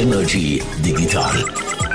Energy 0.00 0.62
Digital 0.82 1.44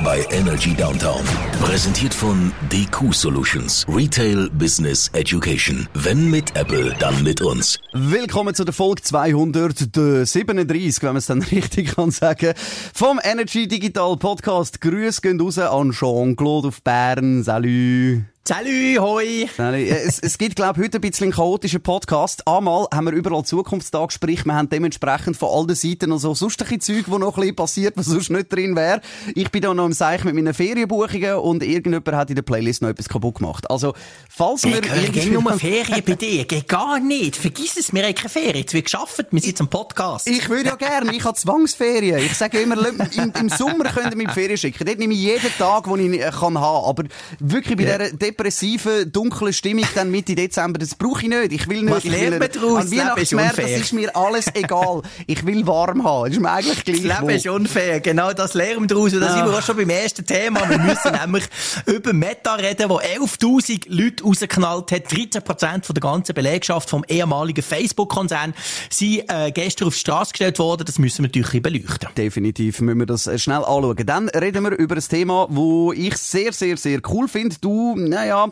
bei 0.03 0.23
Energy 0.29 0.75
Downtown. 0.75 1.23
Präsentiert 1.59 2.13
von 2.13 2.51
DQ 2.71 3.11
Solutions. 3.11 3.83
Retail 3.89 4.47
Business 4.51 5.07
Education. 5.13 5.89
Wenn 5.95 6.29
mit 6.29 6.55
Apple, 6.55 6.95
dann 6.99 7.23
mit 7.23 7.41
uns. 7.41 7.79
Willkommen 7.93 8.53
zu 8.53 8.63
der 8.63 8.75
Folge 8.75 9.01
237, 9.01 11.01
wenn 11.01 11.09
man 11.09 11.17
es 11.17 11.25
dann 11.25 11.41
richtig 11.41 11.95
kann 11.95 12.11
sagen, 12.11 12.53
vom 12.93 13.19
Energy 13.23 13.67
Digital 13.67 14.17
Podcast. 14.17 14.81
Grüße 14.81 15.21
gehen 15.21 15.41
raus 15.41 15.57
an 15.57 15.89
Jean-Claude 15.89 16.67
auf 16.67 16.83
Bern. 16.83 17.43
Salut. 17.43 18.34
Salut, 18.47 18.99
hoi! 18.99 19.49
Es, 19.57 20.19
es 20.19 20.37
gibt, 20.37 20.55
glaube 20.55 20.79
ich, 20.79 20.85
heute 20.85 20.99
ein 20.99 21.01
bisschen 21.01 21.23
einen 21.23 21.33
chaotischen 21.33 21.81
Podcast. 21.81 22.47
Einmal 22.47 22.85
haben 22.93 23.05
wir 23.05 23.13
überall 23.13 23.43
Zukunftstag, 23.43 24.11
sprich, 24.11 24.45
wir 24.45 24.53
haben 24.53 24.69
dementsprechend 24.69 25.35
von 25.35 25.49
allen 25.49 25.73
Seiten 25.73 26.11
noch 26.11 26.19
so 26.19 26.35
sonstige 26.35 26.77
Zeug, 26.77 27.05
wo 27.07 27.17
noch 27.17 27.37
ein 27.37 27.41
bisschen 27.41 27.55
passiert, 27.55 27.97
was 27.97 28.05
sonst 28.05 28.29
nicht 28.29 28.53
drin 28.53 28.75
wäre. 28.75 29.01
Ich 29.33 29.49
bin 29.49 29.63
da 29.63 29.73
noch 29.73 29.87
im 29.87 29.93
Seich 29.93 30.23
mit 30.25 30.35
meinen 30.35 30.53
Ferienbuchungen 30.53 31.37
und 31.37 31.63
irgendjemand 31.63 32.15
hat 32.15 32.29
in 32.29 32.35
der 32.35 32.43
Playlist 32.43 32.83
noch 32.83 32.89
etwas 32.89 33.09
kaputt 33.09 33.39
gemacht. 33.39 33.67
Also, 33.67 33.95
falls 34.29 34.63
wir... 34.63 34.77
Ich 34.77 35.11
gehe 35.11 35.31
nur 35.31 35.51
Ferien 35.57 36.03
bei 36.05 36.13
dir. 36.13 36.45
Geht 36.45 36.67
gar 36.67 36.99
nicht. 36.99 37.37
Vergiss 37.37 37.77
es, 37.77 37.95
wir 37.95 38.03
haben 38.03 38.13
keine 38.13 38.29
Ferien. 38.29 38.57
Jetzt 38.57 38.75
wird 38.75 38.85
geschafft, 38.85 39.25
wir 39.31 39.41
sind 39.41 39.59
am 39.59 39.71
Podcast. 39.71 40.27
Ich 40.27 40.47
würde 40.49 40.65
ja 40.65 40.75
gerne, 40.75 41.15
ich 41.15 41.23
habe 41.23 41.35
Zwangsferien. 41.35 42.19
Ich 42.19 42.35
sage 42.35 42.59
immer, 42.59 42.77
im, 42.77 43.33
im 43.39 43.49
Sommer 43.49 43.85
könnt 43.85 44.11
ihr 44.11 44.17
mich 44.17 44.27
in 44.27 44.33
die 44.35 44.39
Ferien 44.39 44.57
schicken. 44.57 44.85
Dort 44.85 44.99
nehme 44.99 45.15
ich 45.15 45.19
jeden 45.21 45.51
Tag, 45.57 45.85
den 45.85 46.13
ich 46.13 46.21
kann 46.21 46.59
haben. 46.59 46.85
Aber 46.85 47.03
wirklich 47.39 47.75
bei 47.75 47.85
ja. 47.85 47.97
dieser 47.97 48.34
depressiven, 48.35 49.11
dunklen 49.11 49.53
Stimmung 49.53 49.85
dann 49.95 50.11
Mitte 50.11 50.35
Dezember, 50.35 50.79
das 50.79 50.95
brauche 50.95 51.23
ich 51.23 51.29
nicht. 51.29 51.51
Ich 51.53 51.69
will 51.69 51.83
nicht. 51.83 51.93
Was 51.93 52.05
ich 52.05 52.11
will, 52.11 52.29
lernt 52.29 52.55
daraus? 52.55 52.81
An 52.81 52.91
Weihnachtsmärkten, 52.91 53.63
das 53.63 53.81
ist 53.81 53.93
mir 53.93 54.15
alles 54.15 54.47
egal. 54.53 55.01
Ich 55.27 55.45
will 55.45 55.65
warm 55.65 56.03
haben. 56.03 56.25
Das 56.25 56.33
ist 56.33 56.41
mir 56.41 56.51
eigentlich 56.51 56.83
gleich. 56.83 57.03
Das 57.03 57.21
Leben 57.21 57.29
ist 57.29 57.47
unfair. 57.47 57.99
Genau 58.01 58.33
das 58.33 58.53
lernen 58.53 58.81
wir 58.81 58.87
daraus. 58.87 59.13
Und 59.13 59.21
da 59.21 59.33
sind 59.33 59.45
wir 59.45 59.57
auch 59.57 59.61
schon 59.61 59.77
beim 59.77 59.89
ersten 59.89 60.25
Thema. 60.25 60.69
Wir 60.69 60.79
müssen 60.79 61.11
nämlich 61.21 61.45
über 61.85 62.13
Meta 62.13 62.55
reden, 62.55 62.89
wo 62.89 62.99
11.000 62.99 63.83
Leute 63.87 64.23
rausgeknallt 64.23 64.91
hat. 64.91 65.07
13% 65.07 65.85
von 65.85 65.93
der 65.93 66.01
ganzen 66.01 66.33
Belegschaft 66.33 66.89
vom 66.89 67.03
ehemaligen 67.07 67.63
Facebook-Konzern 67.63 68.53
sind 68.89 69.23
äh, 69.29 69.51
gestern 69.51 69.87
auf 69.87 69.93
die 69.93 69.99
Straße 69.99 70.31
gestellt 70.31 70.59
worden. 70.59 70.85
Das 70.85 70.99
müssen 70.99 71.23
wir 71.23 71.29
natürlich 71.29 71.61
beleuchten. 71.61 72.09
Definitiv 72.17 72.81
müssen 72.81 72.99
wir 72.99 73.05
das 73.05 73.29
schnell 73.41 73.57
anschauen. 73.57 74.05
Dann 74.05 74.29
reden 74.29 74.63
wir 74.63 74.71
über 74.71 74.95
ein 74.95 75.01
Thema, 75.01 75.47
wo 75.49 75.93
ich 75.93 76.17
sehr, 76.17 76.51
sehr, 76.53 76.77
sehr 76.77 76.99
cool 77.09 77.27
finde. 77.27 77.55
Du, 77.61 77.95
naja, 78.25 78.51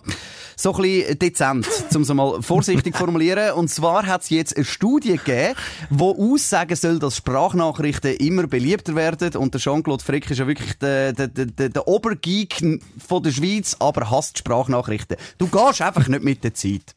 so 0.55 0.73
ein 0.73 0.81
bisschen 0.81 1.19
dezent, 1.19 1.67
um 1.95 2.01
es 2.03 2.13
mal 2.13 2.41
vorsichtig 2.41 2.95
formulieren. 2.97 3.53
Und 3.53 3.69
zwar 3.69 4.05
hat 4.05 4.21
es 4.21 4.29
jetzt 4.29 4.55
eine 4.55 4.65
Studie 4.65 5.17
gegeben, 5.17 5.55
die 5.89 6.01
aussagen 6.01 6.75
soll, 6.75 6.99
dass 6.99 7.17
Sprachnachrichten 7.17 8.15
immer 8.17 8.47
beliebter 8.47 8.95
werden. 8.95 9.35
Und 9.35 9.53
der 9.53 9.61
Jean-Claude 9.61 10.03
Frick 10.03 10.29
ist 10.29 10.37
ja 10.37 10.47
wirklich 10.47 10.77
der, 10.77 11.13
der, 11.13 11.27
der, 11.27 11.69
der 11.69 11.87
Obergeek 11.87 12.79
von 13.05 13.23
der 13.23 13.31
Schweiz, 13.31 13.75
aber 13.79 14.09
hasst 14.09 14.37
Sprachnachrichten. 14.37 15.17
Du 15.37 15.47
gehst 15.47 15.81
einfach 15.81 16.07
nicht 16.07 16.23
mit 16.23 16.43
der 16.43 16.53
Zeit. 16.53 16.95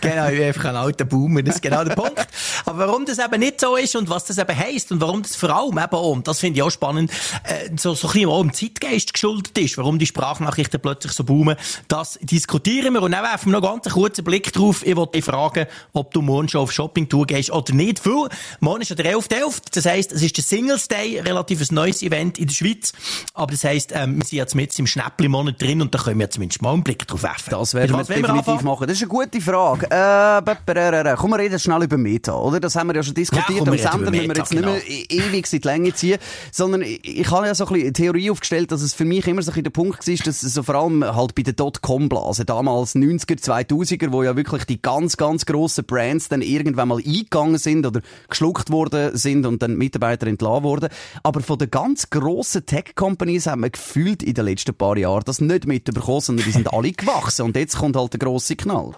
Genau, 0.00 0.28
ich 0.28 0.36
bin 0.36 0.46
einfach 0.46 0.64
ein 0.66 0.76
alter 0.76 1.04
Boomer, 1.04 1.42
das 1.42 1.56
ist 1.56 1.62
genau 1.62 1.84
der 1.84 1.94
Punkt. 1.94 2.26
Aber 2.64 2.86
warum 2.86 3.06
das 3.06 3.18
eben 3.18 3.40
nicht 3.40 3.60
so 3.60 3.76
ist 3.76 3.96
und 3.96 4.08
was 4.10 4.24
das 4.24 4.38
eben 4.38 4.56
heisst 4.56 4.92
und 4.92 5.00
warum 5.00 5.22
das 5.22 5.36
vor 5.36 5.50
allem 5.50 5.78
eben 5.78 5.94
auch, 5.94 6.12
und 6.12 6.28
das 6.28 6.40
finde 6.40 6.58
ich 6.58 6.62
auch 6.62 6.70
spannend, 6.70 7.10
äh, 7.44 7.70
so, 7.76 7.94
so 7.94 8.08
ein 8.08 8.12
bisschen 8.12 8.28
auch 8.28 8.40
im 8.40 8.52
Zeitgeist 8.52 9.12
geschuldet 9.12 9.56
ist, 9.58 9.78
warum 9.78 9.98
die 9.98 10.06
Sprachnachrichten 10.06 10.80
plötzlich 10.80 11.12
so 11.12 11.24
boomen, 11.24 11.56
das 11.88 12.18
diskutieren 12.22 12.94
wir 12.94 13.02
und 13.02 13.12
dann 13.12 13.22
werfen 13.22 13.52
wir 13.52 13.60
noch 13.60 13.68
ganz 13.68 13.86
einen 13.86 13.94
kurzen 13.94 14.24
Blick 14.24 14.52
drauf. 14.52 14.84
Ich 14.86 14.96
wollte 14.96 15.12
dich 15.12 15.24
fragen, 15.24 15.66
ob 15.92 16.12
du 16.12 16.22
morgen 16.22 16.48
schon 16.48 16.62
auf 16.62 16.72
Shoppingtour 16.72 17.26
gehst 17.26 17.50
oder 17.50 17.74
nicht, 17.74 18.04
weil 18.06 18.28
morgen 18.60 18.82
ist 18.82 18.90
ja 18.90 18.96
der 18.96 19.16
11.11., 19.16 19.42
.11., 19.42 19.62
das 19.72 19.86
heisst, 19.86 20.12
es 20.12 20.22
ist 20.22 20.36
der 20.36 20.44
Singles 20.44 20.88
Day, 20.88 21.20
relativ 21.20 21.60
ein 21.60 21.74
neues 21.74 22.02
Event 22.02 22.38
in 22.38 22.46
der 22.46 22.54
Schweiz, 22.54 22.92
aber 23.34 23.52
das 23.52 23.64
heisst, 23.64 23.92
ähm, 23.92 24.16
wir 24.16 24.26
sind 24.26 24.38
jetzt 24.38 24.54
mit 24.54 24.78
im 24.78 24.86
Schnäppli-Monat 24.86 25.60
drin 25.60 25.82
und 25.82 25.94
da 25.94 25.98
können 25.98 26.18
wir 26.18 26.30
zumindest 26.30 26.62
mal 26.62 26.72
einen 26.72 26.82
Blick 26.82 27.06
drauf 27.06 27.22
werfen. 27.22 27.50
Das 27.50 27.74
werden 27.74 27.96
wir 27.96 28.04
definitiv 28.04 28.62
machen. 28.62 28.86
Das 28.86 28.96
ist 28.96 29.02
eine 29.02 29.08
gute 29.08 29.40
Frage. 29.40 29.71
Frage. 29.78 29.86
Äh, 29.90 31.16
komm, 31.16 31.30
wir 31.30 31.38
reden 31.38 31.58
schnell 31.58 31.82
über 31.82 31.96
Meta, 31.96 32.34
oder? 32.34 32.60
Das 32.60 32.76
haben 32.76 32.88
wir 32.88 32.94
ja 32.94 33.02
schon 33.02 33.14
diskutiert. 33.14 33.66
Ja, 33.66 33.72
Am 33.72 33.78
Sender 33.78 34.10
müssen 34.10 34.28
wir 34.28 34.36
jetzt 34.36 34.50
genau. 34.50 34.72
nicht 34.74 34.88
mehr 34.88 35.20
e- 35.20 35.28
ewig 35.28 35.52
in 35.52 35.60
die 35.60 35.68
Länge 35.68 35.94
ziehen, 35.94 36.18
sondern 36.50 36.82
ich 36.82 37.30
habe 37.30 37.46
ja 37.46 37.54
so 37.54 37.64
ein 37.64 37.72
bisschen 37.72 37.86
eine 37.86 37.92
Theorie 37.92 38.30
aufgestellt, 38.30 38.72
dass 38.72 38.82
es 38.82 38.94
für 38.94 39.04
mich 39.04 39.26
immer 39.26 39.42
so 39.42 39.52
ein 39.52 39.62
der 39.62 39.70
Punkt 39.70 40.06
war, 40.06 40.14
dass 40.24 40.40
so 40.40 40.62
vor 40.62 40.74
allem 40.74 41.04
halt 41.04 41.34
bei 41.34 41.42
der 41.42 41.54
Dotcom-Blase, 41.54 42.44
damals 42.44 42.94
90er, 42.94 43.40
2000er, 43.40 44.12
wo 44.12 44.22
ja 44.22 44.36
wirklich 44.36 44.64
die 44.64 44.80
ganz, 44.80 45.16
ganz 45.16 45.46
grossen 45.46 45.84
Brands 45.84 46.28
dann 46.28 46.42
irgendwann 46.42 46.88
mal 46.88 46.98
eingegangen 46.98 47.58
sind 47.58 47.86
oder 47.86 48.00
geschluckt 48.28 48.70
worden 48.70 49.16
sind 49.16 49.46
und 49.46 49.62
dann 49.62 49.76
Mitarbeiter 49.76 50.26
entlassen 50.26 50.64
wurden. 50.64 50.88
Aber 51.22 51.40
von 51.40 51.58
den 51.58 51.70
ganz 51.70 52.10
grossen 52.10 52.66
Tech-Companies 52.66 53.46
haben 53.46 53.62
wir 53.62 53.70
gefühlt 53.70 54.22
in 54.22 54.34
den 54.34 54.44
letzten 54.44 54.74
paar 54.74 54.96
Jahren 54.96 55.22
das 55.24 55.40
nicht 55.40 55.66
mitbekommen, 55.66 56.20
sondern 56.20 56.44
die 56.46 56.52
sind 56.52 56.72
alle 56.72 56.92
gewachsen 56.92 57.42
und 57.42 57.56
jetzt 57.56 57.76
kommt 57.76 57.96
halt 57.96 58.12
der 58.12 58.18
grosse 58.18 58.56
Knall. 58.56 58.94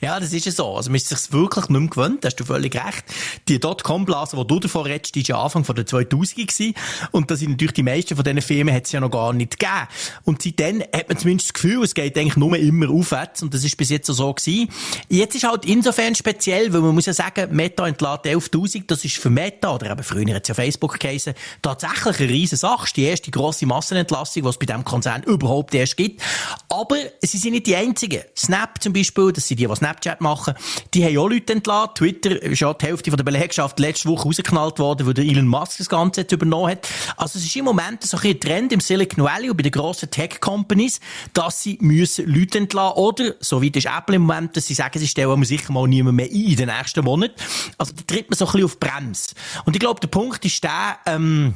Ja, 0.00 0.20
das 0.20 0.32
ist 0.32 0.46
ja 0.46 0.52
so. 0.52 0.76
Also 0.76 0.90
man 0.90 0.96
ist 0.96 1.08
sich 1.08 1.32
wirklich 1.32 1.68
nicht 1.68 1.80
mehr 1.80 1.88
gewöhnt, 1.88 2.24
da 2.24 2.26
hast 2.26 2.36
du 2.36 2.44
völlig 2.44 2.74
recht. 2.74 3.04
Die 3.48 3.58
Dotcom-Blase, 3.58 4.36
die 4.36 4.46
du 4.46 4.60
davon 4.60 4.82
redest, 4.82 5.14
die 5.14 5.20
ist 5.20 5.28
ja 5.28 5.40
Anfang 5.40 5.62
der 5.64 5.86
2000er 5.86 6.46
gewesen. 6.46 6.74
Und 7.12 7.30
da 7.30 7.36
sind 7.36 7.50
natürlich 7.50 7.74
die 7.74 7.82
meisten 7.82 8.14
von 8.14 8.24
diesen 8.24 8.42
Firmen 8.42 8.74
hat 8.74 8.86
es 8.86 8.92
ja 8.92 9.00
noch 9.00 9.10
gar 9.10 9.32
nicht 9.32 9.58
gegeben. 9.58 9.88
Und 10.24 10.42
seitdem 10.42 10.82
hat 10.82 11.08
man 11.08 11.18
zumindest 11.18 11.48
das 11.48 11.54
Gefühl, 11.54 11.82
es 11.82 11.94
geht 11.94 12.16
eigentlich 12.18 12.36
nur 12.36 12.56
immer 12.56 12.90
aufwärts. 12.90 13.42
Und 13.42 13.54
das 13.54 13.64
ist 13.64 13.76
bis 13.76 13.90
jetzt 13.90 14.06
so 14.06 14.32
gewesen. 14.32 14.68
Jetzt 15.08 15.34
ist 15.34 15.44
halt 15.44 15.64
insofern 15.64 16.14
speziell, 16.14 16.72
weil 16.72 16.80
man 16.80 16.94
muss 16.94 17.06
ja 17.06 17.12
sagen, 17.12 17.54
Meta 17.54 17.86
entlädt 17.86 18.24
11.000, 18.24 18.84
das 18.86 19.04
ist 19.04 19.16
für 19.16 19.30
Meta, 19.30 19.74
oder 19.74 19.90
eben 19.90 20.02
früher 20.02 20.34
hat 20.34 20.42
es 20.42 20.48
ja 20.48 20.54
Facebook 20.54 20.98
geheißen, 20.98 21.34
tatsächlich 21.62 22.20
eine 22.20 22.28
riesen 22.28 22.58
Sache. 22.58 22.88
Die 22.94 23.04
erste 23.04 23.30
grosse 23.30 23.66
Massenentlassung, 23.66 24.42
die 24.42 24.48
es 24.48 24.58
bei 24.58 24.66
diesem 24.66 24.84
Konzern 24.84 25.22
überhaupt 25.22 25.74
erst 25.74 25.96
gibt. 25.96 26.22
Aber 26.68 26.96
sie 27.22 27.38
sind 27.38 27.52
nicht 27.52 27.66
die 27.66 27.76
einzigen. 27.76 28.22
Snap 28.36 28.82
zum 28.82 28.92
Beispiel, 28.92 29.32
das 29.32 29.48
sind 29.48 29.60
die, 29.60 29.68
was 29.68 29.80
Snapchat 29.86 30.20
machen, 30.20 30.54
die 30.94 31.04
haben 31.04 31.16
auch 31.18 31.28
Leute 31.28 31.52
entlassen. 31.52 31.94
Twitter 31.94 32.42
ist 32.42 32.60
ja 32.60 32.72
die 32.74 32.86
Hälfte 32.86 33.10
von 33.10 33.16
der 33.16 33.24
Belegschaft 33.24 33.78
letzte 33.78 34.08
Woche 34.08 34.24
rausgeknallt 34.24 34.78
worden, 34.78 35.06
weil 35.06 35.14
der 35.14 35.24
Elon 35.24 35.46
Musk 35.46 35.78
das 35.78 35.88
Ganze 35.88 36.22
jetzt 36.22 36.32
übernommen 36.32 36.72
hat. 36.72 36.88
Also 37.16 37.38
es 37.38 37.44
ist 37.44 37.56
im 37.56 37.64
Moment 37.64 38.02
so 38.02 38.16
ein 38.16 38.40
Trend 38.40 38.72
im 38.72 38.80
Silicon 38.80 39.24
Valley 39.24 39.50
und 39.50 39.56
bei 39.56 39.62
den 39.62 39.72
grossen 39.72 40.10
Tech-Companies, 40.10 41.00
dass 41.32 41.62
sie 41.62 41.78
müssen 41.80 42.26
Leute 42.26 42.58
entlassen 42.58 42.96
oder, 42.96 43.34
so 43.40 43.60
das 43.60 43.84
ist 43.84 43.86
Apple 43.86 44.16
im 44.16 44.22
Moment, 44.22 44.56
dass 44.56 44.66
sie 44.66 44.74
sagen, 44.74 44.98
sie 44.98 45.06
stellen 45.06 45.44
sicher 45.44 45.72
mal 45.72 45.86
niemand 45.86 46.16
mehr 46.16 46.26
ein 46.26 46.32
in 46.32 46.56
den 46.56 46.68
nächsten 46.68 47.04
Monaten. 47.04 47.34
Also 47.78 47.92
da 47.94 48.02
tritt 48.06 48.30
man 48.30 48.36
so 48.36 48.46
ein 48.46 48.52
bisschen 48.52 48.64
auf 48.64 48.80
Bremse. 48.80 49.34
Und 49.64 49.76
ich 49.76 49.80
glaube, 49.80 50.00
der 50.00 50.08
Punkt 50.08 50.44
ist 50.44 50.64
der, 50.64 50.98
ähm, 51.06 51.54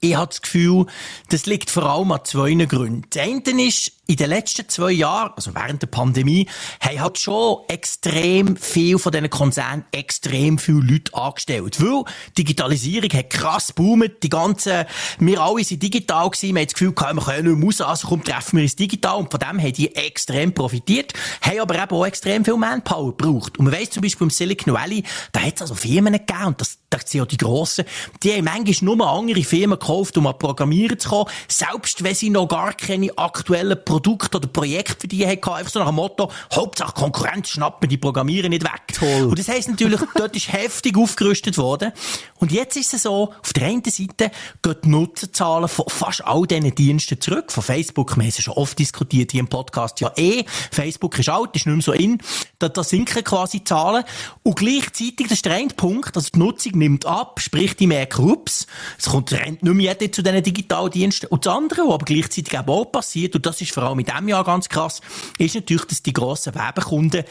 ich 0.00 0.16
habe 0.16 0.28
das 0.28 0.40
Gefühl, 0.40 0.86
das 1.28 1.46
liegt 1.46 1.70
vor 1.70 1.84
allem 1.84 2.10
an 2.12 2.20
zwei 2.24 2.54
Gründen. 2.54 3.04
Das 3.10 3.22
eine 3.22 3.62
ist, 3.62 3.92
in 4.10 4.16
den 4.16 4.28
letzten 4.28 4.68
zwei 4.68 4.90
Jahren, 4.90 5.32
also 5.36 5.54
während 5.54 5.82
der 5.82 5.86
Pandemie, 5.86 6.48
haben 6.80 7.00
halt 7.00 7.18
schon 7.18 7.58
extrem 7.68 8.56
viel 8.56 8.98
von 8.98 9.12
diesen 9.12 9.30
Konzernen 9.30 9.84
extrem 9.92 10.58
viele 10.58 10.80
Leute 10.80 11.14
angestellt. 11.14 11.80
Weil 11.80 12.02
Digitalisierung 12.36 13.10
hat 13.12 13.30
krass 13.30 13.72
boomt, 13.72 14.20
die 14.24 14.28
ganzen, 14.28 14.84
wir 15.20 15.40
alle 15.40 15.62
sind 15.62 15.80
digital 15.80 16.28
gewesen, 16.28 16.56
wir 16.56 16.60
haben 16.60 16.66
das 16.66 16.74
Gefühl, 16.74 16.92
wir 16.96 17.22
können 17.22 17.50
nicht 17.50 17.58
mehr 17.58 17.66
raus, 17.66 17.80
also 17.80 18.08
komm, 18.08 18.24
treffen 18.24 18.56
wir 18.56 18.64
uns 18.64 18.74
digital. 18.74 19.18
Und 19.18 19.30
von 19.30 19.38
dem 19.38 19.62
haben 19.62 19.72
die 19.74 19.94
extrem 19.94 20.52
profitiert, 20.52 21.12
haben 21.40 21.60
aber 21.60 21.80
eben 21.80 21.92
auch 21.92 22.04
extrem 22.04 22.44
viel 22.44 22.56
Manpower 22.56 23.16
gebraucht. 23.16 23.58
Und 23.58 23.66
man 23.66 23.74
weiss 23.74 23.90
zum 23.90 24.02
Beispiel 24.02 24.24
im 24.24 24.30
Silicon 24.30 24.74
Valley, 24.74 25.04
da 25.30 25.38
hat 25.38 25.54
es 25.54 25.62
also 25.62 25.76
Firmen 25.76 26.14
gegeben, 26.14 26.46
und 26.46 26.60
das, 26.60 26.78
das 26.90 27.02
sind 27.08 27.20
ja 27.20 27.26
die 27.26 27.36
grossen, 27.36 27.84
die 28.24 28.32
haben 28.32 28.44
manchmal 28.44 28.96
nur 28.96 29.08
andere 29.08 29.44
Firmen 29.44 29.78
gekauft, 29.78 30.18
um 30.18 30.26
an 30.26 30.36
Programmieren 30.36 30.98
zu 30.98 31.10
kommen, 31.10 31.30
selbst 31.46 32.02
wenn 32.02 32.16
sie 32.16 32.30
noch 32.30 32.48
gar 32.48 32.72
keine 32.72 33.16
aktuellen 33.16 33.78
Produkte 33.84 33.99
Produkt 34.00 34.34
oder 34.34 34.48
Projekt 34.48 35.02
für 35.02 35.08
die 35.08 35.26
hatte, 35.26 35.52
einfach 35.52 35.70
so 35.70 35.78
nach 35.78 35.88
dem 35.88 35.96
Motto, 35.96 36.30
Hauptsache 36.54 36.94
Konkurrenz 36.94 37.50
schnappt 37.50 37.82
mir 37.82 37.88
die 37.88 37.98
Programmierer 37.98 38.48
nicht 38.48 38.64
weg. 38.64 38.80
Toll. 38.94 39.24
Und 39.24 39.38
das 39.38 39.48
heisst 39.48 39.68
natürlich, 39.68 40.00
dort 40.14 40.34
ist 40.34 40.50
heftig 40.52 40.96
aufgerüstet 40.96 41.58
worden. 41.58 41.92
Und 42.38 42.50
jetzt 42.50 42.76
ist 42.76 42.94
es 42.94 43.02
so, 43.02 43.34
auf 43.42 43.52
der 43.52 43.66
einen 43.66 43.84
Seite 43.84 44.30
gehen 44.62 44.76
die 44.82 44.88
Nutzerzahlen 44.88 45.68
von 45.68 45.84
fast 45.88 46.24
all 46.24 46.46
diesen 46.46 46.74
Diensten 46.74 47.20
zurück. 47.20 47.52
Von 47.52 47.62
Facebook, 47.62 48.16
wir 48.16 48.22
haben 48.22 48.28
es 48.28 48.42
schon 48.42 48.54
oft 48.54 48.78
diskutiert 48.78 49.32
hier 49.32 49.40
im 49.40 49.48
Podcast, 49.48 50.00
ja 50.00 50.10
eh, 50.16 50.44
Facebook 50.70 51.18
ist 51.18 51.28
alt, 51.28 51.54
ist 51.54 51.66
nicht 51.66 51.74
mehr 51.74 51.82
so 51.82 51.92
in, 51.92 52.18
da, 52.58 52.70
da 52.70 52.82
sinken 52.82 53.22
quasi 53.22 53.62
Zahlen. 53.64 54.04
Und 54.42 54.56
gleichzeitig, 54.56 55.26
das 55.28 55.32
ist 55.32 55.44
der 55.44 55.54
eine 55.54 55.68
Punkt, 55.68 56.16
also 56.16 56.30
die 56.34 56.38
Nutzung 56.38 56.78
nimmt 56.78 57.04
ab, 57.04 57.40
sprich 57.40 57.76
die 57.76 57.86
merken, 57.86 58.30
ups, 58.30 58.66
es 58.98 59.10
kommt 59.10 59.32
rennt 59.32 59.62
nicht 59.62 59.74
mehr 59.74 59.92
jeder 59.92 60.10
zu 60.10 60.22
diesen 60.22 60.42
Digitaldiensten. 60.42 61.28
Und 61.28 61.44
das 61.44 61.54
andere, 61.54 61.82
was 61.82 61.94
aber 61.94 62.04
gleichzeitig 62.06 62.58
auch 62.58 62.84
passiert, 62.86 63.36
und 63.36 63.44
das 63.44 63.60
ist 63.60 63.72
vor 63.72 63.82
allem 63.82 63.89
in 63.98 64.04
diesem 64.04 64.28
Jahr 64.28 64.44
ganz 64.44 64.68
krass, 64.68 65.00
ist 65.38 65.54
natürlich, 65.54 65.84
dass 65.86 66.02
die 66.02 66.12
grossen 66.12 66.54
Werbekunden, 66.54 67.24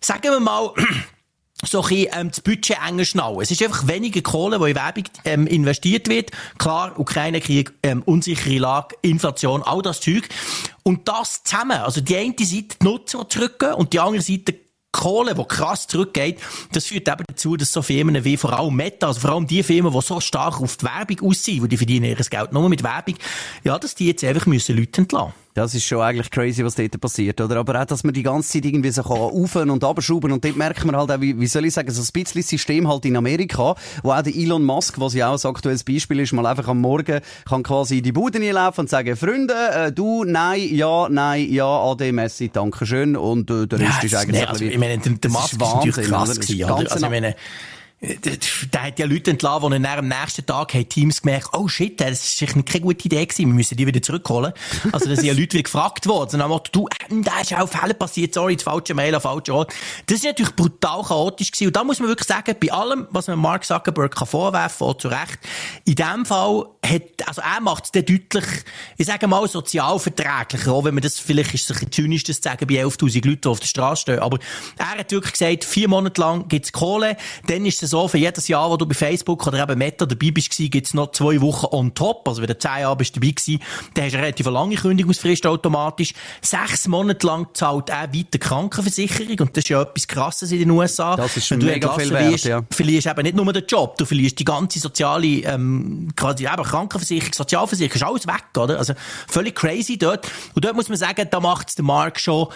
sagen 0.00 0.22
wir 0.22 0.40
mal, 0.40 0.72
so 1.64 1.82
ein 1.82 1.88
bisschen, 1.88 2.08
ähm, 2.12 2.28
das 2.28 2.40
Budget 2.40 2.78
enger 2.86 3.04
schnallen. 3.04 3.40
Es 3.40 3.50
ist 3.50 3.62
einfach 3.62 3.86
weniger 3.86 4.20
Kohle, 4.20 4.58
die 4.58 4.70
in 4.70 4.76
Werbung 4.76 5.04
ähm, 5.24 5.46
investiert 5.46 6.08
wird. 6.08 6.30
Klar, 6.58 6.98
Ukraine-Krieg, 6.98 7.72
ähm, 7.82 8.02
unsichere 8.04 8.58
Lage, 8.58 8.96
Inflation, 9.02 9.62
all 9.62 9.82
das 9.82 10.00
Zeug. 10.00 10.28
Und 10.82 11.08
das 11.08 11.42
zusammen, 11.42 11.78
also 11.78 12.00
die 12.00 12.16
eine 12.16 12.34
Seite 12.38 12.76
die 12.80 12.84
Nutzer 12.84 13.28
zurückgehen 13.28 13.74
und 13.74 13.92
die 13.92 14.00
andere 14.00 14.22
Seite 14.22 14.54
Kohle, 14.92 15.34
die 15.34 15.44
krass 15.44 15.86
zurückgeht, 15.86 16.40
das 16.72 16.86
führt 16.86 17.06
eben 17.06 17.24
dazu, 17.28 17.56
dass 17.56 17.70
so 17.70 17.82
Firmen 17.82 18.24
wie 18.24 18.38
vor 18.38 18.58
allem 18.58 18.74
Meta, 18.74 19.08
also 19.08 19.20
vor 19.20 19.30
allem 19.30 19.46
die 19.46 19.62
Firmen, 19.62 19.92
die 19.92 20.00
so 20.00 20.20
stark 20.20 20.60
auf 20.62 20.78
die 20.78 20.86
Werbung 20.86 21.28
aussehen, 21.28 21.68
die 21.68 21.76
verdienen 21.76 22.06
ihr 22.06 22.16
Geld 22.16 22.52
nur 22.52 22.68
mit 22.70 22.82
Werbung, 22.82 23.16
ja, 23.62 23.78
dass 23.78 23.94
die 23.94 24.06
jetzt 24.06 24.24
einfach 24.24 24.46
müssen 24.46 24.74
Leute 24.74 25.02
entlassen. 25.02 25.34
Das 25.56 25.74
ist 25.74 25.84
schon 25.84 26.02
eigentlich 26.02 26.30
crazy, 26.30 26.62
was 26.62 26.74
dort 26.74 27.00
passiert, 27.00 27.40
oder? 27.40 27.56
Aber 27.56 27.80
auch, 27.80 27.86
dass 27.86 28.04
man 28.04 28.12
die 28.12 28.22
ganze 28.22 28.50
Zeit 28.50 28.66
irgendwie 28.66 28.90
so 28.90 29.00
auf 29.00 29.56
und 29.56 29.82
abschrauben 29.82 30.30
und 30.30 30.44
dort 30.44 30.54
merkt 30.54 30.84
man 30.84 30.94
halt 30.94 31.10
auch, 31.10 31.20
wie, 31.22 31.40
wie 31.40 31.46
soll 31.46 31.64
ich 31.64 31.72
sagen, 31.72 31.90
so 31.90 32.02
ein 32.02 32.08
bisschen 32.12 32.42
System 32.42 32.86
halt 32.86 33.06
in 33.06 33.16
Amerika, 33.16 33.74
wo 34.02 34.12
auch 34.12 34.20
der 34.20 34.36
Elon 34.36 34.62
Musk, 34.62 35.00
was 35.00 35.14
ja 35.14 35.30
auch 35.30 35.42
ein 35.42 35.50
aktuelles 35.50 35.82
Beispiel 35.82 36.20
ist, 36.20 36.34
mal 36.34 36.44
einfach 36.44 36.68
am 36.68 36.82
Morgen 36.82 37.22
kann 37.48 37.62
quasi 37.62 37.98
in 37.98 38.04
die 38.04 38.12
Bude 38.12 38.38
laufen 38.52 38.80
und 38.80 38.90
sagen, 38.90 39.16
Freunde, 39.16 39.54
äh, 39.54 39.92
du, 39.92 40.24
nein, 40.24 40.60
ja, 40.74 41.08
nein, 41.08 41.50
ja, 41.50 41.64
AD 41.64 42.12
Messi, 42.12 42.50
danke 42.50 42.84
schön 42.84 43.16
und 43.16 43.50
äh, 43.50 43.66
der 43.66 43.80
Rest 43.80 44.02
ja, 44.02 44.04
ist 44.04 44.14
eigentlich... 44.14 44.42
Nee, 44.42 44.46
also, 44.46 44.62
ich 44.62 44.78
meine, 44.78 44.98
der, 44.98 45.12
der 45.14 45.30
Musk 45.30 45.54
ist, 45.54 45.62
ist 45.62 45.74
natürlich 45.74 46.10
krass 46.10 46.38
gewesen, 46.38 46.64
oder? 46.64 46.92
Also, 46.92 46.96
ich 47.06 47.10
meine, 47.10 47.34
da 48.70 48.82
hat 48.82 48.98
ja 48.98 49.06
Leute 49.06 49.30
entlassen, 49.30 49.70
die 49.70 49.88
am 49.88 50.08
nächsten 50.08 50.44
Tag 50.44 50.74
haben 50.74 50.86
Teams 50.86 51.22
gemerkt, 51.22 51.48
oh 51.54 51.66
shit, 51.66 51.98
das 51.98 52.40
ist 52.40 52.66
keine 52.66 52.84
gute 52.84 53.06
Idee 53.06 53.24
gewesen, 53.24 53.46
wir 53.46 53.54
müssen 53.54 53.74
die 53.74 53.86
wieder 53.86 54.02
zurückholen. 54.02 54.52
Also, 54.92 55.08
da 55.08 55.16
sind 55.16 55.24
ja 55.24 55.32
Leute 55.36 55.54
wieder 55.54 55.62
gefragt 55.62 56.06
worden. 56.06 56.34
Und 56.34 56.38
dann 56.40 56.50
haben 56.50 56.60
du, 56.72 56.86
äh, 56.88 57.22
da 57.22 57.40
ist 57.40 57.54
auch 57.54 57.66
Fälle 57.66 57.94
passiert, 57.94 58.34
sorry, 58.34 58.56
das 58.56 58.64
falsche 58.64 58.92
Mail 58.92 59.14
an 59.14 59.22
falsche 59.22 59.54
Ort. 59.54 59.72
Das 60.06 60.18
ist 60.18 60.24
natürlich 60.24 60.54
brutal 60.54 61.04
chaotisch 61.04 61.50
gewesen. 61.50 61.68
Und 61.68 61.76
da 61.76 61.84
muss 61.84 61.98
man 61.98 62.08
wirklich 62.08 62.28
sagen, 62.28 62.54
bei 62.60 62.70
allem, 62.70 63.06
was 63.10 63.28
man 63.28 63.38
Mark 63.38 63.64
Zuckerberg 63.64 64.14
kann 64.14 64.28
vorwerfen 64.28 64.86
kann, 64.86 64.98
zu 64.98 65.08
Recht, 65.08 65.38
in 65.86 65.94
dem 65.94 66.26
Fall 66.26 66.66
hat, 66.84 67.26
also 67.26 67.40
er 67.40 67.60
macht 67.62 67.86
es 67.86 67.92
dann 67.92 68.04
deutlich, 68.04 68.44
ich 68.98 69.06
sage 69.06 69.26
mal, 69.26 69.48
sozialverträglicher, 69.48 70.70
auch 70.70 70.84
wenn 70.84 70.94
man 70.94 71.02
das, 71.02 71.18
vielleicht 71.18 71.54
ist 71.54 71.64
es 71.64 71.70
ein 71.70 71.74
bisschen 71.86 71.92
zynisch, 71.92 72.24
das 72.24 72.36
zu 72.36 72.48
sagen, 72.50 72.66
bei 72.66 72.74
11.000 72.74 73.26
Leuten, 73.26 73.40
die 73.40 73.48
auf 73.48 73.60
der 73.60 73.66
Straße 73.66 74.02
stehen. 74.02 74.18
Aber 74.18 74.38
er 74.76 74.98
hat 74.98 75.10
wirklich 75.10 75.32
gesagt, 75.32 75.64
vier 75.64 75.88
Monate 75.88 76.20
lang 76.20 76.46
gibt's 76.48 76.72
Kohle, 76.72 77.16
dann 77.46 77.64
ist 77.64 77.82
es 77.86 77.90
so, 77.90 78.06
für 78.08 78.18
jedes 78.18 78.48
Jahr, 78.48 78.70
wo 78.70 78.76
du 78.76 78.86
bei 78.86 78.94
Facebook 78.94 79.46
oder 79.46 79.62
eben 79.62 79.78
Meta 79.78 80.06
dabei 80.06 80.30
bist, 80.30 80.56
gibt's 80.56 80.94
noch 80.94 81.12
zwei 81.12 81.40
Wochen 81.40 81.66
on 81.70 81.94
top. 81.94 82.28
Also 82.28 82.42
wenn 82.42 82.48
du 82.48 82.58
zehn 82.58 82.80
Jahre 82.80 82.96
bist 82.96 83.16
dabei 83.16 83.28
gewesen, 83.28 83.60
dann 83.94 84.04
hast 84.04 84.12
du 84.12 84.18
eine 84.18 84.26
relativ 84.26 84.46
lange 84.46 84.76
Kündigungsfrist 84.76 85.46
automatisch. 85.46 86.12
Sechs 86.42 86.88
Monate 86.88 87.26
lang 87.26 87.48
zahlt 87.54 87.90
er 87.90 88.12
weiter 88.12 88.38
Krankenversicherung 88.38 89.38
und 89.40 89.56
das 89.56 89.64
ist 89.64 89.68
ja 89.70 89.82
etwas 89.82 90.06
Krasses 90.06 90.52
in 90.52 90.58
den 90.60 90.70
USA. 90.70 91.16
Das 91.16 91.36
ist 91.36 91.46
schon 91.46 91.58
mega 91.58 91.92
viel 91.94 92.10
wert, 92.10 92.20
verlierst, 92.20 92.44
ja. 92.44 92.62
verlierst 92.70 93.06
eben 93.06 93.22
nicht 93.22 93.36
nur 93.36 93.52
den 93.52 93.64
Job, 93.66 93.96
du 93.96 94.04
verlierst 94.04 94.38
die 94.38 94.44
ganze 94.44 94.78
soziale, 94.78 95.26
ähm, 95.26 96.08
quasi 96.16 96.44
eben 96.46 96.62
Krankenversicherung, 96.62 97.32
Sozialversicherung, 97.32 97.94
ist 97.94 98.02
alles 98.02 98.26
weg, 98.26 98.44
oder? 98.56 98.78
Also 98.78 98.94
völlig 99.28 99.54
crazy 99.54 99.96
dort. 99.98 100.26
Und 100.54 100.64
dort 100.64 100.76
muss 100.76 100.88
man 100.88 100.98
sagen, 100.98 101.26
da 101.30 101.40
macht's 101.40 101.74
der 101.74 101.84
Markt 101.84 102.20
schon 102.20 102.48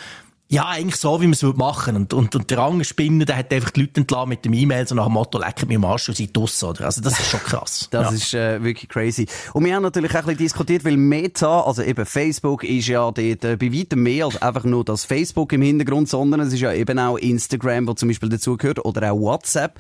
ja, 0.53 0.67
eigentlich 0.67 0.97
so, 0.97 1.21
wie 1.21 1.27
man 1.27 1.35
es 1.35 1.43
machen 1.43 1.95
und, 1.95 2.13
und, 2.13 2.35
und 2.35 2.51
der 2.51 2.59
Rang 2.59 2.83
Spinner, 2.83 3.25
der 3.25 3.37
hat 3.37 3.53
einfach 3.53 3.71
die 3.71 3.83
Leute 3.83 4.01
entlassen 4.01 4.31
mit 4.31 4.45
dem 4.45 4.53
E-Mail, 4.53 4.87
so 4.87 4.97
nach 4.97 5.05
dem 5.05 5.13
Motto, 5.13 5.39
lecker 5.39 5.65
mir 5.67 5.79
Marsch 5.79 6.09
und 6.09 6.17
seid 6.17 6.37
draussen, 6.37 6.71
oder? 6.71 6.87
Also, 6.87 7.01
das 7.01 7.21
ist 7.21 7.31
schon 7.31 7.39
krass. 7.39 7.87
das 7.93 8.11
ja. 8.11 8.17
ist 8.17 8.35
äh, 8.35 8.65
wirklich 8.65 8.89
crazy. 8.89 9.27
Und 9.53 9.65
wir 9.65 9.77
haben 9.77 9.85
natürlich 9.85 10.11
auch 10.11 10.17
ein 10.17 10.25
bisschen 10.25 10.39
diskutiert, 10.39 10.85
weil 10.85 10.97
Meta, 10.97 11.61
also 11.61 11.83
eben 11.83 12.05
Facebook, 12.05 12.65
ist 12.65 12.89
ja 12.89 13.13
dort 13.13 13.19
äh, 13.19 13.57
bei 13.57 13.73
weitem 13.73 14.03
mehr 14.03 14.25
als 14.25 14.43
einfach 14.43 14.65
nur 14.65 14.85
das 14.85 15.05
Facebook 15.05 15.53
im 15.53 15.63
Hintergrund, 15.63 16.09
sondern 16.09 16.41
es 16.41 16.53
ist 16.53 16.61
ja 16.61 16.73
eben 16.73 16.99
auch 16.99 17.17
Instagram, 17.17 17.87
wo 17.87 17.95
zum 17.95 18.09
Beispiel 18.09 18.29
dazugehört, 18.29 18.85
oder 18.85 19.13
auch 19.13 19.21
WhatsApp. 19.21 19.79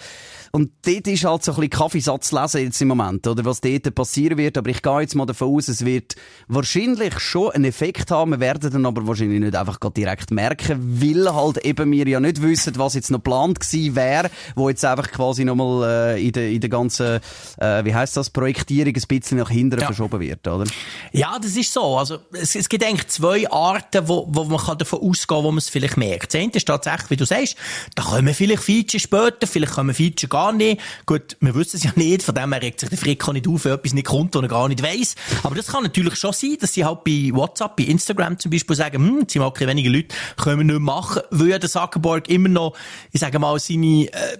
Und 0.52 0.72
dort 0.84 1.06
ist 1.06 1.24
halt 1.24 1.44
so 1.44 1.52
ein 1.52 1.56
bisschen 1.56 1.70
Kaffeesatz 1.70 2.32
lesen 2.32 2.62
jetzt 2.64 2.82
im 2.82 2.88
Moment, 2.88 3.26
oder 3.26 3.44
was 3.44 3.60
dort 3.60 3.94
passieren 3.94 4.36
wird. 4.36 4.58
Aber 4.58 4.68
ich 4.68 4.82
gehe 4.82 5.00
jetzt 5.00 5.14
mal 5.14 5.26
davon 5.26 5.54
aus, 5.54 5.68
es 5.68 5.84
wird 5.84 6.16
wahrscheinlich 6.48 7.20
schon 7.20 7.52
einen 7.52 7.66
Effekt 7.66 8.10
haben. 8.10 8.32
Wir 8.32 8.40
werden 8.40 8.72
dann 8.72 8.86
aber 8.86 9.06
wahrscheinlich 9.06 9.40
nicht 9.40 9.54
einfach 9.54 9.78
direkt 9.90 10.32
merken, 10.32 11.00
weil 11.00 11.32
halt 11.32 11.64
eben 11.64 11.92
wir 11.92 12.08
ja 12.08 12.18
nicht 12.18 12.42
wissen, 12.42 12.76
was 12.76 12.94
jetzt 12.94 13.10
noch 13.10 13.18
geplant 13.18 13.60
gewesen 13.60 13.94
wäre, 13.94 14.30
wo 14.56 14.68
jetzt 14.68 14.84
einfach 14.84 15.10
quasi 15.12 15.44
nochmal 15.44 16.16
äh, 16.16 16.26
in 16.26 16.32
der, 16.32 16.50
in 16.50 16.60
der 16.60 16.70
ganzen, 16.70 17.20
äh, 17.58 17.84
wie 17.84 17.94
heißt 17.94 18.16
das, 18.16 18.30
Projektierung 18.30 18.94
ein 18.94 19.02
bisschen 19.06 19.38
nach 19.38 19.50
hinten 19.50 19.78
ja. 19.78 19.86
verschoben 19.86 20.20
wird, 20.20 20.46
oder? 20.48 20.64
Ja, 21.12 21.38
das 21.40 21.56
ist 21.56 21.72
so. 21.72 21.96
Also, 21.96 22.18
es, 22.32 22.56
es 22.56 22.68
gibt 22.68 22.84
eigentlich 22.84 23.06
zwei 23.08 23.48
Arten, 23.50 24.08
wo, 24.08 24.26
wo 24.28 24.44
man 24.44 24.58
kann 24.58 24.78
davon 24.78 25.00
ausgehen 25.00 25.36
kann, 25.36 25.44
wo 25.44 25.50
man 25.52 25.58
es 25.58 25.68
vielleicht 25.68 25.96
merkt. 25.96 26.34
Das 26.34 26.40
eine 26.40 26.50
ist 26.52 26.66
tatsächlich, 26.66 27.10
wie 27.10 27.16
du 27.16 27.24
sagst, 27.24 27.56
da 27.94 28.02
kommen 28.02 28.34
vielleicht 28.34 28.62
Features 28.62 29.02
später, 29.02 29.46
vielleicht 29.46 29.74
kommen 29.74 29.94
Features 29.94 30.30
gar 30.40 30.52
nicht. 30.52 30.80
Gut, 31.06 31.36
wir 31.40 31.54
wissen 31.54 31.76
es 31.76 31.84
ja 31.84 31.92
nicht, 31.94 32.22
von 32.22 32.34
dem 32.34 32.52
her 32.52 32.62
regt 32.62 32.80
sich 32.80 32.88
der 32.88 32.98
Frick 32.98 33.26
auch 33.28 33.32
nicht 33.32 33.46
auf, 33.46 33.64
wenn 33.64 33.72
etwas 33.72 33.92
nicht 33.92 34.06
kommt, 34.06 34.34
was 34.34 34.42
er 34.42 34.48
gar 34.48 34.68
nicht 34.68 34.82
weiss. 34.82 35.14
Aber 35.42 35.54
das 35.54 35.66
kann 35.66 35.82
natürlich 35.82 36.16
schon 36.16 36.32
sein, 36.32 36.56
dass 36.60 36.72
sie 36.72 36.84
halt 36.84 37.04
bei 37.04 37.30
WhatsApp, 37.32 37.76
bei 37.76 37.84
Instagram 37.84 38.38
zum 38.38 38.50
Beispiel 38.50 38.76
sagen, 38.76 38.96
hm, 38.96 39.20
jetzt 39.20 39.32
sind 39.32 39.42
mal 39.42 39.52
wenige 39.58 39.90
Leute, 39.90 40.14
können 40.36 40.58
wir 40.58 40.64
nicht 40.64 40.80
machen, 40.80 41.22
weil 41.30 41.58
der 41.58 41.68
Zuckerberg 41.68 42.28
immer 42.28 42.48
noch, 42.48 42.74
ich 43.12 43.20
sage 43.20 43.38
mal, 43.38 43.58
seine, 43.58 44.06
äh, 44.06 44.38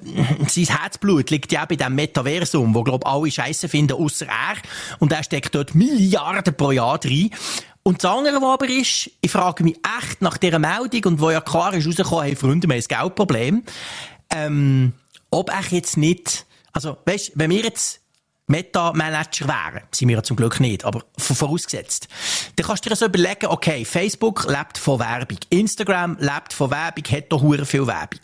sein 0.49 0.65
Herzblut 0.65 1.31
liegt 1.31 1.53
ja 1.53 1.65
bei 1.65 1.77
dem 1.77 1.95
Metaversum, 1.95 2.75
wo, 2.75 2.83
glaub 2.83 3.07
alle 3.07 3.31
Scheiße 3.31 3.69
finden, 3.69 3.93
außer 3.93 4.27
er. 4.27 4.57
Und 4.99 5.13
er 5.13 5.23
steckt 5.23 5.55
dort 5.55 5.75
Milliarden 5.75 6.55
pro 6.55 6.71
Jahr 6.71 6.99
rein. 7.05 7.31
Und 7.83 8.05
das 8.05 8.11
andere, 8.11 8.37
was 8.37 8.55
aber 8.55 8.69
ist, 8.69 9.11
ich 9.21 9.31
frage 9.31 9.65
mich 9.65 9.77
echt 9.99 10.21
nach 10.21 10.37
dieser 10.37 10.59
Meldung 10.59 11.13
und 11.13 11.21
wo 11.21 11.31
ja 11.31 11.41
klar 11.41 11.73
ist 11.73 11.87
rausgekommen, 11.87 12.25
hey 12.25 12.37
Freunde, 12.37 12.69
wir 12.69 12.75
haben 12.75 12.83
ein 12.83 13.01
Geldproblem, 13.01 13.63
ähm, 14.31 14.93
ob 15.31 15.51
ich 15.61 15.71
jetzt 15.71 15.97
nicht, 15.97 16.47
also, 16.73 16.97
weißt, 17.05 17.33
wenn 17.35 17.51
wir 17.51 17.63
jetzt 17.63 18.01
Meta-Manager 18.47 19.47
wären, 19.47 19.83
sind 19.93 20.09
wir 20.09 20.17
ja 20.17 20.23
zum 20.23 20.37
Glück 20.37 20.59
nicht, 20.59 20.85
aber 20.85 21.05
vorausgesetzt, 21.17 22.09
dann 22.57 22.67
kannst 22.67 22.85
du 22.85 22.91
dir 22.91 22.97
so 22.97 23.07
überlegen, 23.07 23.47
okay, 23.47 23.85
Facebook 23.85 24.45
lebt 24.49 24.77
von 24.77 24.99
Werbung, 24.99 25.39
Instagram 25.51 26.17
lebt 26.19 26.53
von 26.53 26.71
Werbung, 26.71 27.05
hat 27.11 27.31
doch 27.31 27.43
hure 27.43 27.65
viel 27.65 27.87
Werbung. 27.87 28.21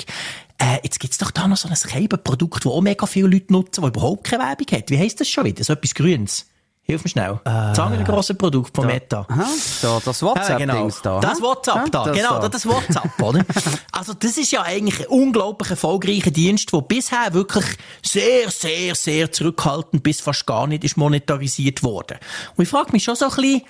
Äh, 0.58 0.79
jetzt 0.82 0.99
gibt's 0.99 1.19
doch 1.19 1.31
da 1.31 1.47
noch 1.47 1.56
so 1.56 1.69
ein 1.69 1.76
Scheibenprodukt, 1.76 2.64
das 2.64 2.73
auch 2.73 2.81
mega 2.81 3.06
viele 3.06 3.29
Leute 3.29 3.52
nutzen, 3.52 3.82
das 3.82 3.91
überhaupt 3.91 4.25
keine 4.25 4.43
Werbung 4.43 4.67
hat. 4.73 4.91
Wie 4.91 4.99
heisst 4.99 5.20
das 5.20 5.29
schon 5.29 5.44
wieder? 5.44 5.62
So 5.62 5.75
etwas 5.75 5.94
Grünes. 5.94 6.47
Hilf 6.88 7.03
mir 7.03 7.11
schnell. 7.11 7.33
Äh, 7.44 7.50
das 7.50 7.81
andere 7.81 8.05
grosse 8.05 8.35
Produkt 8.35 8.77
von 8.77 8.87
da, 8.87 8.94
Meta. 8.94 9.27
Aha, 9.29 9.47
da, 9.83 10.00
das 10.05 10.23
WhatsApp-Dings 10.23 10.49
ja, 10.49 10.56
genau. 10.59 10.91
da. 11.03 11.21
Das 11.21 11.43
WhatsApp 11.43 11.91
da, 11.91 12.05
das 12.05 12.17
genau, 12.17 12.38
da. 12.38 12.49
das 12.49 12.67
WhatsApp, 12.67 13.23
oder? 13.23 13.44
Also, 13.91 14.15
das 14.15 14.37
ist 14.37 14.53
ja 14.53 14.62
eigentlich 14.62 15.00
ein 15.00 15.06
unglaublich 15.06 15.71
erfolgreicher 15.71 16.31
Dienst, 16.31 16.73
der 16.73 16.83
bisher 16.83 17.33
wirklich 17.33 17.65
sehr, 18.05 18.50
sehr, 18.50 18.94
sehr 18.94 19.33
zurückhaltend 19.33 20.03
bis 20.03 20.21
fast 20.21 20.47
gar 20.47 20.67
nicht 20.67 20.85
ist 20.85 20.97
monetarisiert 20.97 21.83
worden. 21.83 22.19
Und 22.56 22.65
ich 22.65 22.69
frage 22.69 22.93
mich 22.93 23.03
schon 23.03 23.17
so 23.17 23.25
ein 23.25 23.35
bisschen, 23.35 23.62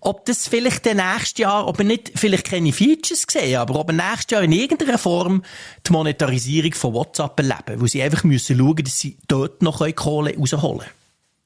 ob 0.00 0.24
das 0.26 0.46
vielleicht 0.46 0.84
der 0.84 0.94
nächste 0.94 1.42
Jahr, 1.42 1.66
ob 1.66 1.78
wir 1.78 1.84
nicht 1.84 2.12
vielleicht 2.14 2.44
keine 2.46 2.72
Features 2.72 3.24
sehen, 3.28 3.56
aber 3.56 3.76
ob 3.76 3.88
wir 3.88 3.94
nächstes 3.94 4.30
Jahr 4.30 4.42
in 4.42 4.52
irgendeiner 4.52 4.98
Form 4.98 5.42
die 5.86 5.92
Monetarisierung 5.92 6.74
von 6.74 6.94
WhatsApp 6.94 7.38
erleben, 7.38 7.80
wo 7.80 7.86
sie 7.86 8.02
einfach 8.02 8.22
müssen 8.24 8.58
schauen, 8.58 8.84
dass 8.84 8.98
sie 8.98 9.16
dort 9.26 9.62
noch 9.62 9.84
Kohle 9.94 10.36
rausholen 10.36 10.80
können. 10.80 10.90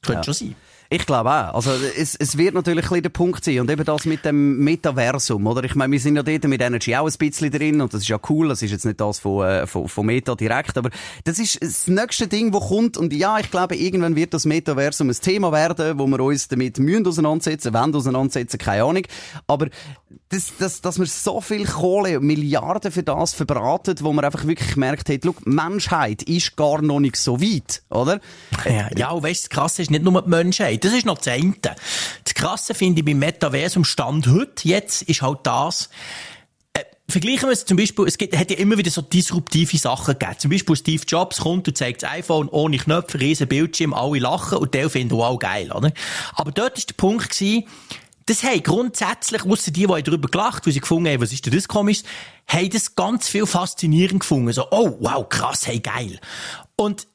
Könnte 0.02 0.20
ja. 0.20 0.24
schon 0.24 0.34
sein. 0.34 0.56
Ich 0.88 1.04
glaube 1.04 1.30
auch. 1.30 1.54
Also, 1.54 1.70
es, 1.96 2.14
es 2.14 2.38
wird 2.38 2.54
natürlich 2.54 2.84
ein 2.84 2.88
bisschen 2.88 3.02
der 3.02 3.10
Punkt 3.10 3.44
sein. 3.44 3.60
Und 3.60 3.70
eben 3.70 3.84
das 3.84 4.04
mit 4.04 4.24
dem 4.24 4.58
Metaversum, 4.58 5.46
oder? 5.46 5.64
Ich 5.64 5.74
meine, 5.74 5.92
wir 5.92 6.00
sind 6.00 6.16
ja 6.16 6.22
dort 6.22 6.44
mit 6.44 6.60
Energy 6.60 6.94
auch 6.94 7.06
ein 7.06 7.14
bisschen 7.18 7.50
drin 7.50 7.80
und 7.80 7.92
das 7.92 8.02
ist 8.02 8.08
ja 8.08 8.18
cool. 8.28 8.48
Das 8.48 8.62
ist 8.62 8.70
jetzt 8.70 8.84
nicht 8.84 9.00
das 9.00 9.18
von, 9.18 9.44
äh, 9.44 9.66
von, 9.66 9.88
von 9.88 10.06
Meta 10.06 10.34
direkt, 10.34 10.78
aber 10.78 10.90
das 11.24 11.38
ist 11.38 11.60
das 11.60 11.88
nächste 11.88 12.28
Ding, 12.28 12.52
wo 12.52 12.60
kommt. 12.60 12.96
Und 12.96 13.12
ja, 13.12 13.38
ich 13.38 13.50
glaube, 13.50 13.76
irgendwann 13.76 14.14
wird 14.16 14.34
das 14.34 14.44
Metaversum 14.44 15.08
ein 15.08 15.16
Thema 15.16 15.52
werden, 15.52 15.98
wo 15.98 16.06
wir 16.06 16.20
uns 16.20 16.48
damit 16.48 16.78
müssen 16.78 17.06
auseinandersetzen, 17.06 17.74
wollen 17.74 17.94
auseinandersetzen, 17.94 18.58
keine 18.58 18.84
Ahnung. 18.84 19.02
Aber 19.46 19.68
das, 20.28 20.52
das, 20.58 20.80
dass 20.80 20.98
man 20.98 21.06
so 21.06 21.40
viel 21.40 21.66
Kohle, 21.66 22.20
Milliarden 22.20 22.92
für 22.92 23.02
das 23.02 23.34
verbratet, 23.34 24.02
wo 24.02 24.12
man 24.12 24.24
einfach 24.24 24.46
wirklich 24.46 24.76
merkt, 24.76 25.08
hey, 25.08 25.20
look, 25.22 25.46
Menschheit 25.46 26.22
ist 26.22 26.56
gar 26.56 26.80
noch 26.80 27.00
nicht 27.00 27.16
so 27.16 27.40
weit, 27.40 27.82
oder? 27.90 28.20
Ja, 28.64 28.88
ja 28.96 29.10
und 29.10 29.22
weißt, 29.22 29.44
das 29.44 29.50
Krasse 29.50 29.82
ist 29.82 29.90
nicht 29.90 30.04
nur 30.04 30.22
die 30.22 30.28
Menschheit, 30.28 30.84
das 30.84 30.92
ist 30.92 31.06
noch 31.06 31.18
das 31.18 31.28
eine. 31.28 31.54
Das 31.60 32.34
Krasse 32.34 32.74
finde 32.74 33.00
ich 33.00 33.04
beim 33.04 33.18
Metaversum 33.18 33.84
Stand 33.84 34.28
heute, 34.28 34.68
jetzt, 34.68 35.02
ist 35.02 35.22
halt 35.22 35.40
das, 35.42 35.90
äh, 36.72 36.84
Vergleichen 37.08 37.48
wir 37.48 37.52
es 37.52 37.64
zum 37.64 37.76
Beispiel, 37.76 38.06
es 38.06 38.18
gibt, 38.18 38.36
hat 38.36 38.50
ja 38.50 38.58
immer 38.58 38.78
wieder 38.78 38.90
so 38.90 39.02
disruptive 39.02 39.78
Sachen 39.78 40.18
gegeben. 40.18 40.38
Zum 40.38 40.50
Beispiel 40.50 40.76
Steve 40.76 41.02
Jobs 41.06 41.38
kommt 41.38 41.66
und 41.66 41.76
zeigt 41.76 42.02
das 42.02 42.10
iPhone 42.10 42.48
ohne 42.48 42.78
Knöpfe, 42.78 43.20
riesen 43.20 43.48
Bildschirm, 43.48 43.92
alle 43.92 44.20
lachen 44.20 44.58
und 44.58 44.74
der 44.74 44.88
findet 44.90 45.16
wow 45.16 45.38
geil, 45.38 45.72
oder? 45.72 45.92
Aber 46.34 46.52
dort 46.52 46.78
ist 46.78 46.90
der 46.90 46.94
Punkt 46.94 47.30
gewesen, 47.30 47.64
das 48.26 48.42
haben 48.42 48.62
grundsätzlich, 48.62 49.44
ausser 49.44 49.70
die, 49.70 49.86
die 49.86 50.02
darüber 50.02 50.28
gelacht, 50.28 50.66
weil 50.66 50.72
sie 50.72 50.80
gefunden 50.80 51.08
haben, 51.08 51.20
was 51.20 51.32
ist 51.32 51.46
denn 51.46 51.54
das 51.54 51.68
komisch, 51.68 52.02
haben 52.48 52.70
das 52.70 52.94
ganz 52.94 53.28
viel 53.28 53.46
faszinierend 53.46 54.20
gefunden. 54.20 54.52
So, 54.52 54.66
oh, 54.70 54.96
wow, 55.00 55.28
krass, 55.28 55.66
hey, 55.66 55.78
geil. 55.78 56.18
Und 56.76 57.06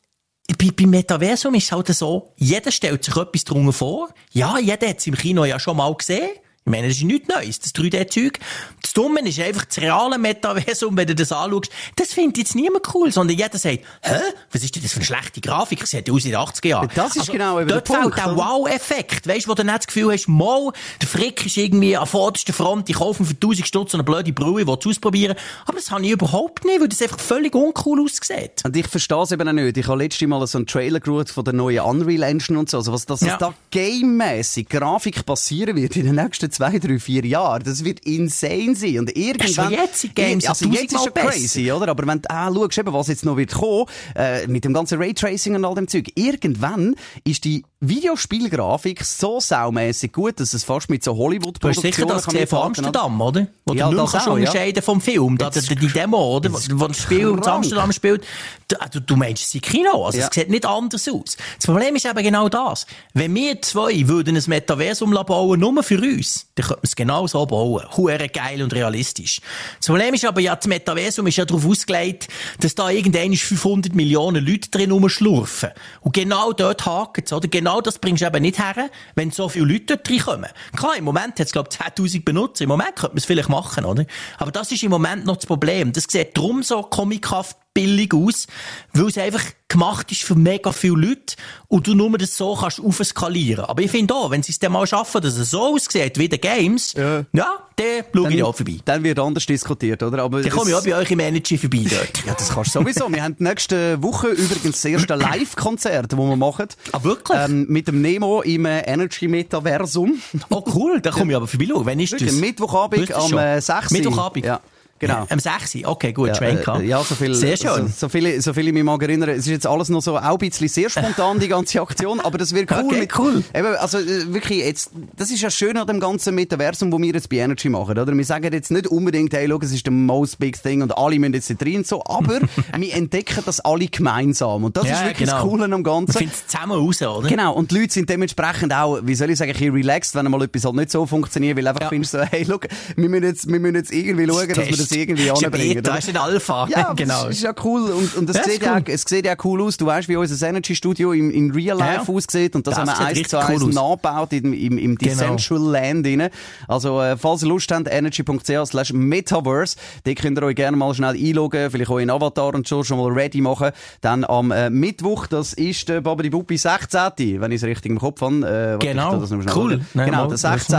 bei, 0.58 0.70
beim 0.72 0.90
Metaversum 0.90 1.54
ist 1.56 1.66
es 1.66 1.72
halt 1.72 1.88
so, 1.88 2.34
jeder 2.38 2.72
stellt 2.72 3.04
sich 3.04 3.16
etwas 3.16 3.44
drunter 3.44 3.74
vor. 3.74 4.10
Ja, 4.32 4.58
jeder 4.58 4.88
hat 4.88 5.00
es 5.00 5.08
im 5.08 5.16
Kino 5.16 5.46
ja 5.46 5.60
schon 5.60 5.78
mal 5.78 5.94
gesehen. 5.94 6.32
Ich 6.64 6.72
meine, 6.72 6.90
das 6.90 6.98
ist 6.98 7.04
nichts 7.04 7.28
Neues, 7.28 7.60
das 7.60 7.74
3D-Zeug. 7.74 8.38
Das 8.84 8.94
Dumme 8.94 9.22
ist 9.22 9.40
einfach 9.40 9.66
das 9.66 9.80
reale 9.80 10.20
Metaversum, 10.20 10.96
wenn 10.96 11.08
du 11.08 11.16
das 11.16 11.32
anschaust. 11.32 11.72
Das 11.96 12.14
findet 12.14 12.38
jetzt 12.38 12.54
niemand 12.54 12.94
cool, 12.94 13.12
sondern 13.12 13.36
jeder 13.36 13.58
sagt, 13.58 13.80
hä? 14.04 14.20
Was 14.52 14.64
ist 14.64 14.76
denn 14.76 14.84
das 14.84 14.92
für 14.92 14.98
eine 14.98 15.06
schlechte 15.06 15.42
Grafik? 15.42 15.80
Das 15.80 15.90
sieht 15.90 16.08
aus 16.12 16.24
in 16.24 16.32
den 16.32 16.40
80er 16.40 16.68
Jahren. 16.68 16.90
Das 16.94 17.16
ist 17.16 17.22
also, 17.22 17.32
genau 17.32 17.60
eben 17.60 17.68
dort 17.68 17.90
der 17.90 17.96
Punkt. 17.96 18.16
Dort 18.16 18.24
fehlt 18.24 18.38
der 18.38 18.46
Wow-Effekt. 18.46 19.28
Weißt 19.28 19.48
du, 19.48 19.50
wo 19.50 19.56
du 19.56 19.64
nicht 19.64 19.76
das 19.76 19.88
Gefühl 19.88 20.14
hast, 20.14 20.28
mal, 20.28 20.72
der 21.02 21.08
Frick 21.08 21.44
ist 21.48 21.58
irgendwie 21.58 21.98
an 21.98 22.06
vorderster 22.06 22.54
Front, 22.54 22.92
ich 22.92 22.96
kaufe 22.96 23.26
für 23.26 23.34
1000 23.34 23.68
Stutz 23.68 23.96
eine 23.96 24.04
blöde 24.04 24.32
Brühe, 24.32 24.64
die 24.64 24.72
ausprobieren. 24.72 25.36
Aber 25.66 25.78
das 25.78 25.90
habe 25.90 26.06
ich 26.06 26.12
überhaupt 26.12 26.64
nicht, 26.64 26.80
weil 26.80 26.88
das 26.88 27.02
einfach 27.02 27.20
völlig 27.20 27.56
uncool 27.56 28.02
aussieht. 28.02 28.62
Und 28.64 28.78
ich 28.78 28.88
verstehe 28.88 29.24
es 29.24 29.32
eben 29.32 29.48
auch 29.48 29.54
nicht. 29.54 29.78
Ich 29.78 29.88
habe 29.88 29.98
letztes 29.98 30.28
Mal 30.28 30.46
so 30.46 30.60
einen 30.60 30.68
Trailer 30.68 31.00
geschaut 31.00 31.30
von 31.30 31.44
der 31.44 31.54
neuen 31.54 31.80
Unreal 31.80 32.22
Engine 32.22 32.60
und 32.60 32.70
so. 32.70 32.78
Also 32.78 32.94
was 32.94 33.08
das, 33.08 33.22
ja. 33.22 33.38
da 33.38 33.52
gamemäßig 33.72 34.70
Grafik 34.70 35.26
passieren 35.26 35.76
wird 35.76 35.96
in 35.96 36.06
den 36.06 36.16
nächsten 36.16 36.51
zwei, 36.52 36.78
drei, 36.80 37.00
vier 37.00 37.26
Jahren, 37.26 37.64
das 37.64 37.84
wird 37.84 38.02
insane 38.02 38.76
sein. 38.76 39.00
Und 39.00 39.16
irgendwann... 39.16 39.72
Das 39.72 40.04
jetzt 40.04 40.16
Games, 40.16 40.46
also 40.46 40.66
jetzt 40.68 40.94
ist 40.94 41.04
schon 41.04 41.14
crazy, 41.14 41.72
oder? 41.72 41.90
Aber 41.90 42.06
wenn 42.06 42.22
du 42.22 42.30
ah, 42.30 42.52
schaust, 42.54 42.78
eben, 42.78 42.94
was 42.94 43.08
jetzt 43.08 43.26
noch 43.26 43.38
wird 43.38 43.54
kommen, 43.54 43.86
äh, 44.16 44.48
mit 44.48 44.66
dem 44.66 44.74
ganzen 44.74 45.00
Raytracing 45.02 45.56
und 45.56 45.66
all 45.66 45.76
dem 45.76 45.88
Zeug, 45.88 46.12
irgendwann 46.16 46.96
ist 47.24 47.44
die 47.46 47.64
Videospielgrafik 47.80 49.04
so 49.04 49.40
saumässig 49.40 50.14
gut, 50.14 50.40
dass 50.40 50.54
es 50.54 50.64
fast 50.64 50.90
mit 50.90 51.04
so 51.04 51.18
Hollywood-Produktionen 51.18 51.92
Du 52.08 52.14
hast 52.14 52.26
sicher 52.26 52.38
das 52.38 52.50
von 52.50 52.60
Amsterdam, 52.60 53.20
oder? 53.20 53.48
Wo 53.66 53.74
ja, 53.74 53.90
du 53.90 53.96
nur 53.96 54.10
kannst 54.10 54.28
unterscheiden 54.28 54.76
ja. 54.76 54.82
vom 54.84 55.02
Film. 55.02 55.38
Da, 55.38 55.50
die, 55.50 55.76
die 55.76 55.88
Demo, 55.88 56.38
oder? 56.38 56.52
Wo 56.54 56.88
das 56.88 56.98
Spiel 56.98 57.30
in 57.30 57.44
Amsterdam 57.44 57.92
spielt. 57.92 58.24
Du, 58.68 59.02
du 59.02 59.16
meinst, 59.16 59.44
es 59.44 59.56
ist 59.56 59.64
Kino. 59.64 60.06
Also, 60.06 60.20
ja. 60.20 60.28
es 60.28 60.36
sieht 60.36 60.50
nicht 60.50 60.66
anders 60.66 61.08
aus. 61.08 61.38
Das 61.58 61.66
Problem 61.66 61.96
ist 61.96 62.06
eben 62.06 62.24
genau 62.24 62.50
das. 62.50 62.86
Wenn 63.16 63.34
wir 63.34 63.60
zwei 63.62 64.08
würden 64.08 64.36
ein 64.36 64.44
Metaversum 64.46 65.12
bauen, 65.26 65.60
nur 65.60 65.82
für 65.84 66.00
uns, 66.00 66.41
dann 66.56 66.68
könnten 66.68 66.82
wir 66.82 66.88
es 66.88 66.96
genau 66.96 67.28
so 67.28 67.46
bauen. 67.46 67.86
Hure 67.98 68.30
geil 68.30 68.62
und 68.62 68.74
realistisch. 68.74 69.42
Das 69.78 69.88
Problem 69.88 70.14
ist 70.14 70.26
aber 70.26 70.42
ja, 70.42 70.56
das 70.56 70.68
Metaversum 70.68 71.28
ist 71.28 71.38
ja 71.38 71.46
darauf 71.46 71.66
ausgelegt, 71.66 72.28
dass 72.60 72.76
da 72.76 72.90
irgendwann 72.90 73.36
500 73.36 73.96
Millionen 73.96 74.46
Leute 74.46 74.70
drin 74.70 74.92
rumschlurfen. 74.92 75.70
Und 76.02 76.14
genau 76.14 76.54
dort 76.54 76.86
haken 76.86 77.24
oder? 77.32 77.48
Genau 77.48 77.72
genau 77.72 77.82
das 77.82 78.00
bringst 78.00 78.22
du 78.22 78.28
eben 78.28 78.42
nicht 78.42 78.60
her, 78.60 78.90
wenn 79.16 79.32
so 79.32 79.48
viele 79.48 79.66
Leute 79.66 79.98
dort 79.98 80.10
reinkommen. 80.10 80.50
Klar, 80.76 80.98
im 80.98 81.04
Moment 81.04 81.40
hat 81.40 81.48
es, 81.48 81.52
glaube 81.52 81.70
ich, 81.72 81.80
10.000 81.80 82.24
Benutzer. 82.24 82.64
Im 82.64 82.70
Moment 82.70 82.96
könnte 82.96 83.14
man 83.14 83.18
es 83.18 83.26
vielleicht 83.26 83.50
machen, 83.50 83.86
oder? 83.86 84.06
Aber 84.38 84.52
das 84.52 84.72
ist 84.72 84.84
im 84.84 84.92
Moment 84.92 85.26
noch 85.26 85.38
das 85.38 85.46
Problem. 85.46 85.94
Das 85.94 86.06
sieht 86.10 86.38
drum 86.38 86.64
so 86.64 86.82
komikhaft 86.84 87.58
billig 87.74 88.14
aus, 88.14 88.48
weil 88.94 89.08
es 89.08 89.18
einfach 89.18 89.44
gemacht 89.68 90.12
ist 90.12 90.24
für 90.24 90.36
mega 90.36 90.72
viele 90.72 91.08
Leute 91.08 91.36
und 91.68 91.88
du 91.88 91.94
nur 91.94 92.18
das 92.18 92.36
so 92.36 92.56
kannst 92.56 92.82
aufskalieren. 92.82 93.66
Aber 93.66 93.82
ich 93.82 93.92
finde 93.92 94.14
auch, 94.14 94.30
wenn 94.30 94.44
sie 94.44 94.52
es 94.52 94.60
dann 94.60 94.74
mal 94.74 94.86
schaffen, 94.86 95.22
dass 95.22 95.38
es 95.38 95.52
so 95.52 95.74
aussieht 95.74 96.18
wie 96.18 96.28
die 96.28 96.40
Games, 96.40 96.94
ja, 96.94 97.26
ja 97.32 97.58
dann 97.78 98.04
schaue 98.14 98.34
ich 98.34 98.44
auch 98.44 98.56
vorbei. 98.56 98.80
Dann 98.84 99.04
wird 99.04 99.18
anders 99.18 99.46
diskutiert, 99.46 100.04
oder? 100.04 100.24
Aber 100.24 100.42
dann 100.42 100.52
komme 100.52 100.72
ich 100.72 100.76
auch 100.76 100.84
bei 100.84 100.96
euch 100.96 101.10
im 101.12 101.20
Energy 101.20 101.58
vorbei 101.58 101.86
dort. 101.90 102.26
ja, 102.26 102.34
das 102.34 102.50
kannst 102.50 102.76
du 102.76 102.80
sowieso. 102.80 103.12
wir 103.12 103.24
haben 103.24 103.36
nächste 103.40 104.02
Woche 104.04 104.28
übrigens 104.28 104.82
das 104.82 104.86
erste 104.86 105.16
Live-Konzert, 105.16 106.12
das 106.12 106.20
wir 106.20 106.36
machen. 106.36 106.68
Ah, 106.92 107.04
wirklich? 107.04 107.40
Ähm, 107.40 107.66
mit 107.70 107.88
dem 107.88 108.02
Nemo 108.02 108.42
im 108.42 108.66
äh, 108.66 108.82
Energy-Metaversum. 108.82 110.22
Oh, 110.50 110.64
cool. 110.76 111.00
Da 111.02 111.12
komme 111.12 111.32
ich 111.32 111.38
aber 111.38 111.48
vorbei. 111.48 111.68
Wenn 111.86 112.00
ist 112.00 112.14
das? 112.14 112.34
Mittwochabend 112.34 113.14
am 113.14 113.38
äh, 113.38 113.62
6. 113.62 113.92
Mittwochabend? 113.92 114.46
Ja. 114.46 114.60
Genau. 115.02 115.26
Am 115.28 115.40
6. 115.40 115.84
Okay, 115.84 116.14
gut, 116.14 116.28
ja, 116.28 116.36
Schwenker. 116.36 116.80
Äh, 116.80 116.86
ja, 116.86 117.04
so 117.04 117.16
viel. 117.16 117.34
Sehr 117.34 117.58
schön. 117.58 117.88
So, 117.88 117.94
so, 118.02 118.10
viel, 118.10 118.40
so 118.40 118.54
viel 118.54 118.68
ich 118.68 118.74
mich 118.74 118.84
mag 118.84 119.02
erinnern. 119.02 119.30
Es 119.30 119.40
ist 119.40 119.48
jetzt 119.48 119.66
alles 119.66 119.90
noch 119.90 120.02
so 120.02 120.16
auch 120.16 120.22
ein 120.22 120.38
bisschen 120.38 120.68
sehr 120.68 120.92
spontan, 120.92 121.40
die 121.40 121.48
ganze 121.48 121.82
Aktion, 121.82 122.20
aber 122.20 122.38
das 122.38 122.54
wird 122.54 122.72
cool. 122.72 122.84
Okay, 122.86 123.00
mit, 123.00 123.18
cool. 123.18 123.44
Eben, 123.52 123.76
also, 123.78 123.98
äh, 123.98 124.32
wirklich, 124.32 124.60
jetzt, 124.60 124.92
das 125.18 125.32
ist 125.32 125.42
ja 125.42 125.50
schön 125.50 125.76
an 125.76 125.88
dem 125.88 126.00
ganzen 126.00 126.36
Metaversum, 126.36 126.92
wo 126.92 127.00
wir 127.00 127.14
jetzt 127.14 127.30
bei 127.30 127.38
Energy 127.38 127.68
machen, 127.68 127.98
oder? 127.98 128.16
Wir 128.16 128.26
sagen 128.26 128.54
jetzt 128.54 128.70
nicht 128.70 128.86
unbedingt, 128.86 129.34
hey, 129.34 129.48
schau, 129.50 129.60
es 129.60 129.72
ist 129.72 129.88
der 129.88 129.92
most 129.92 130.38
big 130.38 130.62
thing 130.62 130.84
und 130.84 130.96
alle 130.96 131.18
müssen 131.18 131.34
jetzt 131.34 131.50
da 131.50 131.56
drin, 131.56 131.84
so, 131.84 132.04
aber 132.06 132.40
wir 132.78 132.94
entdecken 132.94 133.42
das 133.44 133.60
alle 133.60 133.88
gemeinsam. 133.88 134.64
Und 134.66 134.78
das 134.78 134.86
ja, 134.86 134.94
ist 134.94 135.06
wirklich 135.06 135.30
genau. 135.30 135.42
das 135.42 135.50
Coole 135.50 135.64
am 135.66 135.84
Ganzen. 135.84 136.14
Wir 136.14 136.20
finden 136.20 136.34
es 136.36 136.46
zusammen 136.46 136.74
raus, 136.74 137.02
oder? 137.02 137.28
Genau. 137.28 137.54
Und 137.56 137.72
die 137.72 137.80
Leute 137.80 137.94
sind 137.94 138.08
dementsprechend 138.08 138.72
auch, 138.72 139.00
wie 139.02 139.16
soll 139.16 139.32
ich 139.32 139.40
sagen, 139.40 139.52
ein 139.60 139.72
relaxed, 139.72 140.14
wenn 140.14 140.30
mal 140.30 140.44
etwas 140.44 140.64
halt 140.64 140.76
nicht 140.76 140.92
so 140.92 141.08
funktioniert, 141.08 141.58
weil 141.58 141.68
einfach 141.68 141.82
ja. 141.82 141.90
findest 141.90 142.12
so, 142.12 142.20
hey, 142.20 142.46
schau, 142.48 142.60
wir 142.96 143.10
müssen 143.10 143.24
jetzt, 143.24 143.48
wir 143.52 143.60
müssen 143.60 143.76
jetzt 143.76 143.92
irgendwie 143.92 144.28
schauen, 144.28 144.48
dass 144.48 144.58
wir 144.70 144.78
das 144.78 144.91
irgendwie 144.92 145.32
anbringen. 145.32 145.76
Beta, 145.76 145.96
ist 145.96 146.10
in 146.10 146.18
Alpha. 146.18 146.68
Ja, 146.70 146.94
genau. 146.96 147.26
Das 147.26 147.36
ist 147.36 147.44
ja 147.44 147.54
cool. 147.64 147.90
Und, 147.92 148.16
und 148.16 148.30
das, 148.30 148.38
das 148.38 148.46
sieht, 148.46 148.62
cool. 148.62 148.84
ja, 148.88 148.94
es 148.94 149.04
sieht 149.04 149.26
ja 149.26 149.36
cool 149.44 149.62
aus. 149.62 149.78
Du 149.78 149.86
weißt, 149.86 150.08
wie 150.08 150.16
unser 150.16 150.48
Energy 150.48 150.76
Studio 150.76 151.14
im, 151.14 151.32
in 151.32 151.52
Real 151.52 151.78
Life 151.78 152.12
ja. 152.12 152.16
aussieht. 152.16 152.56
Und 152.56 152.68
das, 152.68 152.76
das 152.76 152.88
haben 152.88 153.00
wir 153.00 153.06
eins 153.06 153.28
zu 153.28 153.38
eins 153.40 153.64
cool 153.64 153.74
nachgebaut 153.74 154.34
im, 154.34 154.54
im, 154.54 154.78
im 154.78 154.96
genau. 154.96 155.12
Decentual 155.12 155.62
Land 155.62 156.06
rein. 156.06 156.30
Also, 156.68 157.02
äh, 157.02 157.18
falls 157.18 157.44
ihr 157.44 157.50
Lust 157.50 157.72
habt, 157.72 157.88
energy.ch 157.90 158.66
slash 158.66 158.94
Metaverse, 158.94 159.76
da 160.04 160.14
könnt 160.14 160.38
ihr 160.38 160.44
euch 160.44 160.56
gerne 160.56 160.78
mal 160.78 160.94
schnell 160.94 161.16
einloggen, 161.16 161.72
vielleicht 161.72 161.90
euren 161.90 162.10
Avatar 162.10 162.54
und 162.54 162.68
so 162.68 162.84
schon 162.84 162.98
mal 162.98 163.12
ready 163.12 163.42
machen. 163.42 163.72
Dann 164.02 164.24
am 164.26 164.52
äh, 164.52 164.70
Mittwoch, 164.70 165.28
das 165.28 165.54
ist 165.54 165.90
der 165.90 166.02
Babadi 166.02 166.30
Buppi 166.30 166.58
16. 166.58 167.42
Wenn 167.42 167.52
ich 167.52 167.62
es 167.62 167.68
richtig 167.68 167.92
im 167.92 168.00
Kopf 168.00 168.22
habe. 168.22 168.78
Äh, 168.82 168.86
genau. 168.86 169.22
cool. 169.56 169.82
Nein, 169.94 170.06
genau, 170.06 170.28
der 170.28 170.38
16. 170.38 170.78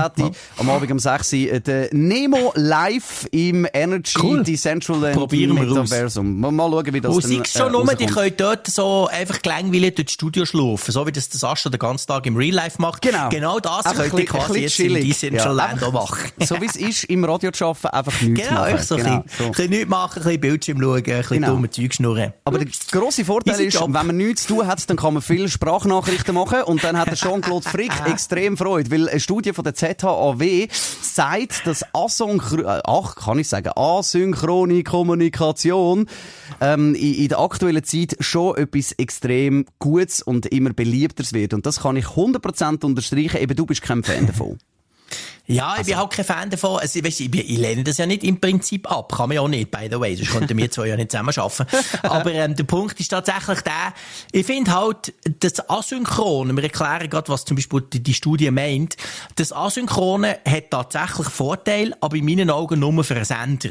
Am 0.58 0.70
Abend 0.70 0.90
um 0.90 0.98
6. 0.98 1.32
Uhr. 1.32 1.60
Der 1.60 1.88
Nemo 1.92 2.52
live 2.54 3.26
im 3.30 3.66
Energy 3.72 4.01
cool. 4.22 4.42
Decentual 4.42 4.82
Central 5.00 5.12
Probieren 5.12 5.56
wir 5.56 5.64
Metaversum. 5.64 6.40
Mal, 6.40 6.50
mal 6.52 6.70
schauen, 6.70 6.94
wie 6.94 7.00
das 7.00 7.14
Und 7.14 7.24
dann, 7.24 7.44
schon 7.44 7.68
äh, 7.68 7.70
nur, 7.70 7.94
die 7.94 8.06
können 8.06 8.34
dort 8.36 8.66
so 8.66 9.08
einfach 9.10 9.42
gelangweilig 9.42 9.94
durch 9.94 10.06
das 10.06 10.14
Studio 10.14 10.44
schlafen, 10.44 10.92
so 10.92 11.06
wie 11.06 11.12
das 11.12 11.28
der 11.28 11.38
Sascha 11.38 11.70
den 11.70 11.78
ganzen 11.78 12.06
Tag 12.06 12.26
im 12.26 12.36
Real 12.36 12.54
Life 12.54 12.80
macht. 12.80 13.02
Genau. 13.02 13.28
Genau 13.28 13.60
das 13.60 13.86
einfach 13.86 14.08
könnt 14.08 14.20
ihr 14.20 14.26
quasi 14.26 14.60
jetzt 14.60 14.74
chillig. 14.74 15.02
in 15.02 15.08
Decentraland 15.08 15.80
ja. 15.80 15.86
auch 15.88 15.92
machen. 15.92 16.30
so 16.40 16.60
wie 16.60 16.66
es 16.66 16.76
ist, 16.76 17.04
im 17.04 17.24
Radio 17.24 17.50
zu 17.50 17.66
arbeiten, 17.66 17.86
einfach 17.88 18.20
nichts 18.20 18.48
genau, 18.48 18.60
machen. 18.60 18.78
So 18.82 18.96
genau, 18.96 19.24
so. 19.38 19.44
ein 19.44 19.50
bisschen 19.50 19.70
nichts 19.70 19.88
machen, 19.88 20.18
ein 20.18 20.24
bisschen 20.24 20.40
Bildschirm 20.40 20.80
schauen, 20.80 20.96
ein 20.96 21.02
bisschen 21.02 21.36
genau. 21.36 21.48
dumme 21.48 21.70
Zeug 21.70 21.94
schnurren. 21.94 22.32
Aber 22.44 22.58
der 22.58 22.68
grosse 22.90 23.24
Vorteil 23.24 23.60
ist, 23.60 23.74
Job. 23.74 23.92
wenn 23.92 24.06
man 24.06 24.16
nichts 24.16 24.46
zu 24.46 24.54
tun 24.54 24.66
hat, 24.66 24.88
dann 24.88 24.96
kann 24.96 25.14
man 25.14 25.22
viele 25.22 25.48
Sprachnachrichten 25.48 26.34
machen 26.34 26.62
und 26.62 26.82
dann 26.82 26.98
hat 26.98 27.08
der 27.08 27.16
Jean-Claude 27.16 27.68
Frick 27.68 27.92
extrem 28.06 28.56
Freude, 28.56 28.90
weil 28.90 29.08
eine 29.08 29.20
Studie 29.20 29.52
von 29.52 29.64
der 29.64 29.74
ZHAW 29.74 30.68
sagt, 31.02 31.66
dass 31.66 31.84
Asynchron, 31.92 32.64
äh, 32.64 32.80
ach, 32.84 33.14
kann 33.16 33.38
ich 33.38 33.48
sagen, 33.48 33.70
asynchrone 33.98 34.82
Kommunikation 34.82 36.06
ähm, 36.60 36.94
in, 36.94 37.14
in, 37.14 37.28
der 37.28 37.40
aktuellen 37.40 37.84
Zeit 37.84 38.16
schon 38.20 38.56
etwas 38.56 38.92
extrem 38.92 39.66
Gutes 39.78 40.22
und 40.22 40.46
immer 40.46 40.72
beliebteres 40.72 41.32
wird. 41.32 41.54
Und 41.54 41.66
das 41.66 41.80
kann 41.80 41.96
ich 41.96 42.06
100% 42.06 42.84
unterstreichen. 42.84 43.40
Eben, 43.40 43.56
du 43.56 43.66
bist 43.66 43.82
kein 43.82 44.02
Fan 44.02 44.26
davon. 44.26 44.58
Ja, 45.46 45.72
ich 45.72 45.78
also, 45.78 45.90
bin 45.90 46.00
auch 46.00 46.08
kein 46.08 46.24
Fan 46.24 46.50
davon. 46.50 46.78
Also, 46.80 47.02
weißt, 47.04 47.20
ich, 47.20 47.34
ich 47.34 47.58
lehne 47.58 47.84
das 47.84 47.98
ja 47.98 48.06
nicht 48.06 48.24
im 48.24 48.40
Prinzip 48.40 48.90
ab. 48.90 49.12
Kann 49.12 49.28
man 49.28 49.36
ja 49.36 49.40
auch 49.40 49.48
nicht, 49.48 49.70
by 49.70 49.88
the 49.90 49.98
way. 49.98 50.14
Sonst 50.16 50.30
könnten 50.30 50.56
wir 50.56 50.70
zwei 50.70 50.88
ja 50.88 50.96
nicht 50.96 51.10
zusammen 51.10 51.34
arbeiten. 51.36 51.66
Aber 52.02 52.32
ähm, 52.32 52.54
der 52.54 52.64
Punkt 52.64 52.98
ist 53.00 53.08
tatsächlich 53.08 53.60
der, 53.60 53.92
ich 54.30 54.46
finde 54.46 54.74
halt, 54.74 55.12
das 55.40 55.68
Asynchrone, 55.68 56.54
wir 56.54 56.62
erklären 56.62 57.10
gerade, 57.10 57.28
was 57.28 57.44
zum 57.44 57.56
Beispiel 57.56 57.82
die, 57.92 58.02
die 58.02 58.14
Studie 58.14 58.50
meint, 58.50 58.96
das 59.36 59.52
Asynchrone 59.52 60.38
hat 60.46 60.70
tatsächlich 60.70 61.28
Vorteile, 61.28 61.96
aber 62.00 62.16
in 62.16 62.24
meinen 62.24 62.50
Augen 62.50 62.80
nur 62.80 63.04
für 63.04 63.14
einen 63.14 63.24
Sender. 63.24 63.70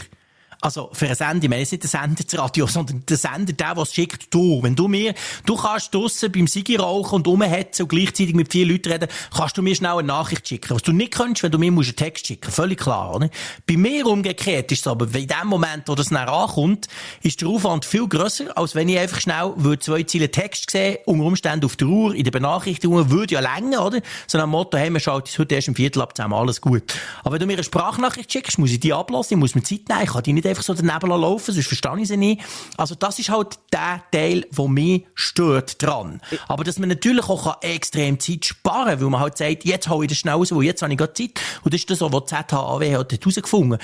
Also, 0.64 0.92
für 0.94 1.08
einen 1.08 1.16
Sender, 1.16 1.44
ich 1.44 1.50
meine 1.50 1.62
jetzt 1.62 1.72
nicht 1.72 1.84
den 1.84 1.90
Sender 1.90 2.24
des 2.24 2.38
Radio, 2.38 2.68
sondern 2.68 3.04
den 3.04 3.18
Sender, 3.18 3.54
der, 3.54 3.78
es 3.78 3.94
schickt, 3.94 4.32
du. 4.34 4.62
Wenn 4.62 4.76
du 4.76 4.88
mir, 4.88 5.16
du 5.48 5.56
kannst 5.56 5.94
draussen 5.94 6.32
beim 6.32 6.46
Sigi 6.46 6.76
rauchen 6.76 7.16
und 7.16 7.28
rumhetzen 7.28 7.84
und 7.84 7.90
gleichzeitig 7.90 8.36
mit 8.36 8.52
vier 8.52 8.68
Leuten 8.68 8.92
reden, 8.92 9.10
kannst 9.36 9.58
du 9.58 9.64
mir 9.64 9.76
schnell 9.76 9.94
eine 9.94 10.04
Nachricht 10.04 10.48
schicken. 10.48 10.76
Was 10.76 10.84
du 10.84 10.92
nicht 10.92 11.14
kannst, 11.14 11.42
wenn 11.42 11.52
du 11.52 11.58
mir 11.58 11.72
musst 11.72 11.90
einen 11.90 11.96
Text 11.96 12.28
schicken. 12.28 12.52
Völlig 12.52 12.80
klar, 12.80 13.16
oder? 13.16 13.30
Bei 13.68 13.76
mir 13.76 14.06
umgekehrt 14.06 14.72
ist 14.72 14.82
es 14.82 14.88
aber, 14.88 15.06
in 15.06 15.28
dem 15.28 15.48
Moment, 15.48 15.88
wo 15.88 15.96
das 15.96 16.10
dann 16.10 16.30
ankommt, 16.30 16.88
ist 17.24 17.42
der 17.42 17.48
Aufwand 17.48 17.84
viel 17.84 18.08
grösser, 18.08 18.56
als 18.56 18.76
wenn 18.76 18.88
ich 18.88 19.00
einfach 19.00 19.20
schnell 19.20 19.54
würde 19.56 19.80
zwei 19.80 20.04
Ziele 20.04 20.30
Text 20.30 20.70
sehen, 20.70 20.98
unter 21.06 21.26
Umständen 21.26 21.66
auf 21.66 21.76
der 21.76 21.88
Uhr, 21.88 22.14
in 22.14 22.24
der 22.24 22.32
Benachrichtigung, 22.32 23.10
würde 23.10 23.34
ja 23.34 23.40
länger, 23.40 23.84
oder? 23.84 24.02
So 24.28 24.38
ein 24.38 24.48
Motto, 24.50 24.78
hey, 24.78 24.92
wir 24.92 25.00
schalten 25.00 25.28
es 25.28 25.40
heute 25.40 25.56
erst 25.56 25.70
im 25.70 25.76
Viertel 25.76 26.02
ab 26.02 26.16
zusammen, 26.16 26.36
alles 26.36 26.62
gut. 26.62 26.94
Aber 27.24 27.34
wenn 27.34 27.40
du 27.40 27.46
mir 27.48 27.54
eine 27.54 27.64
Sprachnachricht 27.64 28.32
schickst, 28.32 28.60
muss 28.60 28.72
ich 28.72 28.80
die 28.80 28.94
ablassen, 28.94 29.38
ich 29.38 29.40
muss 29.40 29.56
mir 29.56 29.64
Zeit 29.64 29.90
nehmen, 29.90 30.04
ich 30.04 30.12
kann 30.12 30.24
die 30.24 30.34
nicht 30.34 30.51
einfach 30.52 30.64
so 30.64 30.74
daneben 30.74 31.10
laufen, 31.10 31.54
sonst 31.54 31.68
verstehe 31.68 32.00
ich 32.00 32.08
sie 32.08 32.18
nicht. 32.18 32.42
Also 32.78 32.96
das 32.96 33.20
ist 33.20 33.30
halt 33.30 33.60
der 33.74 34.04
Teil, 34.12 34.46
der 34.50 34.68
mich 34.68 35.06
stört 35.16 35.82
dran. 35.82 36.22
Aber 36.48 36.64
dass 36.64 36.80
man 36.80 36.90
natürlich 36.90 37.28
auch 37.28 37.62
extrem 37.62 38.20
Zeit 38.20 38.46
sparen 38.46 38.90
kann, 38.90 39.02
weil 39.02 39.10
man 39.10 39.20
halt 39.20 39.38
sagt, 39.38 39.66
jetzt 39.66 39.90
hole 39.90 40.06
ich 40.06 40.10
das 40.10 40.20
schnell 40.20 40.36
raus, 40.36 40.52
jetzt 40.62 40.82
habe 40.82 40.92
ich 40.92 40.98
gerade 40.98 41.14
Zeit. 41.14 41.32
Und 41.64 41.74
das 41.74 41.82
ist 41.82 41.90
das, 41.90 42.02
was 42.02 42.26
ZHAW 42.26 42.98
hat 42.98 43.12
herausgefunden. 43.12 43.80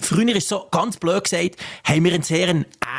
Früher 0.00 0.36
ist 0.36 0.48
so 0.48 0.66
ganz 0.70 0.96
blöd 0.96 1.24
gesagt, 1.24 1.56
haben 1.84 2.04
wir 2.04 2.14
einen 2.14 2.22
sehr 2.22 2.48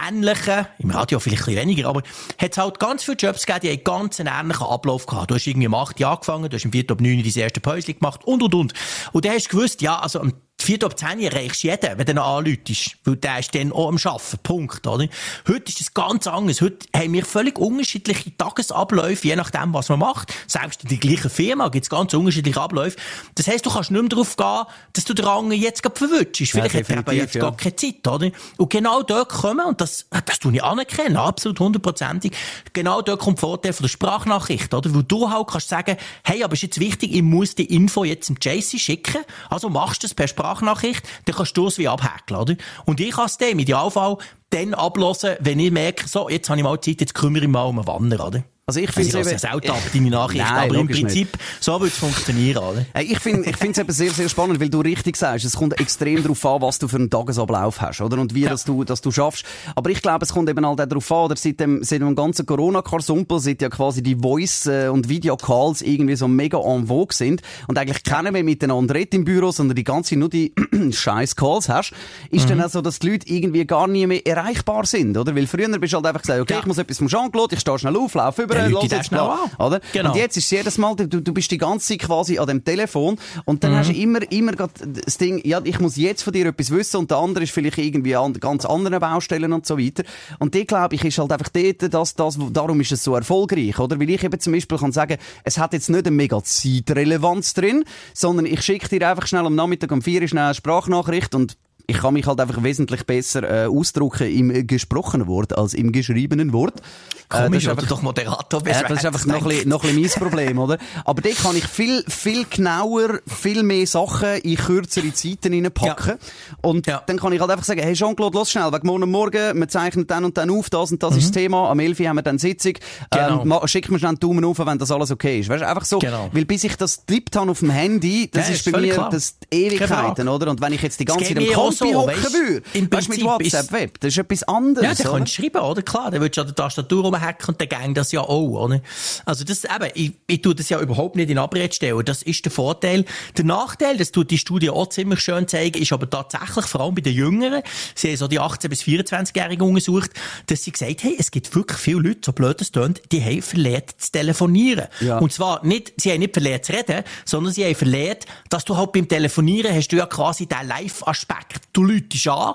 ähnlichen, 0.08 0.68
im 0.80 0.92
Radio 0.92 1.20
vielleicht 1.20 1.44
ein 1.44 1.46
bisschen 1.46 1.62
weniger, 1.62 1.89
aber 1.89 2.03
hat 2.38 2.51
es 2.51 2.58
halt 2.58 2.80
ganz 2.80 3.03
viele 3.03 3.18
Jobs 3.18 3.46
gegeben, 3.46 3.62
die 3.63 3.70
einen 3.70 3.84
ganz 3.84 4.20
ähnlichen 4.20 4.68
Ablauf 4.68 5.06
gehabt. 5.06 5.32
Du 5.32 5.36
hast 5.36 5.48
irgendwie 5.48 5.68
um 5.68 5.75
8 5.75 6.00
Uhr 6.00 6.08
angefangen, 6.08 6.50
du 6.50 6.56
hast 6.56 6.65
im 6.65 6.72
4. 6.72 6.92
ab 6.92 7.01
9 7.01 7.18
Uhr 7.18 7.24
dein 7.24 7.44
erste 7.44 7.60
Päuschen 7.60 7.98
gemacht 7.98 8.24
und, 8.25 8.44
und, 8.44 8.53
und. 8.53 8.74
Und 9.12 9.25
dann 9.25 9.34
hast 9.34 9.46
du 9.46 9.58
gewusst, 9.58 9.82
ja, 9.82 10.00
also 10.00 10.20
am 10.20 10.34
Vierte 10.63 10.86
ab 10.86 10.98
10 10.98 11.20
erreichst 11.20 11.63
du 11.63 11.67
jeden, 11.67 11.98
wenn 11.98 12.05
du 12.05 12.13
noch 12.13 12.38
anläutest. 12.38 12.96
Weil 13.03 13.17
der 13.17 13.39
ist 13.39 13.53
dann 13.53 13.72
auch 13.72 13.89
am 13.89 13.98
Arbeiten. 13.98 14.38
Punkt, 14.43 14.88
oder? 14.88 15.08
Heute 15.48 15.70
ist 15.70 15.82
es 15.82 15.93
ganz 15.93 16.27
anders. 16.27 16.62
Heute 16.62 16.88
haben 16.96 17.13
wir 17.13 17.25
völlig 17.25 17.58
unterschiedliche 17.60 18.36
Tagesabläufe, 18.38 19.27
je 19.27 19.36
nachdem, 19.36 19.74
was 19.74 19.89
man 19.89 20.00
macht. 20.00 20.34
Selbst 20.48 20.84
in 20.84 20.89
der 20.89 20.98
gleichen 20.98 21.29
Firma 21.29 21.70
gibt 21.70 21.86
es 21.86 21.89
ganz 21.89 22.13
unterschiedliche 22.13 22.60
Abläufe. 22.60 22.98
Das 23.36 23.48
heisst, 23.48 23.65
du 23.65 23.70
kannst 23.70 23.91
nicht 23.91 24.01
mehr 24.01 24.10
darauf 24.10 24.36
gehen, 24.36 24.63
dass 24.93 25.03
du 25.05 25.13
den 25.13 25.25
anderen 25.25 25.62
jetzt 25.62 25.84
gerade 25.84 25.96
verwünschst. 25.96 26.51
Vielleicht 26.51 26.74
ja, 26.74 26.79
hat 26.82 26.89
er 26.89 26.98
aber 27.00 27.13
jetzt 27.13 27.36
ja. 27.36 27.41
gar 27.41 27.58
keine 27.58 27.75
Zeit, 27.75 28.08
oder? 28.08 28.32
Und 28.58 28.70
genau 28.70 29.03
dort 29.03 29.29
kommen, 29.29 29.65
und 29.65 29.82
das, 29.82 30.05
das 30.25 30.39
tue 30.39 30.53
ich 30.53 30.63
anerkennen, 30.63 31.17
absolut 31.17 31.60
hundertprozentig, 31.60 32.32
genau 32.72 33.01
dort 33.01 33.20
kommt 33.20 33.38
der 33.38 33.41
Vorteil 33.41 33.74
von 33.74 33.84
der 33.84 33.89
Sprachnachricht, 33.89 34.74
oder? 34.74 34.93
Wo 34.93 35.01
du 35.01 35.29
halt 35.29 35.48
kannst 35.48 35.70
sagen, 35.70 35.98
hey, 36.24 36.43
aber 36.43 36.53
ist 36.53 36.63
jetzt 36.63 36.79
wichtig, 36.79 37.13
ich 37.13 37.22
muss 37.22 37.55
die 37.55 37.74
Info 37.74 38.03
jetzt 38.03 38.29
dem 38.29 38.38
JC 38.41 38.79
schicken, 38.79 39.24
also 39.50 39.70
machst 39.70 40.03
du 40.03 40.08
es 40.08 40.13
per 40.13 40.27
Sprachnachricht, 40.27 40.52
dann 40.62 41.36
kannst 41.36 41.57
du 41.57 41.67
es 41.67 41.77
wie 41.77 41.88
abhäkeln, 41.88 42.39
oder? 42.39 42.55
Und 42.86 43.00
ich 43.00 43.12
kann 43.12 43.25
es 43.25 43.38
dem 43.38 43.53
im 43.53 43.60
Idealfall 43.60 44.17
dann 44.50 44.74
ablassen, 44.74 45.36
wenn 45.39 45.60
ich 45.60 45.72
merke, 45.72 46.07
so, 46.07 46.29
jetzt 46.29 46.50
habe 46.50 46.60
ich 46.60 46.63
mal 46.63 46.79
Zeit, 46.79 47.01
jetzt 47.01 47.15
kümmere 47.15 47.43
ich 47.43 47.50
mal 47.50 47.63
um 47.63 47.79
einen 47.79 47.88
Wanner, 47.88 48.27
oder? 48.27 48.43
Also 48.65 48.79
ich 48.79 48.91
finde 48.91 49.20
es 49.20 49.27
eben... 49.27 49.38
selten 49.38 49.72
ab, 49.72 49.82
deine 49.93 50.10
Nachrichten, 50.10 50.48
Nein, 50.48 50.70
aber 50.70 50.79
im 50.79 50.88
Prinzip, 50.88 51.34
nicht. 51.34 51.38
so 51.60 51.74
würde 51.74 51.88
es 51.88 51.98
funktionieren, 51.98 52.63
oder? 52.63 52.86
Ich 53.01 53.20
finde 53.20 53.50
ich 53.50 53.62
es 53.62 53.77
eben 53.77 53.91
sehr, 53.91 54.12
sehr 54.12 54.29
spannend, 54.29 54.62
weil 54.62 54.70
du 54.70 54.79
richtig 54.79 55.17
sagst, 55.17 55.43
es 55.43 55.58
kommt 55.58 55.77
extrem 55.82 56.24
darauf 56.24 56.46
an, 56.46 56.62
was 56.62 56.79
du 56.79 56.88
für 56.88 56.96
einen 56.96 57.10
Tagesablauf 57.10 57.82
hast, 57.82 58.00
oder? 58.00 58.22
Und 58.22 58.34
wie 58.34 58.43
ja. 58.43 58.51
das 58.51 58.63
du, 58.63 58.86
das 58.86 59.01
du 59.01 59.12
schaffst. 59.12 59.43
Aber 59.75 59.89
ich 59.89 60.01
glaube, 60.01 60.24
es 60.24 60.32
kommt 60.32 60.50
eben 60.50 60.63
auch 60.63 60.77
darauf 60.77 61.12
an, 61.12 61.25
oder? 61.25 61.36
Seit 61.36 61.60
dem, 61.60 61.84
seit 61.84 62.00
dem 62.00 62.15
ganzen 62.15 62.46
Corona-Karsumpel 62.46 63.41
sind 63.41 63.62
ja 63.62 63.67
quasi 63.67 64.01
die 64.01 64.15
Voice- 64.15 64.67
äh, 64.67 64.88
und 64.88 65.10
Video-Calls 65.10 65.82
irgendwie 65.82 66.15
so 66.15 66.29
mega 66.29 66.58
en 66.58 66.88
vogue 66.88 67.13
sind 67.13 67.41
und 67.67 67.77
eigentlich 67.77 68.03
keiner 68.03 68.32
mehr 68.32 68.46
miteinander 68.46 68.96
redet 68.96 69.15
im 69.15 69.25
Büro, 69.25 69.51
sondern 69.51 69.75
die 69.75 69.84
ganze 69.84 70.15
nur 70.15 70.29
die 70.29 70.53
scheiß 70.89 71.36
Calls 71.36 71.67
hast, 71.67 71.91
ist 72.29 72.46
mhm. 72.46 72.50
dann 72.51 72.62
auch 72.62 72.70
so, 72.70 72.82
dass 72.82 73.00
die 73.00 73.10
Leute 73.10 73.27
irgendwie 73.27 73.65
gar 73.65 73.89
nie 73.89 74.08
mehr 74.08 74.25
erreichbar 74.25 74.86
sind, 74.86 75.17
oder? 75.17 75.36
Weil 75.36 75.48
früher 75.48 75.67
bist 75.79 75.91
du 75.91 75.98
halt 75.98 76.05
einfach 76.05 76.22
gesagt, 76.22 76.39
okay, 76.39 76.53
ja. 76.53 76.60
ich 76.62 76.65
muss 76.65 76.77
etwas 76.77 77.00
vom 77.00 77.10
Jean-Claude, 77.10 77.55
ich 77.55 77.60
stehe 77.60 77.77
schnell 77.77 77.98
auf, 77.98 78.13
laufe 78.13 78.43
über 78.43 78.52
über, 78.53 78.69
los 78.69 78.91
jetzt 78.91 79.12
mal, 79.12 79.38
oder? 79.60 79.81
Genau. 79.91 80.12
Und 80.12 80.17
jetzt 80.17 80.38
ist 80.38 80.45
es 80.45 80.51
jedes 80.51 80.77
Mal, 80.77 80.95
du, 80.95 81.07
du 81.07 81.33
bist 81.33 81.51
die 81.51 81.57
ganze 81.57 81.88
Zeit 81.88 82.00
quasi 82.00 82.38
an 82.38 82.48
dem 82.48 82.63
Telefon 82.63 83.17
und 83.45 83.63
dann 83.63 83.72
mhm. 83.72 83.77
hast 83.77 83.89
du 83.89 83.93
immer, 83.93 84.31
immer 84.31 84.53
das 84.53 85.17
Ding, 85.17 85.41
ja, 85.45 85.62
ich 85.63 85.79
muss 85.79 85.95
jetzt 85.95 86.24
von 86.24 86.33
dir 86.33 86.48
etwas 86.48 86.72
wissen 86.72 86.98
und 86.98 87.12
der 87.12 87.17
andere 87.17 87.43
ist 87.43 87.51
vielleicht 87.51 87.77
irgendwie 87.77 88.15
an 88.15 88.33
ganz 88.33 88.65
anderen 88.65 89.00
Baustellen 89.00 89.53
und 89.53 89.65
so 89.65 89.77
weiter. 89.77 90.03
Und 90.39 90.53
die, 90.53 90.65
glaube 90.65 90.95
ich, 90.95 91.03
ist 91.03 91.17
halt 91.17 91.31
einfach 91.31 91.50
dort, 91.50 91.93
dass, 91.93 92.15
das, 92.15 92.38
darum 92.51 92.79
ist 92.81 92.91
es 92.91 93.03
so 93.03 93.15
erfolgreich, 93.15 93.79
oder? 93.79 94.00
Weil 94.00 94.10
ich 94.10 94.24
eben 94.24 94.39
zum 94.39 94.53
Beispiel 94.53 94.77
kann 94.77 94.91
sagen, 94.91 95.17
es 95.43 95.57
hat 95.57 95.74
jetzt 95.74 95.89
nicht 95.89 96.05
eine 96.05 96.15
mega 96.15 96.41
Zeitrelevanz 96.43 97.53
drin, 97.53 97.83
sondern 98.13 98.45
ich 98.45 98.62
schicke 98.62 98.89
dir 98.89 99.10
einfach 99.10 99.27
schnell 99.27 99.45
am 99.45 99.55
Nachmittag 99.55 99.91
um 99.91 100.01
vier 100.01 100.27
schnell 100.27 100.45
eine 100.45 100.53
Sprachnachricht 100.53 101.36
und 101.36 101.57
ich 101.86 101.98
kann 101.98 102.13
mich 102.13 102.25
halt 102.25 102.40
einfach 102.40 102.63
wesentlich 102.63 103.06
besser 103.06 103.44
äh, 103.44 103.68
ausdrücken 103.68 104.28
im 104.28 104.68
gesprochenen 104.68 105.28
Wort 105.28 105.58
als 105.58 105.74
im 105.74 105.92
geschriebenen 105.92 106.54
Wort. 106.54 106.82
Komisch, 107.30 107.52
äh, 107.52 107.58
ist 107.58 107.68
einfach, 107.70 107.88
doch 107.88 108.02
Moderator 108.02 108.62
bist. 108.62 108.82
Äh, 108.82 108.88
das 108.88 109.00
ist 109.00 109.06
einfach 109.06 109.25
noch 109.25 109.42
ein, 109.42 109.44
bisschen, 109.44 109.70
noch 109.70 109.84
ein 109.84 109.96
mein 109.96 110.10
Problem, 110.10 110.60
oder? 110.60 110.78
Aber 111.04 111.22
dort 111.22 111.38
kann 111.38 111.56
ich 111.56 111.66
viel, 111.66 112.04
viel 112.08 112.46
genauer, 112.46 113.20
viel 113.25 113.63
mehr 113.63 113.88
Sachen 113.88 114.36
in 114.44 114.56
kürzere 114.56 115.13
Zeiten 115.13 115.54
reinpacken. 115.54 116.13
Ja. 116.20 116.60
Und 116.62 116.88
ja. 116.88 117.02
dann 117.06 117.18
kann 117.18 117.34
ich 117.34 117.40
halt 117.40 117.52
einfach 117.52 117.66
sagen, 117.66 117.82
hey 117.82 117.94
Jean-Claude, 117.94 118.38
los 118.38 118.52
schnell, 118.52 118.72
wegen 118.72 118.88
morgen 118.88 119.10
Morgen, 119.10 119.60
wir 119.60 119.68
zeichnen 119.68 120.08
dann 120.08 120.25
und 120.25 120.38
dann 120.38 120.50
auf, 120.52 120.70
das 120.70 120.92
und 120.92 121.02
das 121.02 121.12
mhm. 121.12 121.18
ist 121.18 121.25
das 121.25 121.32
Thema, 121.32 121.70
am 121.70 121.80
11 121.80 122.00
haben 122.02 122.16
wir 122.18 122.22
dann 122.22 122.38
Sitzung, 122.38 122.74
genau. 123.10 123.42
ähm, 123.42 123.68
schick 123.68 123.90
mir 123.90 124.00
schnell 124.00 124.10
einen 124.10 124.20
Daumen 124.20 124.46
auf, 124.46 124.60
wenn 124.60 124.78
das 124.78 124.92
alles 124.92 125.12
okay 125.12 125.40
ist. 125.40 125.50
Weißt 125.50 125.63
du, 125.63 125.68
einfach 125.68 125.86
so, 125.86 126.00
genau. 126.00 126.30
weil 126.32 126.46
bis 126.46 126.63
ich 126.63 126.75
das 126.75 127.06
tippt 127.06 127.36
habe 127.36 127.52
auf 127.52 127.60
dem 127.60 127.72
Handy, 127.72 128.30
das 128.32 128.48
ja, 128.48 128.54
ist, 128.54 128.68
ist 128.68 128.72
bei 128.72 128.80
mir 128.80 129.10
das 129.12 129.38
Ewigkeiten, 129.52 130.28
oder? 130.28 130.50
Und 130.52 130.62
wenn 130.62 130.74
ich 130.74 130.82
jetzt 130.82 131.00
die 131.00 131.06
ganze 131.06 131.25
Zeit 131.25 131.38
im 131.38 131.52
Kompi 131.77 131.94
hocken 131.94 132.34
würde, 132.34 132.92
weißt 132.92 133.10
mit 133.10 133.24
WhatsApp, 133.24 133.72
Web, 133.72 134.00
das 134.00 134.13
ist 134.13 134.18
etwas 134.18 134.44
anderes. 134.44 135.00
Ja, 135.00 135.03
dann 135.03 135.13
kannst 135.13 135.38
du 135.38 135.42
schreiben, 135.42 135.62
oder? 135.62 135.82
Klar, 135.82 136.12
dann 136.12 136.22
würdest 136.22 136.38
du 136.38 136.42
an 136.42 136.48
der 136.48 136.56
Tastatur 136.56 137.03
rumhacken 137.03 137.50
und 137.50 137.62
dann 137.62 137.70
gang 137.70 137.96
das 137.96 138.12
ja 138.12 138.22
auch, 138.22 138.63
oder? 138.63 138.82
Also 139.25 139.44
das, 139.44 139.63
eben, 139.63 139.89
ich, 139.94 140.13
ich 140.27 140.42
tue 140.42 140.56
das 140.56 140.70
ja 140.70 140.80
überhaupt 140.80 141.15
nicht 141.15 141.30
in 141.30 141.38
Abrede 141.38 141.74
stellen. 141.74 142.03
Das 142.06 142.24
ist 142.24 142.46
der 142.46 142.51
Vorteil. 142.51 143.06
Der 143.38 143.46
Nachteil, 143.46 143.98
das 143.98 144.12
tut 144.12 144.32
die 144.32 144.38
Studie 144.38 144.70
auch 144.70 144.89
ziemlich 144.89 145.20
schön 145.20 145.48
zeigen, 145.48 145.82
ist 145.82 145.94
aber 145.94 146.10
tatsächlich, 146.10 146.65
vor 146.65 146.82
allem 146.82 146.96
bei 146.96 147.01
den 147.01 147.13
Jüngeren, 147.13 147.62
sie 147.96 148.10
haben 148.10 148.18
so 148.18 148.27
die 148.27 148.39
18- 148.39 148.70
bis 148.70 148.82
24-Jährigen 148.84 149.68
untersucht, 149.68 150.12
dass 150.48 150.63
sie 150.63 150.72
gesagt 150.72 151.03
haben, 151.03 151.15
es 151.18 151.32
gibt 151.32 151.53
wirklich 151.56 151.77
viele 151.77 152.00
Leute, 152.00 152.20
so 152.25 152.32
blöd 152.32 152.62
es 152.62 152.72
tönt, 152.72 153.01
die 153.12 153.24
haben 153.24 153.42
verlehrt 153.42 153.96
zu 153.98 154.12
telefonieren. 154.12 154.88
Ja. 155.00 155.18
Und 155.18 155.32
zwar 155.32 155.65
nicht, 155.65 155.94
sie 155.98 156.12
haben 156.12 156.20
nicht 156.20 156.34
verlehrt 156.34 156.65
zu 156.65 156.74
reden, 156.74 157.03
sondern 157.25 157.53
sie 157.53 157.65
haben 157.65 157.75
verlehrt, 157.75 158.25
dass 158.50 158.65
du 158.65 158.77
halt 158.77 158.92
beim 158.92 159.08
Telefonieren 159.08 159.74
hast 159.74 159.89
du 159.89 159.98
ja 159.98 160.06
quasi 160.06 160.46
den 160.46 160.68
Live-Aspekt. 160.68 161.62
Du 161.74 161.84
läutest 161.84 162.27
an, 162.27 162.53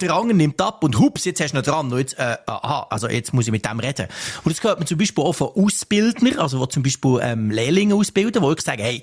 der 0.00 0.14
andere 0.14 0.36
nimmt 0.36 0.60
ab 0.60 0.84
und 0.84 0.98
hups, 0.98 1.24
jetzt 1.24 1.40
hast 1.40 1.52
du 1.52 1.56
noch 1.56 1.64
dran. 1.64 1.90
Und 1.90 1.98
jetzt, 1.98 2.18
äh, 2.18 2.36
aha, 2.46 2.86
also 2.90 3.08
jetzt 3.08 3.32
muss 3.32 3.46
ich 3.46 3.52
mit 3.52 3.64
dem 3.64 3.80
reden. 3.80 4.06
Und 4.44 4.54
das 4.54 4.62
hört 4.62 4.78
man 4.78 4.86
zum 4.86 4.98
Beispiel 4.98 5.24
auch 5.24 5.32
von 5.32 5.48
Ausbildnern, 5.56 6.38
also 6.38 6.60
wo 6.60 6.66
zum 6.66 6.82
Beispiel 6.82 7.18
ähm, 7.22 7.50
Lehrlinge 7.50 7.94
ausbilden, 7.94 8.42
wo 8.42 8.52
ich 8.52 8.60
sage, 8.60 8.82
hey, 8.82 9.02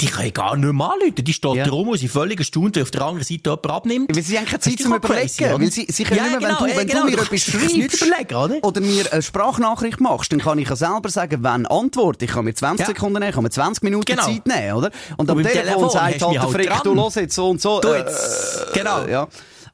die 0.00 0.06
können 0.06 0.32
gar 0.32 0.56
nicht 0.56 0.72
mehr 0.72 0.86
anrufen. 0.92 1.24
Die 1.24 1.32
steht 1.32 1.54
ja. 1.54 1.64
drum 1.64 1.88
und 1.88 1.98
sie 1.98 2.08
völlig 2.08 2.38
erstaunt, 2.38 2.78
auf 2.78 2.90
der 2.90 3.02
anderen 3.02 3.24
Seite 3.24 3.40
jemand 3.44 3.70
abnimmt. 3.70 4.14
Weil 4.14 4.22
sie 4.22 4.38
haben 4.38 4.46
keine 4.46 4.60
Zeit 4.60 4.78
zum 4.78 4.94
Überlegen. 4.94 5.26
Crazy, 5.26 5.44
weil 5.44 5.70
sie, 5.70 5.86
sie 5.88 6.04
können 6.04 6.18
ja, 6.18 6.24
nicht 6.24 6.40
mehr, 6.40 6.48
genau, 6.48 6.60
wenn 6.60 6.68
du, 6.68 6.76
wenn 6.76 6.86
genau, 6.86 7.00
du 7.06 7.10
mir 7.10 7.22
etwas 7.22 7.42
schreibst 7.42 8.32
oder? 8.32 8.64
oder 8.64 8.80
mir 8.80 9.12
eine 9.12 9.22
Sprachnachricht 9.22 10.00
machst, 10.00 10.32
dann 10.32 10.40
kann 10.40 10.58
ich 10.58 10.68
ja 10.68 10.76
selber 10.76 11.08
sagen, 11.08 11.42
wenn 11.42 11.66
Antwort. 11.66 12.22
Ich 12.22 12.30
kann 12.30 12.44
mir 12.44 12.54
20 12.54 12.80
ja. 12.80 12.86
Sekunden 12.86 13.14
nehmen, 13.14 13.28
ich 13.30 13.34
kann 13.34 13.44
mir 13.44 13.50
20 13.50 13.82
Minuten 13.82 14.04
genau. 14.04 14.24
Zeit 14.24 14.46
nehmen, 14.46 14.72
oder? 14.74 14.90
Und, 15.16 15.20
und 15.20 15.30
am 15.30 15.42
Telefon, 15.42 15.62
Telefon 15.62 15.90
sagt 15.90 16.22
halt 16.22 16.34
der 16.34 16.48
Frick, 16.48 16.82
du 16.82 16.94
los 16.94 17.14
jetzt 17.14 17.34
so 17.34 17.48
und 17.48 17.60
so. 17.60 17.80
Du 17.80 17.94
jetzt. 17.94 18.68
Äh, 18.74 18.78
genau. 18.78 19.05
Ja. 19.08 19.22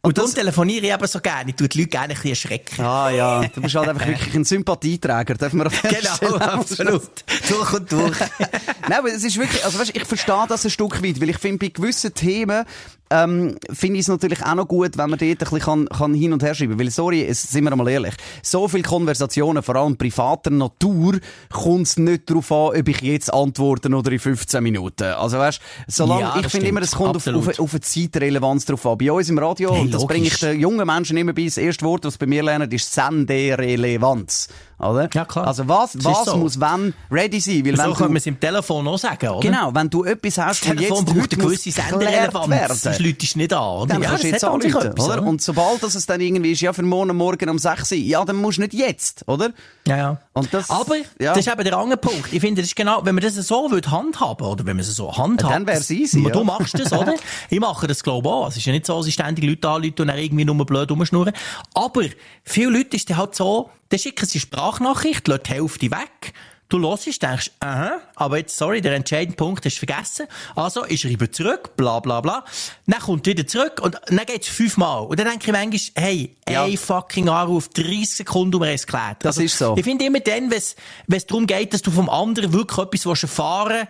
Und, 0.04 0.08
und 0.08 0.18
darum 0.18 0.34
telefoniere 0.34 0.86
ich 0.86 0.92
eben 0.92 1.06
so 1.06 1.20
gerne. 1.20 1.50
Ich 1.50 1.56
tue 1.56 1.68
die 1.68 1.78
Leute 1.78 1.90
gerne 1.90 2.04
ein 2.06 2.14
bisschen 2.14 2.30
erschrecken. 2.30 2.82
Ah, 2.84 3.10
ja. 3.10 3.42
Du 3.54 3.60
bist 3.60 3.74
halt 3.76 3.88
einfach 3.88 4.06
wirklich 4.06 4.34
ein 4.34 4.44
Sympathieträger, 4.44 5.34
dürfen 5.34 5.60
wir 5.60 5.70
Genau, 5.70 6.36
absolut. 6.38 7.24
durch 7.48 7.72
und 7.72 7.92
durch. 7.92 8.18
Nein, 8.88 8.98
aber 8.98 9.08
es 9.12 9.22
ist 9.22 9.36
wirklich, 9.38 9.64
also 9.64 9.78
weißt, 9.78 9.94
ich 9.94 10.04
verstehe 10.04 10.44
das 10.48 10.64
ein 10.64 10.70
Stück 10.70 11.02
weit, 11.04 11.20
weil 11.20 11.30
ich 11.30 11.38
finde, 11.38 11.58
bei 11.58 11.68
gewissen 11.68 12.12
Themen, 12.12 12.64
ähm, 13.12 13.56
finde 13.70 13.98
ich 13.98 14.04
es 14.04 14.08
natürlich 14.08 14.42
auch 14.42 14.54
noch 14.54 14.66
gut, 14.66 14.96
wenn 14.96 15.10
man 15.10 15.18
dort 15.18 15.22
ein 15.30 15.36
bisschen 15.36 15.58
kann, 15.60 15.86
kann 15.88 16.14
hin 16.14 16.32
und 16.32 16.42
her 16.42 16.54
schreiben 16.54 16.78
Weil, 16.78 16.90
sorry, 16.90 17.24
es, 17.24 17.42
sind 17.42 17.64
wir 17.64 17.76
mal 17.76 17.88
ehrlich, 17.88 18.14
so 18.42 18.66
viele 18.68 18.82
Konversationen, 18.82 19.62
vor 19.62 19.76
allem 19.76 19.96
privater 19.96 20.50
Natur, 20.50 21.18
kommt 21.50 21.86
es 21.86 21.96
nicht 21.98 22.30
darauf 22.30 22.50
an, 22.50 22.80
ob 22.80 22.88
ich 22.88 23.00
jetzt 23.02 23.32
antworte 23.32 23.88
oder 23.94 24.10
in 24.10 24.18
15 24.18 24.62
Minuten. 24.62 25.04
Also 25.04 25.38
weißt, 25.38 25.60
solange, 25.88 26.22
ja, 26.22 26.36
ich 26.40 26.48
finde 26.48 26.68
immer, 26.68 26.80
es 26.80 26.92
kommt 26.92 27.16
auf, 27.16 27.26
auf, 27.26 27.58
auf, 27.58 27.72
eine 27.72 27.80
Zeitrelevanz 27.80 28.64
drauf 28.64 28.86
an. 28.86 28.98
Bei 28.98 29.12
uns 29.12 29.28
im 29.28 29.38
Radio, 29.38 29.74
hey, 29.74 29.90
das 29.90 30.06
bringe 30.06 30.26
ich 30.26 30.38
den 30.38 30.58
jungen 30.58 30.86
Menschen 30.86 31.16
immer 31.16 31.34
bei, 31.34 31.44
das 31.44 31.58
erste 31.58 31.84
Wort, 31.84 32.04
das 32.04 32.16
bei 32.16 32.26
mir 32.26 32.42
lernen, 32.42 32.70
ist 32.70 32.92
Senderelevanz. 32.92 34.48
Oder? 34.82 35.08
Ja, 35.12 35.24
klar. 35.24 35.46
Also 35.46 35.68
was, 35.68 35.96
was 36.02 36.24
so. 36.24 36.36
muss 36.36 36.60
wenn 36.60 36.92
ready 37.10 37.40
sein? 37.40 37.64
Weil 37.64 37.76
so 37.76 37.82
wenn 37.82 37.94
kann 37.94 38.08
man 38.08 38.16
es 38.16 38.26
im 38.26 38.38
Telefon 38.38 38.86
auch 38.88 38.98
sagen, 38.98 39.28
oder? 39.28 39.40
Genau, 39.40 39.74
wenn 39.74 39.88
du 39.88 40.04
etwas 40.04 40.38
hast, 40.38 40.60
das 40.62 40.70
Telefon 40.70 40.96
jetzt 40.98 41.14
braucht 41.14 41.32
eine 41.34 41.42
gewisse 41.42 41.70
Senderelevanz, 41.70 42.82
sonst 42.82 43.00
läutest 43.00 43.34
du 43.34 43.38
nicht 43.38 43.52
an, 43.52 43.62
oder? 43.62 43.86
Dann 43.86 44.02
ja, 44.02 44.08
kannst 44.08 44.24
du 44.24 44.28
jetzt 44.28 44.44
anrufen, 44.44 44.82
etwas, 44.82 45.08
oder? 45.08 45.22
Und 45.22 45.40
sobald 45.40 45.82
das 45.82 45.94
es 45.94 46.06
dann 46.06 46.20
irgendwie 46.20 46.52
ist, 46.52 46.60
ja, 46.60 46.72
für 46.72 46.82
morgen, 46.82 47.16
morgen 47.16 47.48
um 47.48 47.58
6 47.58 47.92
Uhr, 47.92 47.98
ja, 47.98 48.24
dann 48.24 48.36
musst 48.36 48.58
du 48.58 48.62
nicht 48.62 48.74
jetzt, 48.74 49.24
oder? 49.28 49.52
Ja, 49.86 49.96
ja. 49.96 50.18
Und 50.32 50.52
das, 50.52 50.70
Aber, 50.70 50.96
ja. 51.20 51.34
das 51.34 51.38
ist 51.46 51.52
eben 51.52 51.64
der 51.64 51.76
andere 51.76 51.98
Punkt. 51.98 52.32
Ich 52.32 52.40
finde, 52.40 52.62
das 52.62 52.68
ist 52.68 52.76
genau, 52.76 53.04
wenn 53.04 53.14
man 53.14 53.22
das 53.22 53.34
so 53.34 53.70
handhaben, 53.70 54.46
oder 54.46 54.64
wenn 54.64 54.76
man 54.76 54.80
es 54.80 54.94
so 54.94 55.16
handhabt. 55.16 55.42
Ja, 55.42 55.58
dann 55.58 55.66
wäre 55.66 55.78
es 55.78 55.90
easy. 55.90 56.22
Du 56.32 56.44
machst 56.44 56.78
das, 56.78 56.92
oder? 56.92 57.14
ich 57.50 57.60
mache 57.60 57.86
das, 57.86 58.02
glaube 58.02 58.28
ich, 58.28 58.32
auch. 58.32 58.48
Es 58.48 58.56
ist 58.56 58.64
ja 58.64 58.72
nicht 58.72 58.86
so, 58.86 58.96
dass 58.98 59.06
ich 59.06 59.14
ständig 59.14 59.44
Leute 59.44 59.68
anrufe 59.68 60.02
und 60.02 60.08
dann 60.08 60.18
irgendwie 60.18 60.44
nur 60.44 60.64
blöd 60.64 60.90
rumschnurren. 60.90 61.32
Aber, 61.74 62.02
viele 62.44 62.70
Leute 62.70 62.96
ist 62.96 63.10
es 63.10 63.16
halt 63.16 63.34
so, 63.34 63.70
dann 63.92 63.98
schicken 63.98 64.26
sie 64.26 64.40
Sprachnachricht, 64.40 65.28
lassen 65.28 65.42
die 65.44 65.50
Hälfte 65.50 65.90
weg, 65.90 66.32
Du 66.72 66.80
hörst, 66.88 67.22
denkst, 67.22 67.50
aha, 67.60 68.00
aber 68.16 68.38
jetzt, 68.38 68.56
sorry, 68.56 68.80
der 68.80 68.94
entscheidende 68.94 69.36
Punkt 69.36 69.62
hast 69.66 69.74
du 69.74 69.86
vergessen. 69.86 70.26
Also, 70.56 70.86
ich 70.86 71.02
schreibe 71.02 71.30
zurück, 71.30 71.76
bla, 71.76 72.00
bla, 72.00 72.22
bla. 72.22 72.46
Dann 72.86 72.98
kommt 72.98 73.26
wieder 73.26 73.46
zurück 73.46 73.78
und 73.82 74.00
dann 74.06 74.24
geht's 74.24 74.48
fünfmal. 74.48 75.04
Und 75.04 75.20
dann 75.20 75.28
denke 75.28 75.44
ich 75.44 75.52
manchmal, 75.52 76.02
hey, 76.02 76.34
ja. 76.48 76.64
ey, 76.64 76.78
fucking 76.78 77.28
Anruf, 77.28 77.68
30 77.68 78.08
Sekunden 78.08 78.54
um 78.54 78.62
es 78.62 78.86
geklärt. 78.86 79.18
Das 79.20 79.36
also, 79.36 79.42
ist 79.42 79.58
so. 79.58 79.74
Ich 79.76 79.84
finde 79.84 80.06
immer 80.06 80.20
dann, 80.20 80.50
wenn 80.50 80.58
es 80.58 81.26
darum 81.26 81.46
geht, 81.46 81.74
dass 81.74 81.82
du 81.82 81.90
vom 81.90 82.08
anderen 82.08 82.54
wirklich 82.54 82.78
etwas 82.78 83.22
erfahren 83.22 83.86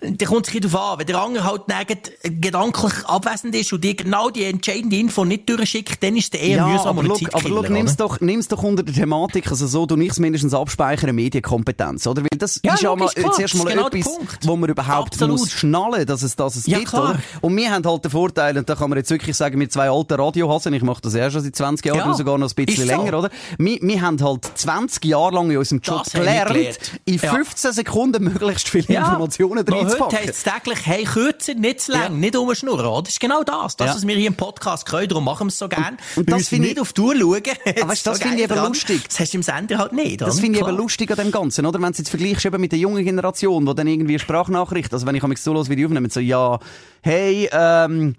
willst, 0.00 0.20
dann 0.20 0.28
kommt 0.28 0.48
es 0.48 0.60
darauf 0.60 0.92
an. 0.92 0.98
Wenn 0.98 1.06
der 1.06 1.18
andere 1.20 1.44
halt 1.44 1.68
nirgend 1.68 2.10
gedanklich 2.24 2.94
abwesend 3.06 3.54
ist 3.54 3.72
und 3.72 3.84
dir 3.84 3.94
genau 3.94 4.30
die 4.30 4.42
entscheidende 4.42 4.96
Info 4.96 5.24
nicht 5.24 5.48
durchschickt, 5.48 6.02
dann 6.02 6.16
ist 6.16 6.32
der 6.32 6.40
eher 6.40 6.56
ja, 6.56 6.66
mühsam 6.66 6.98
aber 6.98 7.04
look, 7.04 7.32
aber 7.32 7.48
look, 7.48 7.70
nimm's 7.70 7.96
doch, 7.96 8.20
nimm's 8.20 8.48
doch 8.48 8.64
unter 8.64 8.82
der 8.82 8.92
Thematik, 8.92 9.48
also 9.52 9.68
so, 9.68 9.86
du 9.86 9.94
nichts 9.94 10.18
mindestens 10.18 10.52
abspeichern, 10.52 11.14
Medienkompetenz, 11.14 12.08
oder? 12.08 12.23
Weil 12.30 12.38
das 12.38 12.60
ja, 12.64 12.74
ist 12.74 12.82
ja 12.82 12.94
mal, 12.96 13.08
zuerst 13.08 13.54
mal 13.54 13.64
genau 13.64 13.88
etwas, 13.88 14.18
wo 14.42 14.56
man 14.56 14.70
überhaupt 14.70 15.12
Absolut. 15.12 15.38
muss 15.38 15.52
schnallen, 15.52 16.06
dass 16.06 16.22
es, 16.22 16.36
dass 16.36 16.56
es 16.56 16.66
ja, 16.66 16.78
gibt, 16.78 16.90
klar. 16.90 17.10
oder? 17.10 17.18
Und 17.40 17.56
wir 17.56 17.70
haben 17.70 17.86
halt 17.86 18.04
den 18.04 18.10
Vorteil, 18.10 18.56
und 18.56 18.68
da 18.68 18.74
kann 18.74 18.90
man 18.90 18.98
jetzt 18.98 19.10
wirklich 19.10 19.36
sagen, 19.36 19.58
mit 19.58 19.72
zwei 19.72 19.90
alten 19.90 20.14
Radiohasen, 20.14 20.72
ich 20.72 20.82
mache 20.82 21.02
das 21.02 21.14
ja 21.14 21.30
schon 21.30 21.42
seit 21.42 21.54
20 21.54 21.86
Jahren, 21.86 21.98
ja, 21.98 22.14
sogar 22.14 22.38
noch 22.38 22.50
ein 22.50 22.66
bisschen 22.66 22.86
länger, 22.86 23.10
so. 23.10 23.18
oder? 23.18 23.30
Wir, 23.58 23.78
wir 23.80 24.00
haben 24.00 24.22
halt 24.22 24.50
20 24.54 25.04
Jahre 25.04 25.34
lang 25.34 25.50
in 25.50 25.58
unserem 25.58 25.80
Job 25.80 26.04
das 26.04 26.12
gelernt, 26.12 26.78
in 27.04 27.18
15 27.18 27.72
Sekunden 27.72 28.24
möglichst 28.24 28.68
viele 28.68 28.86
Informationen 28.86 29.64
drin 29.64 29.88
zu 29.88 29.96
packen. 29.96 30.16
Heute 30.16 30.16
heisst 30.16 30.28
es 30.28 30.42
täglich, 30.44 30.78
hey, 30.84 31.04
kürzer, 31.04 31.54
nicht 31.54 31.80
zu 31.80 31.92
lang, 31.92 32.18
nicht 32.18 32.36
umschnurren, 32.36 32.86
oder? 32.86 33.02
Das 33.02 33.12
ist 33.12 33.20
genau 33.20 33.42
das. 33.42 33.76
Das, 33.76 33.96
was 33.96 34.06
wir 34.06 34.16
hier 34.16 34.28
im 34.28 34.34
Podcast 34.34 34.86
können, 34.86 35.08
darum 35.08 35.24
machen 35.24 35.46
wir 35.46 35.48
es 35.48 35.58
so 35.58 35.68
gerne. 35.68 35.96
Und, 36.16 36.28
und 36.28 36.30
das 36.30 36.48
finde 36.48 36.68
ich 36.68 36.74
nicht 36.74 36.80
auf 36.80 36.92
die 36.92 37.00
Uhr 37.00 37.14
schauen. 37.14 37.42
Aber 37.80 37.88
weißt, 37.88 38.06
das 38.06 38.18
so 38.18 38.22
finde 38.22 38.42
ich 38.42 38.50
eben 38.50 38.64
lustig. 38.66 39.02
Das 39.08 39.20
hast 39.20 39.32
du 39.32 39.38
im 39.38 39.42
Sender 39.42 39.78
halt 39.78 39.92
nicht, 39.92 40.20
Das 40.20 40.40
finde 40.40 40.58
ich 40.58 40.66
eben 40.66 40.76
lustig 40.76 41.10
an 41.10 41.16
dem 41.16 41.30
Ganzen, 41.30 41.66
oder? 41.66 41.80
Wenn 41.80 41.92
du 41.92 41.98
jetzt 41.98 42.10
vergleichst 42.14 42.46
eben 42.46 42.60
mit 42.60 42.70
der 42.70 42.78
jungen 42.78 43.04
Generation, 43.04 43.66
die 43.66 43.74
dann 43.74 43.88
irgendwie 43.88 44.18
Sprachnachricht, 44.18 44.92
also 44.92 45.06
wenn 45.06 45.16
ich 45.16 45.38
so 45.38 45.52
los 45.52 45.68
wie 45.68 45.76
die 45.76 45.84
aufnehmen, 45.84 46.10
so, 46.10 46.20
ja, 46.20 46.60
hey, 47.02 47.48
ähm, 47.52 48.14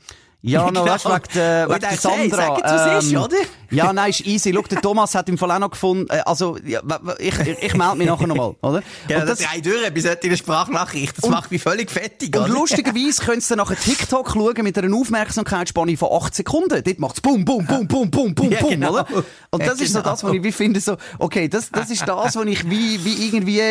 ja, 0.52 0.62
noch 0.62 0.68
genau. 0.68 0.86
weißt, 0.86 1.06
wegen, 1.06 1.34
der, 1.34 1.70
wegen 1.70 1.80
der 1.80 1.98
Sandra. 1.98 2.58
Hey, 2.64 2.94
ähm, 2.94 3.00
ist, 3.00 3.16
oder? 3.16 3.38
Ja, 3.72 3.92
nein, 3.92 4.12
ist 4.12 4.26
easy. 4.26 4.54
Schau, 4.54 4.62
der 4.62 4.82
Thomas 4.82 5.16
hat 5.16 5.28
im 5.28 5.38
Fall 5.38 5.52
auch 5.52 5.60
noch 5.60 5.72
gefunden, 5.72 6.08
äh, 6.10 6.22
also, 6.26 6.58
ja, 6.66 6.82
ich, 7.18 7.38
ich, 7.40 7.64
ich 7.64 7.74
melde 7.74 7.96
mich 7.98 8.08
nachher 8.08 8.28
nochmal, 8.28 8.56
oder? 8.62 8.84
Ja, 9.10 9.20
und 9.22 9.30
das 9.30 9.40
drei 9.40 9.60
durch 9.60 9.94
bis 9.94 10.06
in 10.06 10.30
der 10.30 10.38
Sprachnachricht. 10.38 11.18
Das 11.18 11.26
und, 11.26 11.32
macht 11.32 11.52
mich 11.52 11.62
völlig 11.62 11.92
fettig, 11.92 12.36
Und 12.38 12.50
lustigerweise 12.50 13.24
könntest 13.24 13.52
du 13.52 13.56
nachher 13.56 13.76
TikTok 13.76 14.32
schauen 14.32 14.64
mit 14.64 14.78
einer 14.78 14.96
Aufmerksamkeitsspanne 14.96 15.98
von 15.98 16.10
8 16.12 16.36
Sekunden. 16.36 16.84
Dort 16.84 17.00
macht's 17.00 17.22
bum, 17.22 17.44
bum, 17.44 17.66
bum, 17.66 17.88
bum, 17.88 18.10
bum, 18.10 18.36
bum, 18.36 18.52
ja, 18.52 18.60
bum, 18.60 18.70
genau. 18.70 18.92
oder? 18.92 19.08
Und 19.52 19.66
das 19.66 19.80
ja, 19.80 19.86
ist 19.86 19.94
so 19.94 20.02
das, 20.02 20.24
was 20.24 20.34
ich 20.34 20.44
wie 20.44 20.52
finde, 20.52 20.80
so, 20.80 20.96
okay, 21.20 21.48
das, 21.48 21.70
das 21.72 21.90
ist 21.90 22.08
das, 22.08 22.36
was 22.36 22.46
ich 22.46 22.70
wie, 22.70 23.04
wie 23.04 23.28
irgendwie 23.28 23.62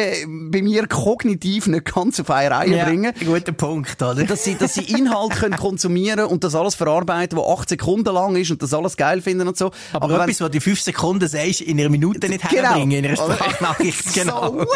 bei 0.51 0.63
mir 0.63 0.87
kognitiv 0.87 1.67
nicht 1.67 1.95
ganz 1.95 2.21
auf 2.21 2.31
eine 2.31 2.51
Reihe 2.51 2.77
ja, 2.77 2.85
bringe. 2.85 3.13
Guter 3.25 3.53
Punkt, 3.53 4.03
oder? 4.03 4.25
Dass 4.25 4.45
sie, 4.45 4.57
dass 4.57 4.75
sie 4.75 4.85
Inhalt 4.85 5.33
können 5.33 5.57
konsumieren 5.57 6.25
und 6.25 6.45
das 6.45 6.55
alles 6.65 6.75
verarbeiten, 6.75 7.39
was 7.39 7.61
8 7.61 7.69
Sekunden 7.69 8.13
lang 8.15 8.37
ist 8.37 8.51
und 8.51 8.63
das 8.63 8.73
alles 8.73 8.97
geil 8.97 9.21
finden 9.21 9.47
und 9.47 9.57
so. 9.57 9.71
Aber, 9.93 10.05
Aber 10.07 10.23
etwas, 10.25 10.41
was 10.41 10.51
du 10.51 10.61
5 10.61 10.81
Sekunden 10.81 11.29
sagst, 11.29 11.61
in 11.61 11.79
einer 11.79 11.89
Minute 11.89 12.29
nicht 12.29 12.49
genau. 12.49 12.63
herbringen, 12.63 13.05
in 13.05 13.07
einer 13.07 13.17
Sprachnachricht. 13.17 14.15
Genau. 14.15 14.47
So, 14.47 14.59
what? 14.61 14.69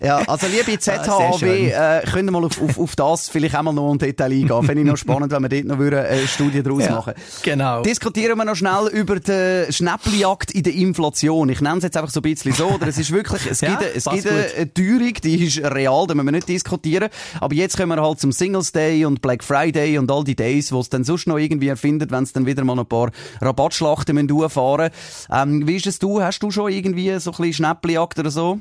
ja, 0.00 0.18
also 0.26 0.46
liebe 0.46 0.78
ZHAW, 0.78 1.74
ah, 1.74 1.98
äh, 1.98 2.02
können 2.06 2.26
wir 2.26 2.32
mal 2.32 2.44
auf, 2.44 2.60
auf, 2.60 2.78
auf 2.78 2.96
das 2.96 3.28
vielleicht 3.28 3.56
auch 3.56 3.62
mal 3.62 3.72
noch 3.72 3.92
ein 3.92 3.98
Detail 3.98 4.32
eingehen. 4.32 4.62
Finde 4.62 4.82
ich 4.82 4.86
noch 4.86 4.96
spannend, 4.96 5.32
wenn 5.32 5.42
wir 5.42 5.48
dort 5.48 5.64
noch 5.64 5.78
eine 5.78 6.08
äh, 6.08 6.26
Studie 6.26 6.62
daraus 6.62 6.84
ja, 6.84 6.90
machen. 6.92 7.14
Genau. 7.42 7.82
Diskutieren 7.82 8.38
wir 8.38 8.44
noch 8.44 8.56
schnell 8.56 8.88
über 8.92 9.18
die 9.18 9.72
Schnäppeljagd 9.72 10.52
in 10.52 10.62
der 10.62 10.74
Inflation. 10.74 11.48
Ich 11.48 11.60
nenne 11.60 11.78
es 11.78 11.84
jetzt 11.84 11.96
einfach 11.96 12.10
so 12.10 12.20
ein 12.20 12.22
bisschen 12.22 12.52
so, 12.52 12.66
oder? 12.66 12.86
Es 12.86 12.98
ist 12.98 13.10
wirklich, 13.10 13.46
es 13.50 13.60
ja, 13.62 13.76
gibt, 13.76 13.96
es 13.96 14.04
gibt 14.04 14.26
eine 14.26 14.72
Teuerung, 14.72 15.14
die 15.14 15.46
ist 15.46 15.58
real, 15.58 16.06
da 16.06 16.14
müssen 16.14 16.26
wir 16.26 16.32
nicht 16.32 16.48
diskutieren. 16.48 17.08
Aber 17.40 17.54
jetzt 17.54 17.76
kommen 17.76 17.96
wir 17.96 18.02
halt 18.02 18.20
zum 18.20 18.32
Singles 18.32 18.72
Day 18.72 19.04
und 19.04 19.22
Black 19.22 19.42
Friday 19.42 19.98
und 19.98 20.10
all 20.10 20.24
die 20.24 20.36
Days, 20.36 20.72
wo 20.76 20.80
es 20.80 20.90
dann 20.90 21.04
sonst 21.04 21.26
noch 21.26 21.38
irgendwie 21.38 21.68
erfindet, 21.68 22.10
wenn 22.10 22.22
es 22.22 22.32
dann 22.32 22.46
wieder 22.46 22.62
mal 22.64 22.78
ein 22.78 22.86
paar 22.86 23.10
Rabattschlachten 23.40 24.14
müssen 24.14 24.50
fahren. 24.50 24.90
Ähm, 25.30 25.66
wie 25.66 25.76
ist 25.76 25.86
es 25.86 25.98
du? 25.98 26.22
Hast 26.22 26.40
du 26.40 26.50
schon 26.50 26.70
irgendwie 26.70 27.18
so 27.18 27.30
ein 27.30 27.36
bisschen 27.36 27.52
Schnäppeljagd 27.54 28.18
oder 28.18 28.30
so? 28.30 28.60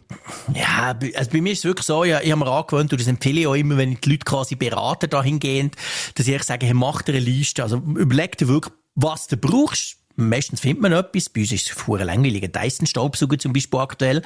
Ja, 0.54 0.96
also 1.16 1.32
bei 1.32 1.42
mir 1.42 1.54
ist 1.54 1.60
es 1.60 1.66
wirklich 1.66 1.86
so, 1.86 2.04
ja, 2.04 2.22
ich 2.22 2.32
habe 2.32 2.44
mir 2.44 2.52
angewöhnt, 2.52 2.92
und 2.92 3.00
das 3.00 3.08
empfehle 3.08 3.42
ich 3.42 3.48
auch 3.48 3.56
immer, 3.56 3.78
wenn 3.78 3.92
ich 3.94 4.00
die 4.00 4.10
Leute 4.12 4.26
quasi 4.26 4.56
berate 4.56 5.08
dahingehend, 5.08 5.76
dass 6.16 6.28
ich 6.28 6.44
sage, 6.44 6.66
hey, 6.66 6.74
mach 6.74 7.02
dir 7.02 7.14
eine 7.14 7.22
Liste. 7.22 7.64
Also 7.64 7.78
überleg 7.78 8.38
dir 8.38 8.48
wirklich, 8.48 8.74
was 8.96 9.28
du 9.28 9.38
brauchst 9.38 9.98
Meistens 10.16 10.62
findet 10.62 10.82
man 10.82 10.92
etwas. 10.94 11.30
Bei 11.30 11.42
uns 11.42 11.52
ist 11.52 11.68
es 11.68 11.72
vorher 11.72 12.06
langweilig. 12.06 12.52
Dyson-Staubsauger 12.52 13.38
zum 13.38 13.54
Beispiel 13.54 13.80
aktuell. 13.80 14.22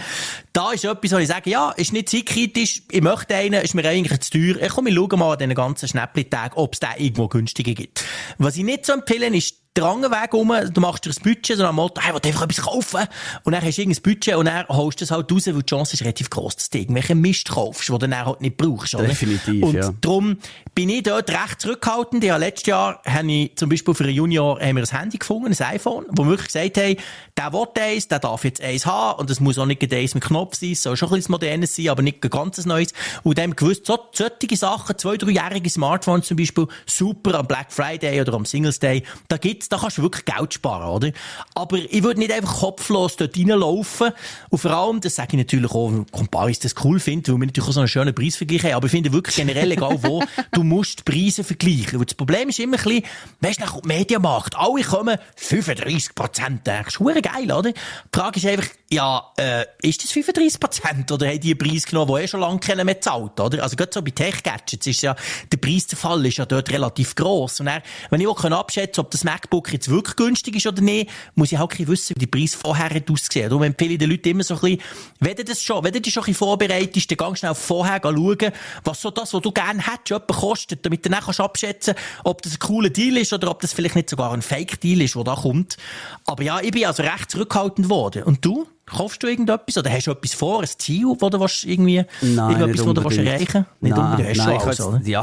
Da 0.54 0.72
ist 0.72 0.86
etwas, 0.86 1.12
wo 1.12 1.18
ich 1.18 1.28
sage, 1.28 1.50
ja, 1.50 1.72
ist 1.72 1.94
nicht 1.94 2.10
zeitkritisch. 2.10 2.84
Ich 2.92 3.02
möchte 3.02 3.36
einen, 3.36 3.62
ist 3.64 3.74
mir 3.74 3.86
eigentlich 3.86 4.20
zu 4.20 4.32
teuer. 4.32 4.62
Ich 4.62 4.70
komme, 4.70 4.90
ich 4.90 4.96
schaue 4.96 5.18
mal 5.18 5.34
an 5.34 5.40
diesen 5.40 5.56
ganzen 5.56 5.88
Schnäppli-Tagen, 5.88 6.56
ob 6.56 6.74
es 6.74 6.80
da 6.80 6.96
irgendwo 6.98 7.28
günstiger 7.28 7.74
gibt. 7.74 8.04
Was 8.38 8.58
ich 8.58 8.64
nicht 8.64 8.86
so 8.86 8.94
empfehle, 8.94 9.28
ist 9.36 9.56
der 9.76 9.86
anderen 9.86 10.14
Weg 10.14 10.34
um, 10.34 10.52
du 10.74 10.82
machst 10.82 11.06
dir 11.06 11.12
ein 11.12 11.24
Budget, 11.24 11.58
so 11.58 11.66
am 11.66 11.76
Motto, 11.76 12.02
hey, 12.02 12.10
ich 12.10 12.24
will 12.24 12.30
einfach 12.30 12.44
etwas 12.44 12.66
kaufen. 12.66 13.08
Und 13.44 13.54
dann 13.54 13.64
hast 13.64 13.78
du 13.78 13.82
irgendein 13.82 14.02
Budget 14.02 14.36
und 14.36 14.46
dann 14.46 14.68
holst 14.68 15.00
du 15.00 15.06
es 15.06 15.12
halt 15.12 15.32
raus, 15.32 15.48
weil 15.48 15.54
die 15.54 15.66
Chance 15.66 15.94
ist 15.94 16.02
relativ 16.02 16.30
groß, 16.30 16.56
dass 16.56 16.70
du 16.70 16.80
irgendwelchen 16.80 17.22
Mist 17.22 17.50
kaufst, 17.50 17.88
den 17.88 18.00
du 18.00 18.08
dann 18.08 18.26
halt 18.26 18.42
nicht 18.42 18.58
brauchst. 18.58 18.96
Oder? 18.96 19.08
Definitiv, 19.08 19.64
und 19.64 19.76
ja. 19.76 19.94
darum 20.02 20.38
bin 20.76 20.90
ich 20.90 21.04
dort 21.04 21.30
recht 21.30 21.62
zurückhaltend. 21.62 22.24
Ja, 22.24 22.38
letztes 22.38 22.68
Jahr 22.68 23.02
habe 23.06 23.32
ich 23.32 23.56
zum 23.58 23.70
Beispiel 23.70 23.94
für 23.94 24.04
einen 24.04 24.14
Junior 24.14 24.60
haben 24.60 24.76
wir 24.76 24.84
ein 24.84 25.00
Handy 25.00 25.18
gefunden, 25.18 25.54
ein 25.58 25.66
iPhone, 25.66 26.06
wo 26.10 26.24
wir 26.24 26.32
wirklich 26.32 26.48
gesagt 26.48 26.78
haben, 26.78 26.96
der 27.38 27.54
will 27.54 27.68
eins, 27.80 28.08
der 28.08 28.20
darf 28.20 28.44
jetzt 28.44 28.62
eins 28.62 28.86
haben 28.86 29.20
und 29.20 29.30
es 29.30 29.40
muss 29.40 29.58
auch 29.58 29.66
nicht 29.66 29.94
eins 29.94 30.14
mit 30.14 30.24
Knopf 30.24 30.56
sein, 30.56 30.74
es 30.74 30.84
soll 30.84 30.98
schon 30.98 31.10
ein 31.10 31.16
bisschen 31.16 31.32
modernes 31.32 31.76
sein, 31.76 31.90
aber 31.90 32.02
nicht 32.02 32.24
ein 32.24 32.30
ganzes 32.30 32.66
neues. 32.66 32.94
Und 33.24 33.38
dann 33.38 33.56
gewusst, 33.56 33.86
so, 33.86 33.98
solche 34.14 34.58
Sachen, 34.58 34.98
zwei, 34.98 35.16
dreijährige 35.16 35.70
Smartphones 35.70 36.28
zum 36.28 36.38
Beispiel, 36.38 36.68
super 36.86 37.36
am 37.36 37.48
Black 37.48 37.72
Friday 37.72 38.20
oder 38.20 38.34
am 38.34 38.46
Singles 38.46 38.80
Day, 38.80 39.04
da 39.30 39.38
gibt's, 39.38 39.69
da 39.70 39.78
kannst 39.78 40.00
du 40.00 40.02
wirklich 40.02 40.26
Geld 40.26 40.54
sparen, 40.54 40.90
oder? 40.90 41.12
Aber 41.54 41.78
ich 41.78 42.04
würde 42.04 42.20
nicht 42.20 42.32
einfach 42.32 42.60
kopflos 42.60 43.16
dort 43.16 43.38
reinlaufen. 43.38 44.12
Und 44.50 44.58
vor 44.58 44.72
allem, 44.72 45.00
das 45.00 45.16
sage 45.16 45.30
ich 45.34 45.38
natürlich 45.38 45.72
auch, 45.72 45.92
weil 45.92 46.06
Comparis 46.12 46.60
das 46.60 46.74
cool 46.84 47.00
findet, 47.00 47.30
weil 47.30 47.40
wir 47.40 47.46
natürlich 47.46 47.70
auch 47.70 47.74
so 47.74 47.80
einen 47.80 47.88
schönen 47.88 48.14
Preisvergleich 48.14 48.64
haben. 48.64 48.74
Aber 48.74 48.86
ich 48.88 48.92
finde 48.92 49.14
wirklich 49.14 49.36
generell, 49.36 49.72
egal 49.72 50.00
wo, 50.02 50.24
du 50.52 50.64
musst 50.64 51.00
die 51.00 51.12
Preise 51.12 51.44
vergleichen. 51.44 52.00
Weil 52.00 52.06
das 52.06 52.16
Problem 52.16 52.50
ist 52.50 52.60
immer 52.60 52.78
ein 52.78 52.84
bisschen, 52.84 53.04
weißt 53.42 53.60
du, 53.60 53.64
nach 53.66 53.84
Mediamarkt, 53.84 54.56
alle 54.58 54.84
kommen 54.84 55.18
35 55.36 56.16
Prozent. 56.16 56.62
Das 56.64 56.88
ist 56.88 57.00
geil, 57.00 57.52
oder? 57.52 57.72
Die 57.72 57.80
Frage 58.12 58.40
ist 58.40 58.46
einfach, 58.48 58.68
ja, 58.92 59.32
äh, 59.38 59.66
ist 59.84 60.04
das 60.04 60.12
35 60.12 60.60
Prozent? 60.60 61.12
Oder 61.12 61.28
haben 61.28 61.40
die 61.40 61.52
einen 61.52 61.58
Preis 61.60 61.86
genommen, 61.86 62.16
den 62.16 62.24
eh 62.24 62.28
schon 62.28 62.40
lange 62.40 62.60
keiner 62.60 62.84
mehr 62.84 63.00
zahlt, 63.00 63.40
oder? 63.40 63.62
Also 63.62 63.76
gerade 63.76 63.92
so 63.94 64.02
bei 64.02 64.10
Tech-Gadgets 64.10 64.88
ist 64.88 65.02
ja, 65.02 65.16
der 65.52 65.58
Preisverfall 65.58 66.26
ist 66.26 66.38
ja 66.38 66.46
dort 66.46 66.72
relativ 66.72 67.14
gross. 67.14 67.60
Und 67.60 67.68
dann, 67.68 67.84
wenn 68.10 68.20
ich 68.20 68.28
auch 68.28 68.44
abschätzen 68.44 68.96
kann, 68.96 69.06
ob 69.06 69.12
das 69.12 69.24
MacBook 69.24 69.72
jetzt 69.72 69.90
wirklich 69.90 70.16
günstig 70.16 70.56
ist 70.56 70.66
oder 70.66 70.82
nicht, 70.82 71.10
muss 71.36 71.52
ich 71.52 71.60
halt 71.60 71.88
wissen, 71.88 72.16
wie 72.16 72.20
die 72.20 72.28
Preis 72.28 72.56
vorher 72.56 72.90
hat 72.90 73.12
ausgesehen. 73.12 73.50
Darum 73.50 73.64
empfehle 73.64 73.94
ich 73.94 74.00
den 74.00 74.10
Leuten 74.10 74.28
immer 74.30 74.44
so 74.44 74.56
ein 74.56 74.60
bisschen, 74.62 74.82
wenn 75.20 75.36
du 75.36 75.44
das 75.44 75.62
schon, 75.62 75.84
wenn 75.84 75.94
du 75.94 76.02
dich 76.02 76.14
schon 76.14 76.24
ein 76.24 76.26
bisschen 76.26 76.48
vorbereitest, 76.48 77.12
dann 77.12 77.18
ganz 77.18 77.40
schnell 77.40 77.56
vorher 77.56 78.02
schauen, 78.02 78.52
was 78.84 79.02
so 79.02 79.12
das, 79.12 79.34
was 79.34 79.42
du 79.42 79.52
gerne 79.52 79.86
hättest, 79.86 80.10
jemand 80.10 80.28
kostet, 80.30 80.86
damit 80.86 81.06
du 81.06 81.10
dann 81.10 81.22
kannst 81.22 81.40
abschätzen 81.40 81.94
ob 82.24 82.42
das 82.42 82.54
ein 82.54 82.60
cooler 82.60 82.90
Deal 82.90 83.18
ist 83.18 83.34
oder 83.34 83.52
ob 83.52 83.62
das 83.62 83.74
vielleicht 83.74 83.96
nicht 83.96 84.10
sogar 84.10 84.34
ein 84.34 84.42
Fake-Deal 84.42 85.02
ist, 85.02 85.16
der 85.16 85.24
da 85.24 85.36
kommt. 85.36 85.78
Aber 86.26 86.44
ja, 86.44 86.60
ich 86.60 86.72
bin 86.72 86.86
also 86.86 87.04
recht 87.04 87.32
zurückhaltend 87.32 87.90
worden. 87.90 88.24
Und 88.24 88.44
du? 88.44 88.68
Kaufst 88.90 89.22
du 89.24 89.28
irgendetwas? 89.28 89.78
Oder 89.78 89.92
hast 89.92 90.08
du 90.08 90.12
etwas 90.12 90.34
vor, 90.34 90.62
ein 90.62 90.68
Ziel, 90.78 91.16
das 91.20 91.30
du 91.30 91.40
willst 91.40 91.64
irgendwie, 91.64 92.04
nein, 92.22 92.52
irgendetwas, 92.52 92.86
das 92.86 92.94
du 92.94 93.04
willst 93.04 93.18
erreichen 93.18 93.66
Nicht 93.82 93.96
nein, 93.96 94.12
unbedingt. 94.12 94.30
Hast 94.30 94.48
nein, 94.48 94.60
alles, 94.60 94.82
oder? 94.82 95.02
Ja. 95.04 95.22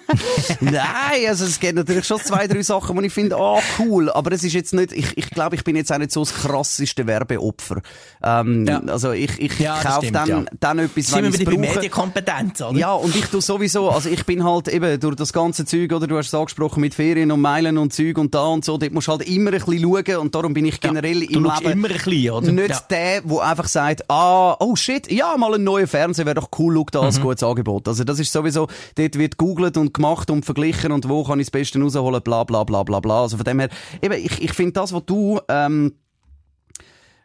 nein, 0.60 1.28
also 1.28 1.44
es 1.44 1.58
gibt 1.58 1.74
natürlich 1.74 2.06
schon 2.06 2.20
zwei, 2.20 2.46
drei 2.46 2.62
Sachen, 2.62 2.96
die 2.98 3.06
ich 3.06 3.12
finde, 3.12 3.36
ah, 3.36 3.56
oh, 3.56 3.60
cool. 3.78 4.10
Aber 4.10 4.32
es 4.32 4.44
ist 4.44 4.52
jetzt 4.52 4.72
nicht, 4.74 4.92
ich, 4.92 5.16
ich 5.16 5.30
glaube, 5.30 5.56
ich 5.56 5.64
bin 5.64 5.76
jetzt 5.76 5.92
auch 5.92 5.98
nicht 5.98 6.12
so 6.12 6.20
das 6.20 6.34
krasseste 6.34 7.06
Werbeopfer. 7.06 7.82
Ähm, 8.22 8.66
ja. 8.66 8.80
Also 8.86 9.12
ich, 9.12 9.38
ich 9.38 9.58
ja, 9.58 9.80
kaufe 9.82 10.12
dann, 10.12 10.28
ja. 10.28 10.44
dann 10.60 10.78
etwas, 10.78 11.06
Sind 11.08 11.24
wenn 11.24 11.32
ich 11.32 11.40
es 11.40 11.44
brauche. 11.44 11.58
Medienkompetenz, 11.58 12.60
oder? 12.60 12.78
Ja, 12.78 12.92
und 12.92 13.14
ich 13.16 13.26
tue 13.26 13.42
sowieso, 13.42 13.90
also 13.90 14.08
ich 14.08 14.24
bin 14.24 14.44
halt 14.44 14.68
eben 14.68 15.00
durch 15.00 15.16
das 15.16 15.32
ganze 15.32 15.64
Zeug, 15.64 15.92
oder 15.92 16.06
du 16.06 16.16
hast 16.16 16.28
es 16.28 16.34
angesprochen, 16.34 16.80
mit 16.80 16.94
Ferien 16.94 17.32
und 17.32 17.40
Meilen 17.40 17.78
und 17.78 17.92
Zeug 17.92 18.18
und 18.18 18.34
da 18.34 18.44
und 18.44 18.64
so, 18.64 18.78
dort 18.78 18.92
musst 18.92 19.08
du 19.08 19.12
halt 19.12 19.22
immer 19.22 19.52
ein 19.52 19.58
bisschen 19.58 19.82
schauen 19.82 20.16
und 20.18 20.34
darum 20.34 20.54
bin 20.54 20.66
ich 20.66 20.80
generell 20.80 21.22
im 21.22 21.44
Leben... 21.44 21.70
immer 21.70 21.88
ein 21.88 21.94
bisschen, 21.94 22.30
oder? 22.30 22.52
Nicht 22.52 22.91
der, 22.92 23.22
der 23.22 23.40
einfach 23.40 23.68
sagt, 23.68 24.08
ah, 24.10 24.56
oh 24.60 24.76
shit, 24.76 25.10
ja, 25.10 25.36
mal 25.36 25.54
ein 25.54 25.64
neuer 25.64 25.86
Fernseher 25.86 26.26
wäre 26.26 26.36
doch 26.36 26.50
cool, 26.58 26.74
schau 26.76 26.86
da 26.92 27.00
als 27.00 27.18
mhm. 27.18 27.22
gutes 27.22 27.42
Angebot. 27.42 27.88
Also 27.88 28.04
das 28.04 28.20
ist 28.20 28.32
sowieso, 28.32 28.68
dort 28.96 29.18
wird 29.18 29.36
googelt 29.38 29.76
und 29.76 29.94
gemacht 29.94 30.30
und 30.30 30.44
verglichen 30.44 30.92
und 30.92 31.08
wo 31.08 31.24
kann 31.24 31.40
ich 31.40 31.46
das 31.46 31.50
Beste 31.50 31.80
rausholen, 31.80 32.22
bla 32.22 32.44
bla 32.44 32.64
bla 32.64 32.82
bla 32.82 33.00
bla. 33.00 33.22
Also 33.22 33.38
von 33.38 33.44
dem 33.44 33.60
her, 33.60 33.70
eben, 34.02 34.14
ich, 34.14 34.42
ich 34.42 34.52
finde 34.52 34.72
das, 34.72 34.92
was 34.92 35.04
du, 35.06 35.40
ähm, 35.48 35.94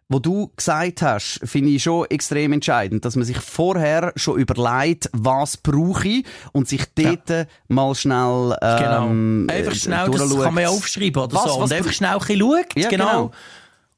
wo 0.09 0.19
du 0.19 0.53
gesagt 0.55 1.01
hast, 1.01 1.41
finde 1.43 1.71
ich 1.71 1.83
schon 1.83 2.05
extrem 2.05 2.53
entscheidend, 2.53 3.03
dass 3.03 3.17
man 3.17 3.25
sich 3.25 3.39
vorher 3.39 4.13
schon 4.15 4.39
überlegt, 4.39 5.09
was 5.11 5.57
brauche 5.57 6.07
ich 6.07 6.25
und 6.53 6.69
sich 6.69 6.85
dort 6.95 7.29
ja. 7.29 7.45
mal 7.67 7.93
schnell 7.93 8.55
ähm, 8.61 9.47
genau. 9.47 9.53
Einfach 9.53 9.75
schnell, 9.75 10.09
das 10.09 10.29
kann 10.29 10.53
man 10.53 10.63
ja 10.63 10.69
aufschreiben 10.69 11.21
oder 11.21 11.35
was, 11.35 11.43
so. 11.43 11.59
Was 11.59 11.71
und 11.71 11.73
einfach 11.73 11.91
schnell 11.91 12.11
ein 12.11 12.19
bisschen 12.19 12.39
schaut, 12.39 12.75
ja, 12.77 12.89
genau. 12.89 13.05
genau. 13.05 13.31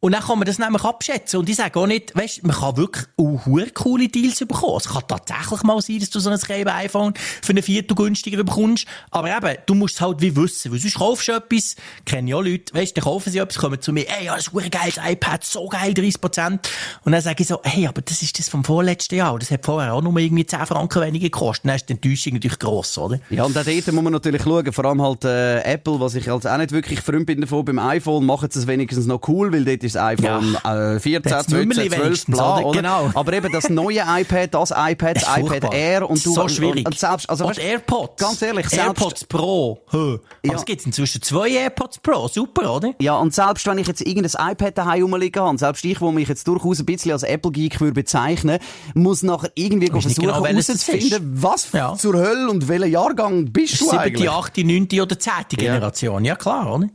Und 0.01 0.13
dann 0.13 0.21
kann 0.21 0.39
man 0.39 0.45
das 0.45 0.59
nämlich 0.59 0.83
abschätzen. 0.85 1.39
Und 1.39 1.49
ich 1.49 1.57
sage 1.57 1.77
auch 1.77 1.85
nicht, 1.85 2.15
weißt, 2.15 2.43
man 2.43 2.55
kann 2.55 2.77
wirklich 2.77 3.05
auch 3.17 3.73
coole 3.73 4.07
Deals 4.07 4.39
bekommen. 4.39 4.77
Es 4.77 4.87
kann 4.87 5.03
tatsächlich 5.05 5.63
mal 5.63 5.81
sein, 5.81 5.99
dass 5.99 6.09
du 6.09 6.21
so 6.21 6.29
ein 6.29 6.39
gelbes 6.39 6.73
iPhone 6.73 7.13
für 7.41 7.51
eine 7.51 7.61
Viertel 7.61 7.95
günstiger 7.95 8.41
bekommst. 8.45 8.85
Aber 9.11 9.35
eben, 9.35 9.57
du 9.65 9.75
musst 9.75 9.95
es 9.95 10.01
halt 10.01 10.21
wie 10.21 10.33
wissen. 10.37 10.71
Weil 10.71 10.79
sonst 10.79 10.95
kaufst 10.95 11.27
du 11.27 11.33
etwas, 11.33 11.75
kenne 12.05 12.33
auch 12.33 12.41
Leute, 12.41 12.73
weißt, 12.73 12.95
dann 12.95 13.03
kaufen 13.03 13.29
sie 13.29 13.39
etwas, 13.39 13.57
kommen 13.57 13.81
zu 13.81 13.91
mir, 13.91 14.07
ey, 14.09 14.27
ja, 14.27 14.35
das 14.37 14.47
ist 14.47 14.55
ein 14.55 14.69
geiles 14.69 14.99
iPad, 15.05 15.43
so 15.43 15.67
geil, 15.67 15.91
30%. 15.91 16.59
Und 17.03 17.11
dann 17.11 17.21
sage 17.21 17.43
ich 17.43 17.49
so, 17.49 17.59
hey, 17.63 17.85
aber 17.85 18.01
das 18.01 18.21
ist 18.21 18.39
das 18.39 18.47
vom 18.47 18.63
vorletzten 18.63 19.15
Jahr. 19.15 19.37
Das 19.37 19.51
hat 19.51 19.65
vorher 19.65 19.93
auch 19.93 20.01
nur 20.01 20.17
irgendwie 20.17 20.45
10 20.45 20.65
Franken 20.65 21.01
weniger 21.01 21.25
gekostet. 21.25 21.65
Dann 21.65 21.75
ist 21.75 21.89
die 21.89 21.93
Enttäuschung 21.93 22.33
natürlich 22.35 22.59
gross, 22.59 22.97
oder? 22.97 23.19
Ja, 23.29 23.43
und 23.43 23.57
auch 23.57 23.65
dort 23.65 23.91
muss 23.91 24.03
man 24.03 24.13
natürlich 24.13 24.43
schauen, 24.43 24.71
vor 24.71 24.85
allem 24.85 25.01
halt, 25.01 25.25
äh, 25.25 25.59
Apple, 25.63 25.99
was 25.99 26.15
ich 26.15 26.29
halt 26.29 26.47
auch 26.47 26.57
nicht 26.57 26.71
wirklich 26.71 27.01
Freund 27.01 27.25
bin 27.25 27.41
davon, 27.41 27.65
beim 27.65 27.79
iPhone, 27.79 28.25
sie 28.49 28.59
es 28.59 28.65
wenigstens 28.65 29.05
noch 29.05 29.27
cool, 29.27 29.51
weil 29.51 29.65
dort 29.65 29.88
ist 29.89 29.95
das 29.95 30.03
iPhone 30.03 30.57
ja. 30.63 30.95
äh, 30.95 30.99
14, 30.99 31.31
12, 31.47 31.89
12, 31.89 32.25
bla, 32.27 32.59
oder? 32.59 32.77
Genau. 32.77 33.11
Aber 33.13 33.33
eben 33.33 33.51
das 33.51 33.69
neue 33.69 34.01
iPad, 34.01 34.53
das 34.53 34.71
iPad, 34.71 35.17
das 35.17 35.37
iPad 35.37 35.73
Air 35.73 36.09
und 36.09 36.25
du... 36.25 36.33
So 36.33 36.47
schwierig. 36.47 36.85
Und, 36.85 36.97
selbst, 36.97 37.29
also, 37.29 37.45
und 37.45 37.57
AirPods. 37.57 38.21
Ganz 38.21 38.41
ehrlich, 38.41 38.69
selbst... 38.69 38.87
AirPods 38.87 39.25
Pro. 39.25 39.81
Hö. 39.91 40.17
Ja. 40.43 40.53
Was 40.53 40.65
gibt's 40.65 40.85
inzwischen? 40.85 41.21
Zwei 41.21 41.49
AirPods 41.49 41.99
Pro. 41.99 42.27
Super, 42.27 42.75
oder? 42.75 42.93
Ja, 42.99 43.17
und 43.17 43.33
selbst 43.33 43.65
wenn 43.67 43.77
ich 43.77 43.87
jetzt 43.87 44.01
irgendein 44.01 44.51
iPad 44.51 44.77
daheim 44.77 45.03
rumliegen 45.03 45.41
habe, 45.41 45.57
selbst 45.57 45.83
ich, 45.85 45.99
wo 46.01 46.11
mich 46.11 46.29
jetzt 46.29 46.47
durchaus 46.47 46.79
ein 46.79 46.85
bisschen 46.85 47.11
als 47.11 47.23
Apple-Geek 47.23 47.81
würde 47.81 47.93
bezeichnen, 47.93 48.59
muss 48.93 49.23
nachher 49.23 49.51
irgendwie 49.55 49.87
versuchen 49.87 50.21
genau, 50.21 50.45
herauszufinden, 50.45 51.33
was 51.41 51.71
ja. 51.71 51.95
zur 51.95 52.15
Hölle 52.15 52.49
und 52.49 52.67
welcher 52.67 52.85
Jahrgang 52.85 53.51
bist 53.51 53.81
du 53.81 53.91
eigentlich? 53.91 54.29
7., 54.29 54.29
8., 54.29 54.57
9. 54.57 55.01
oder 55.01 55.19
10. 55.19 55.33
Generation. 55.57 56.25
Ja, 56.25 56.35
klar, 56.35 56.73
oder? 56.73 56.87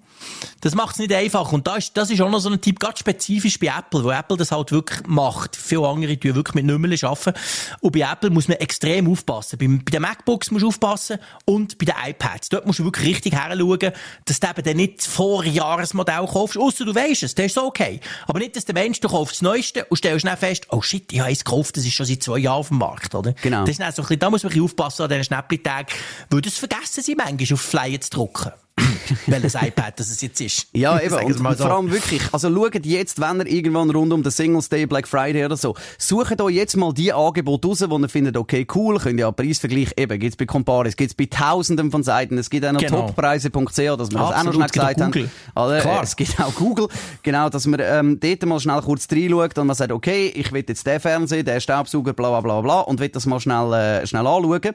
Das 0.60 0.74
macht 0.74 0.94
es 0.94 0.98
nicht 0.98 1.12
einfach. 1.12 1.52
Und 1.52 1.66
das 1.66 1.78
ist, 1.78 1.96
das 1.96 2.10
ist 2.10 2.20
auch 2.20 2.30
noch 2.30 2.38
so 2.38 2.48
ein 2.48 2.60
Typ, 2.60 2.80
ganz 2.80 2.98
spezifisch 2.98 3.58
bei 3.58 3.66
Apple, 3.66 4.02
wo 4.02 4.10
Apple 4.10 4.36
das 4.36 4.50
halt 4.50 4.72
wirklich 4.72 5.06
macht. 5.06 5.56
Viele 5.56 5.86
andere 5.86 6.18
tun 6.18 6.34
wirklich 6.34 6.54
mit 6.54 6.64
Nummern 6.64 6.94
arbeiten. 7.02 7.34
Und 7.80 7.92
bei 7.92 8.00
Apple 8.00 8.30
muss 8.30 8.48
man 8.48 8.56
extrem 8.58 9.10
aufpassen. 9.10 9.58
Bei, 9.58 9.66
bei 9.66 9.90
den 9.90 10.02
MacBooks 10.02 10.50
musst 10.50 10.62
du 10.62 10.68
aufpassen 10.68 11.18
und 11.44 11.76
bei 11.78 11.84
den 11.84 11.94
iPads. 12.10 12.48
Dort 12.48 12.66
musst 12.66 12.78
du 12.78 12.84
wirklich 12.84 13.08
richtig 13.08 13.34
heranschauen, 13.34 13.92
dass 14.24 14.40
du 14.40 14.48
eben 14.48 14.62
dann 14.62 14.76
nicht 14.76 14.98
das 14.98 15.06
Vorjahresmodell 15.06 16.26
kaufst. 16.26 16.56
Außer 16.56 16.84
du 16.84 16.94
weisst 16.94 17.24
es, 17.24 17.34
das 17.34 17.46
ist 17.46 17.58
okay. 17.58 18.00
Aber 18.26 18.38
nicht, 18.38 18.56
dass 18.56 18.64
der 18.64 18.74
Mensch, 18.74 19.00
du 19.00 19.08
kaufst 19.08 19.36
das 19.36 19.42
Neueste 19.42 19.84
und 19.86 19.96
stellst 19.98 20.24
dann 20.24 20.36
fest, 20.36 20.66
oh 20.70 20.80
shit, 20.80 21.12
ich 21.12 21.20
habe 21.20 21.30
es 21.30 21.44
gekauft, 21.44 21.76
das 21.76 21.84
ist 21.84 21.92
schon 21.92 22.06
seit 22.06 22.22
zwei 22.22 22.38
Jahren 22.38 22.58
auf 22.60 22.68
dem 22.68 22.78
Markt, 22.78 23.14
oder? 23.14 23.34
Genau. 23.42 23.60
Das 23.60 23.70
ist 23.70 23.80
dann 23.80 23.92
so 23.92 24.02
ein 24.02 24.08
bisschen, 24.08 24.20
da 24.20 24.30
muss 24.30 24.42
man 24.42 24.50
ein 24.50 24.54
bisschen 24.54 24.64
aufpassen 24.64 25.02
an 25.02 25.08
diesen 25.10 25.24
Schnäppli-Tagen, 25.24 25.88
weil 26.30 26.40
das 26.40 26.56
vergessen 26.56 27.02
sie 27.02 27.14
manchmal 27.14 27.52
auf 27.52 27.60
Flyer 27.60 28.00
zu 28.00 28.10
drucken. 28.10 28.52
welches 29.26 29.54
iPad 29.54 29.98
das 29.98 30.10
es 30.10 30.20
jetzt 30.20 30.40
ist. 30.40 30.66
Ja, 30.72 30.98
eben. 31.00 31.14
Und, 31.14 31.40
und 31.40 31.56
vor 31.56 31.70
allem 31.70 31.90
wirklich, 31.90 32.22
also 32.32 32.52
schaut 32.52 32.84
jetzt, 32.84 33.20
wenn 33.20 33.40
ihr 33.40 33.46
irgendwann 33.46 33.90
rund 33.90 34.12
um 34.12 34.22
den 34.22 34.32
Singles 34.32 34.68
Day, 34.68 34.86
Black 34.86 35.06
Friday 35.06 35.44
oder 35.44 35.56
so, 35.56 35.74
sucht 35.98 36.40
euch 36.40 36.54
jetzt 36.54 36.76
mal 36.76 36.92
die 36.92 37.12
Angebote 37.12 37.68
raus, 37.68 37.84
wo 37.88 37.98
ihr 37.98 38.08
findet, 38.08 38.36
okay, 38.36 38.66
cool, 38.74 38.98
könnt 38.98 39.18
ihr 39.18 39.26
ja 39.26 39.32
Preisvergleich, 39.32 39.92
eben, 39.96 40.18
gibt's 40.18 40.36
bei 40.36 40.46
Comparis, 40.46 40.96
gibt's 40.96 41.14
bei 41.14 41.26
tausenden 41.26 41.90
von 41.90 42.02
Seiten, 42.02 42.38
es 42.38 42.50
gibt 42.50 42.66
auch 42.66 42.72
noch 42.72 42.80
genau. 42.80 43.06
toppreise.ch, 43.06 43.52
dass 43.52 43.78
wir 43.78 43.96
das 43.96 44.10
auch 44.14 44.44
noch 44.44 44.54
schnell 44.54 44.68
gesagt 44.68 45.00
haben. 45.00 45.30
Also, 45.54 45.80
Klar. 45.80 46.02
Es 46.02 46.16
gibt 46.16 46.40
auch 46.40 46.54
Google, 46.54 46.88
genau, 47.22 47.48
dass 47.48 47.66
man 47.66 47.80
ähm, 47.82 48.18
dort 48.20 48.44
mal 48.46 48.60
schnell 48.60 48.80
kurz 48.82 49.06
reinschaut 49.10 49.56
und 49.58 49.66
man 49.66 49.76
sagt, 49.76 49.92
okay, 49.92 50.32
ich 50.34 50.50
will 50.52 50.64
jetzt 50.66 50.86
den 50.86 51.00
Fernseher, 51.00 51.42
den 51.42 51.60
Staubsauger, 51.60 52.12
bla 52.12 52.28
bla 52.28 52.40
bla 52.40 52.60
bla 52.60 52.80
und 52.80 53.00
will 53.00 53.08
das 53.08 53.26
mal 53.26 53.40
schnell, 53.40 53.72
äh, 53.72 54.06
schnell 54.06 54.26
anschauen 54.26 54.74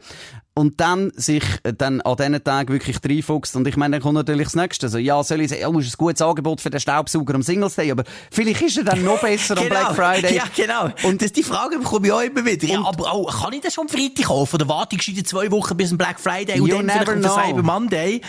und 0.56 0.82
dann 0.82 1.12
sich 1.16 1.44
äh, 1.64 1.74
dann 1.74 2.02
an 2.02 2.18
diesen 2.18 2.44
Tagen 2.44 2.74
wirklich 2.74 2.98
reinfuchst. 3.04 3.56
Und 3.56 3.68
ich 3.68 3.78
meine, 3.78 3.96
dann 3.96 4.02
kommt 4.02 4.16
natürlich 4.16 4.48
das 4.48 4.56
Nächste. 4.56 4.88
Also, 4.88 4.98
ja, 4.98 5.24
soll 5.24 5.42
ich 5.42 5.50
sagen, 5.50 5.62
ja, 5.62 5.80
ist 5.80 5.94
ein 5.94 5.98
gutes 5.98 6.22
Angebot 6.22 6.60
für 6.60 6.70
den 6.70 6.80
Staubsauger 6.80 7.36
am 7.36 7.42
Singles 7.42 7.76
Day, 7.76 7.92
aber 7.92 8.04
vielleicht 8.32 8.62
ist 8.62 8.78
er 8.78 8.84
dann 8.84 9.04
noch 9.04 9.22
besser 9.22 9.56
genau. 9.62 9.66
am 9.66 9.70
Black 9.70 9.96
Friday. 9.96 10.36
Ja, 10.36 10.44
genau. 10.56 10.90
Und 11.04 11.22
das, 11.22 11.32
die 11.32 11.44
Frage 11.44 11.78
bekomme 11.78 12.08
ich 12.08 12.14
auch 12.14 12.22
immer 12.22 12.46
wieder. 12.46 12.68
Ja, 12.68 12.84
aber 12.84 13.12
auch, 13.12 13.44
kann 13.44 13.54
ich 13.54 13.62
das 13.62 13.74
schon 13.74 13.88
am 13.88 13.90
Freitag 13.90 14.26
kaufen? 14.26 14.56
Oder 14.56 14.68
warte 14.68 14.96
ich 14.96 15.04
schon 15.04 15.16
zwei 15.24 15.50
Wochen 15.52 15.78
bis 15.78 15.90
zum 15.90 15.98
Black 15.98 16.20
Friday 16.20 16.60
und 16.60 16.72
dann 16.72 16.90
vielleicht 16.90 17.26
auf 17.26 17.34
Cyber 17.34 17.64
Monday? 17.64 18.22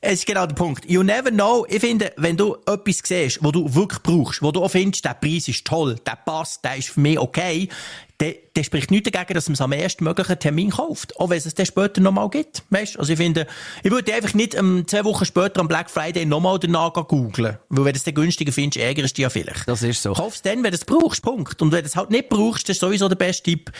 Es 0.00 0.20
ist 0.20 0.26
genau 0.26 0.46
der 0.46 0.54
Punkt. 0.54 0.88
You 0.88 1.02
never 1.02 1.30
know. 1.30 1.66
Ich 1.68 1.80
finde, 1.80 2.12
wenn 2.16 2.36
du 2.36 2.56
etwas 2.66 3.00
siehst, 3.04 3.42
wo 3.42 3.50
du 3.50 3.74
wirklich 3.74 4.02
brauchst, 4.02 4.42
wo 4.42 4.52
du 4.52 4.62
auch 4.62 4.70
findest, 4.70 5.04
der 5.04 5.14
Preis 5.14 5.48
ist 5.48 5.66
toll, 5.66 5.96
der 6.06 6.16
passt, 6.16 6.64
der 6.64 6.76
ist 6.76 6.90
für 6.90 7.00
mich 7.00 7.18
okay, 7.18 7.68
der, 8.20 8.34
der 8.54 8.62
spricht 8.62 8.90
nichts 8.90 9.10
dagegen, 9.10 9.34
dass 9.34 9.48
man 9.48 9.54
es 9.54 9.60
am 9.60 9.72
ersten 9.72 10.04
möglichen 10.04 10.38
Termin 10.38 10.70
kauft. 10.70 11.18
Auch 11.18 11.30
wenn 11.30 11.38
es 11.38 11.46
es 11.46 11.54
dann 11.54 11.66
später 11.66 12.00
nochmal 12.00 12.30
gibt. 12.30 12.62
Weißt? 12.70 12.98
Also 12.98 13.12
ich 13.12 13.18
finde, 13.18 13.46
ich 13.82 13.90
würde 13.90 14.14
einfach 14.14 14.34
nicht 14.34 14.54
um, 14.54 14.86
zwei 14.86 15.04
Wochen 15.04 15.24
später 15.24 15.60
am 15.60 15.68
Black 15.68 15.90
Friday 15.90 16.24
nochmal 16.24 16.58
danach 16.58 16.92
googeln. 16.92 17.58
Weil 17.68 17.84
wenn 17.84 17.92
du 17.92 17.96
es 17.96 18.04
dann 18.04 18.14
günstiger 18.14 18.52
findest, 18.52 18.76
ärgerst 18.76 19.14
du 19.14 19.16
dich 19.16 19.22
ja 19.22 19.30
vielleicht. 19.30 19.66
Das 19.66 19.82
ist 19.82 20.02
so. 20.02 20.12
Kauf 20.12 20.34
es 20.34 20.42
dann, 20.42 20.62
wenn 20.62 20.70
du 20.70 20.76
es 20.76 20.84
brauchst. 20.84 21.22
Punkt. 21.22 21.60
Und 21.60 21.72
wenn 21.72 21.80
du 21.80 21.86
es 21.86 21.96
halt 21.96 22.10
nicht 22.10 22.28
brauchst, 22.28 22.68
das 22.68 22.76
ist 22.76 22.80
sowieso 22.80 23.08
der 23.08 23.16
beste 23.16 23.42
Tipp 23.42 23.72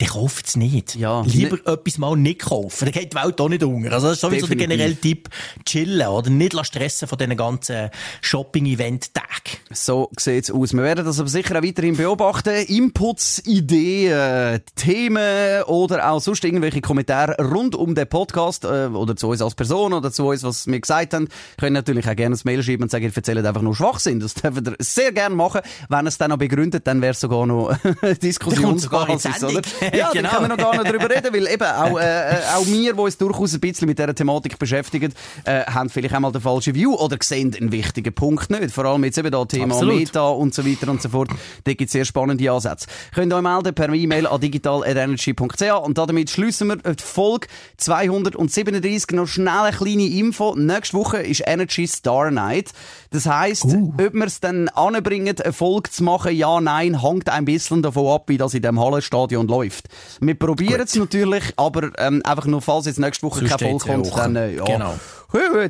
dann 0.00 0.08
kauft 0.08 0.46
es 0.46 0.56
nicht. 0.56 0.94
Ja, 0.94 1.20
Lieber 1.22 1.56
ne 1.56 1.72
etwas 1.72 1.98
mal 1.98 2.16
nicht 2.16 2.40
kaufen. 2.40 2.86
Dann 2.86 2.92
geht 2.92 3.12
die 3.12 3.16
Welt 3.16 3.38
auch 3.38 3.48
nicht 3.50 3.62
unter. 3.62 3.92
Also 3.92 4.08
das 4.08 4.16
ist 4.16 4.20
sowieso 4.22 4.46
Definitiv. 4.46 4.68
der 4.68 4.76
generelle 4.76 4.96
Tipp. 4.96 5.28
Chillen 5.66 6.08
oder 6.08 6.30
nicht 6.30 6.66
stressen 6.66 7.06
von 7.06 7.18
diesen 7.18 7.36
ganzen 7.36 7.90
Shopping-Event-Tagen. 8.22 9.58
So 9.72 10.10
sieht 10.18 10.44
es 10.44 10.50
aus. 10.50 10.72
Wir 10.72 10.82
werden 10.82 11.04
das 11.04 11.20
aber 11.20 11.28
sicher 11.28 11.58
auch 11.58 11.62
weiterhin 11.62 11.96
beobachten. 11.96 12.64
Inputs, 12.66 13.42
Ideen, 13.44 14.62
Themen 14.74 15.64
oder 15.64 16.10
auch 16.10 16.20
sonst 16.20 16.44
irgendwelche 16.44 16.80
Kommentare 16.80 17.36
rund 17.38 17.74
um 17.74 17.94
den 17.94 18.08
Podcast 18.08 18.64
äh, 18.64 18.86
oder 18.86 19.16
zu 19.16 19.28
uns 19.28 19.42
als 19.42 19.54
Person 19.54 19.92
oder 19.92 20.10
zu 20.10 20.28
uns, 20.28 20.42
was 20.42 20.66
wir 20.66 20.80
gesagt 20.80 21.12
haben, 21.12 21.28
können 21.58 21.74
natürlich 21.74 22.08
auch 22.08 22.16
gerne 22.16 22.36
ein 22.36 22.40
Mail 22.44 22.62
schreiben 22.62 22.84
und 22.84 22.90
sagen, 22.90 23.04
ihr 23.04 23.14
erzählt 23.14 23.44
einfach 23.44 23.62
nur 23.62 23.76
Schwachsinn. 23.76 24.18
Das 24.18 24.32
dürfen 24.34 24.64
ihr 24.64 24.76
sehr 24.78 25.12
gerne 25.12 25.34
machen. 25.34 25.60
Wenn 25.90 26.06
es 26.06 26.16
dann 26.16 26.30
noch 26.30 26.38
begründet, 26.38 26.86
dann 26.86 27.02
wäre 27.02 27.12
es 27.12 27.20
sogar 27.20 27.44
noch 27.44 27.76
Diskussionsbasis, 28.22 29.44
oder? 29.44 29.60
ja, 29.94 30.10
genau. 30.10 30.30
dann 30.30 30.38
können 30.38 30.42
wir 30.42 30.56
noch 30.56 30.72
gar 30.72 30.82
nicht 30.82 30.92
drüber 30.92 31.14
reden, 31.14 31.34
weil 31.34 31.46
eben 31.46 31.64
auch, 31.64 31.98
äh, 31.98 32.30
äh, 32.30 32.36
auch 32.54 32.66
wir, 32.66 32.92
die 32.92 33.00
uns 33.00 33.18
durchaus 33.18 33.54
ein 33.54 33.60
bisschen 33.60 33.88
mit 33.88 33.98
dieser 33.98 34.14
Thematik 34.14 34.58
beschäftigen, 34.58 35.12
äh, 35.44 35.64
haben 35.64 35.90
vielleicht 35.90 36.14
einmal 36.14 36.32
den 36.32 36.40
falschen 36.40 36.74
View 36.74 36.94
oder 36.94 37.16
sehen 37.22 37.54
einen 37.58 37.72
wichtigen 37.72 38.12
Punkt 38.12 38.50
nicht. 38.50 38.70
Vor 38.70 38.84
allem 38.84 39.04
jetzt 39.04 39.18
eben 39.18 39.30
da 39.30 39.44
Thema 39.44 39.74
Absolut. 39.74 39.96
Meta 39.96 40.28
und 40.28 40.54
so 40.54 40.64
weiter 40.64 40.90
und 40.90 41.02
so 41.02 41.08
fort. 41.08 41.30
Da 41.64 41.72
gibt 41.72 41.88
es 41.88 41.92
sehr 41.92 42.04
spannende 42.04 42.50
Ansätze. 42.50 42.86
Könnt 43.14 43.32
ihr 43.32 43.36
euch 43.36 43.42
melden 43.42 43.74
per 43.74 43.92
E-Mail 43.92 44.26
an 44.26 44.40
digital.energy.ch 44.40 45.62
und 45.82 45.98
damit 45.98 46.30
schließen 46.30 46.68
wir 46.68 46.76
die 46.76 47.02
Folge 47.02 47.48
237. 47.78 49.10
Noch 49.12 49.26
schnell 49.26 49.48
eine 49.48 49.76
kleine 49.76 50.06
Info. 50.06 50.54
Nächste 50.56 50.96
Woche 50.96 51.18
ist 51.18 51.42
Energy 51.46 51.86
Star 51.86 52.30
Night. 52.30 52.70
Das 53.10 53.26
heisst, 53.26 53.64
uh. 53.64 53.92
ob 53.94 54.14
wir 54.14 54.26
es 54.26 54.40
dann 54.40 54.68
anbringen, 54.68 55.36
eine 55.42 55.52
Folge 55.52 55.90
zu 55.90 56.04
machen, 56.04 56.34
ja, 56.34 56.60
nein, 56.60 57.02
hängt 57.02 57.28
ein 57.28 57.44
bisschen 57.44 57.82
davon 57.82 58.14
ab, 58.14 58.24
wie 58.28 58.38
das 58.38 58.54
in 58.54 58.62
dem 58.62 58.78
Hallenstadion 58.78 59.48
läuft 59.48 59.79
läuft. 59.80 60.20
Wir 60.20 60.38
probieren 60.38 60.82
es 60.82 60.94
natürlich, 60.94 61.44
aber 61.56 61.90
ähm, 61.98 62.22
einfach 62.24 62.46
nur, 62.46 62.62
falls 62.62 62.86
jetzt 62.86 62.98
nächste 62.98 63.26
Woche 63.26 63.44
kein 63.44 63.58
Volk 63.58 63.82
kommt, 63.82 64.16
dann 64.16 64.36
äh, 64.36 64.54
ja. 64.54 64.64
Genau. 64.64 64.94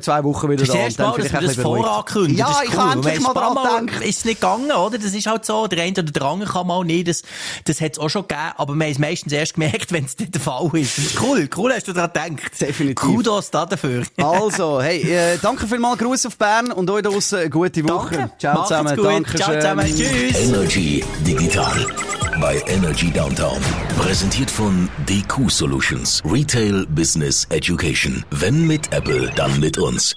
Zwei 0.01 0.23
Wochen 0.23 0.49
wieder 0.49 0.65
da. 0.65 0.73
Das 0.73 0.97
Mal, 0.97 1.17
dass 1.17 1.33
wir 1.33 1.41
das 1.41 1.55
vorankündigen. 1.55 2.37
Ja, 2.37 2.47
das 2.47 2.63
ich 2.63 2.69
cool. 2.71 2.77
habe 2.77 2.93
endlich 2.93 3.19
mal 3.19 3.33
daran 3.33 3.85
gedacht. 3.87 4.03
Ist 4.03 4.19
es 4.19 4.25
nicht 4.25 4.41
gegangen, 4.41 4.71
oder? 4.71 4.97
Das 4.97 5.13
ist 5.13 5.27
halt 5.27 5.45
so. 5.45 5.67
Der 5.67 5.83
eine 5.83 5.91
oder 5.91 6.03
der 6.03 6.21
andere 6.23 6.51
kann 6.51 6.67
mal 6.67 6.83
nicht. 6.83 7.07
Das, 7.07 7.21
das 7.65 7.79
hat 7.81 7.93
es 7.93 7.99
auch 7.99 8.09
schon 8.09 8.23
gegeben. 8.23 8.51
Aber 8.57 8.73
wir 8.73 8.85
haben 8.85 8.91
es 8.91 8.99
meistens 8.99 9.33
erst 9.33 9.53
gemerkt, 9.55 9.91
wenn 9.91 10.05
es 10.05 10.17
nicht 10.17 10.33
der 10.33 10.41
Fall 10.41 10.69
ist. 10.73 10.97
Das 10.97 11.05
ist 11.05 11.21
cool. 11.21 11.49
Cool 11.55 11.73
hast 11.73 11.87
du 11.87 11.93
daran 11.93 12.35
gedacht. 12.35 12.59
Definitiv. 12.59 12.95
Kudos 12.95 13.51
da 13.51 13.65
dafür. 13.65 14.03
also, 14.17 14.81
hey, 14.81 15.01
äh, 15.01 15.37
danke 15.41 15.67
vielmals. 15.67 15.99
Gruß 15.99 16.25
auf 16.25 16.37
Bern 16.37 16.71
und 16.71 16.89
euch 16.89 17.03
draussen 17.03 17.39
eine 17.39 17.49
gute 17.49 17.87
Woche. 17.87 18.15
Danke. 18.15 18.31
Ciao 18.39 18.53
Macht's 18.55 18.69
zusammen. 18.69 18.95
Gut. 18.95 19.05
Danke 19.05 19.37
Ciao 19.37 19.53
zusammen. 19.53 19.85
Tschüss. 19.85 20.39
Energy 20.39 21.03
Digital 21.25 21.85
bei 22.39 22.61
Energy 22.67 23.11
Downtown. 23.11 23.59
Präsentiert 23.97 24.49
von 24.49 24.89
DQ 25.07 25.49
Solutions. 25.49 26.21
Retail 26.25 26.85
Business 26.87 27.45
Education. 27.49 28.25
Wenn 28.31 28.65
mit 28.65 28.91
Apple, 28.91 29.31
dann 29.35 29.50
mit 29.59 29.77
uns. 29.77 30.15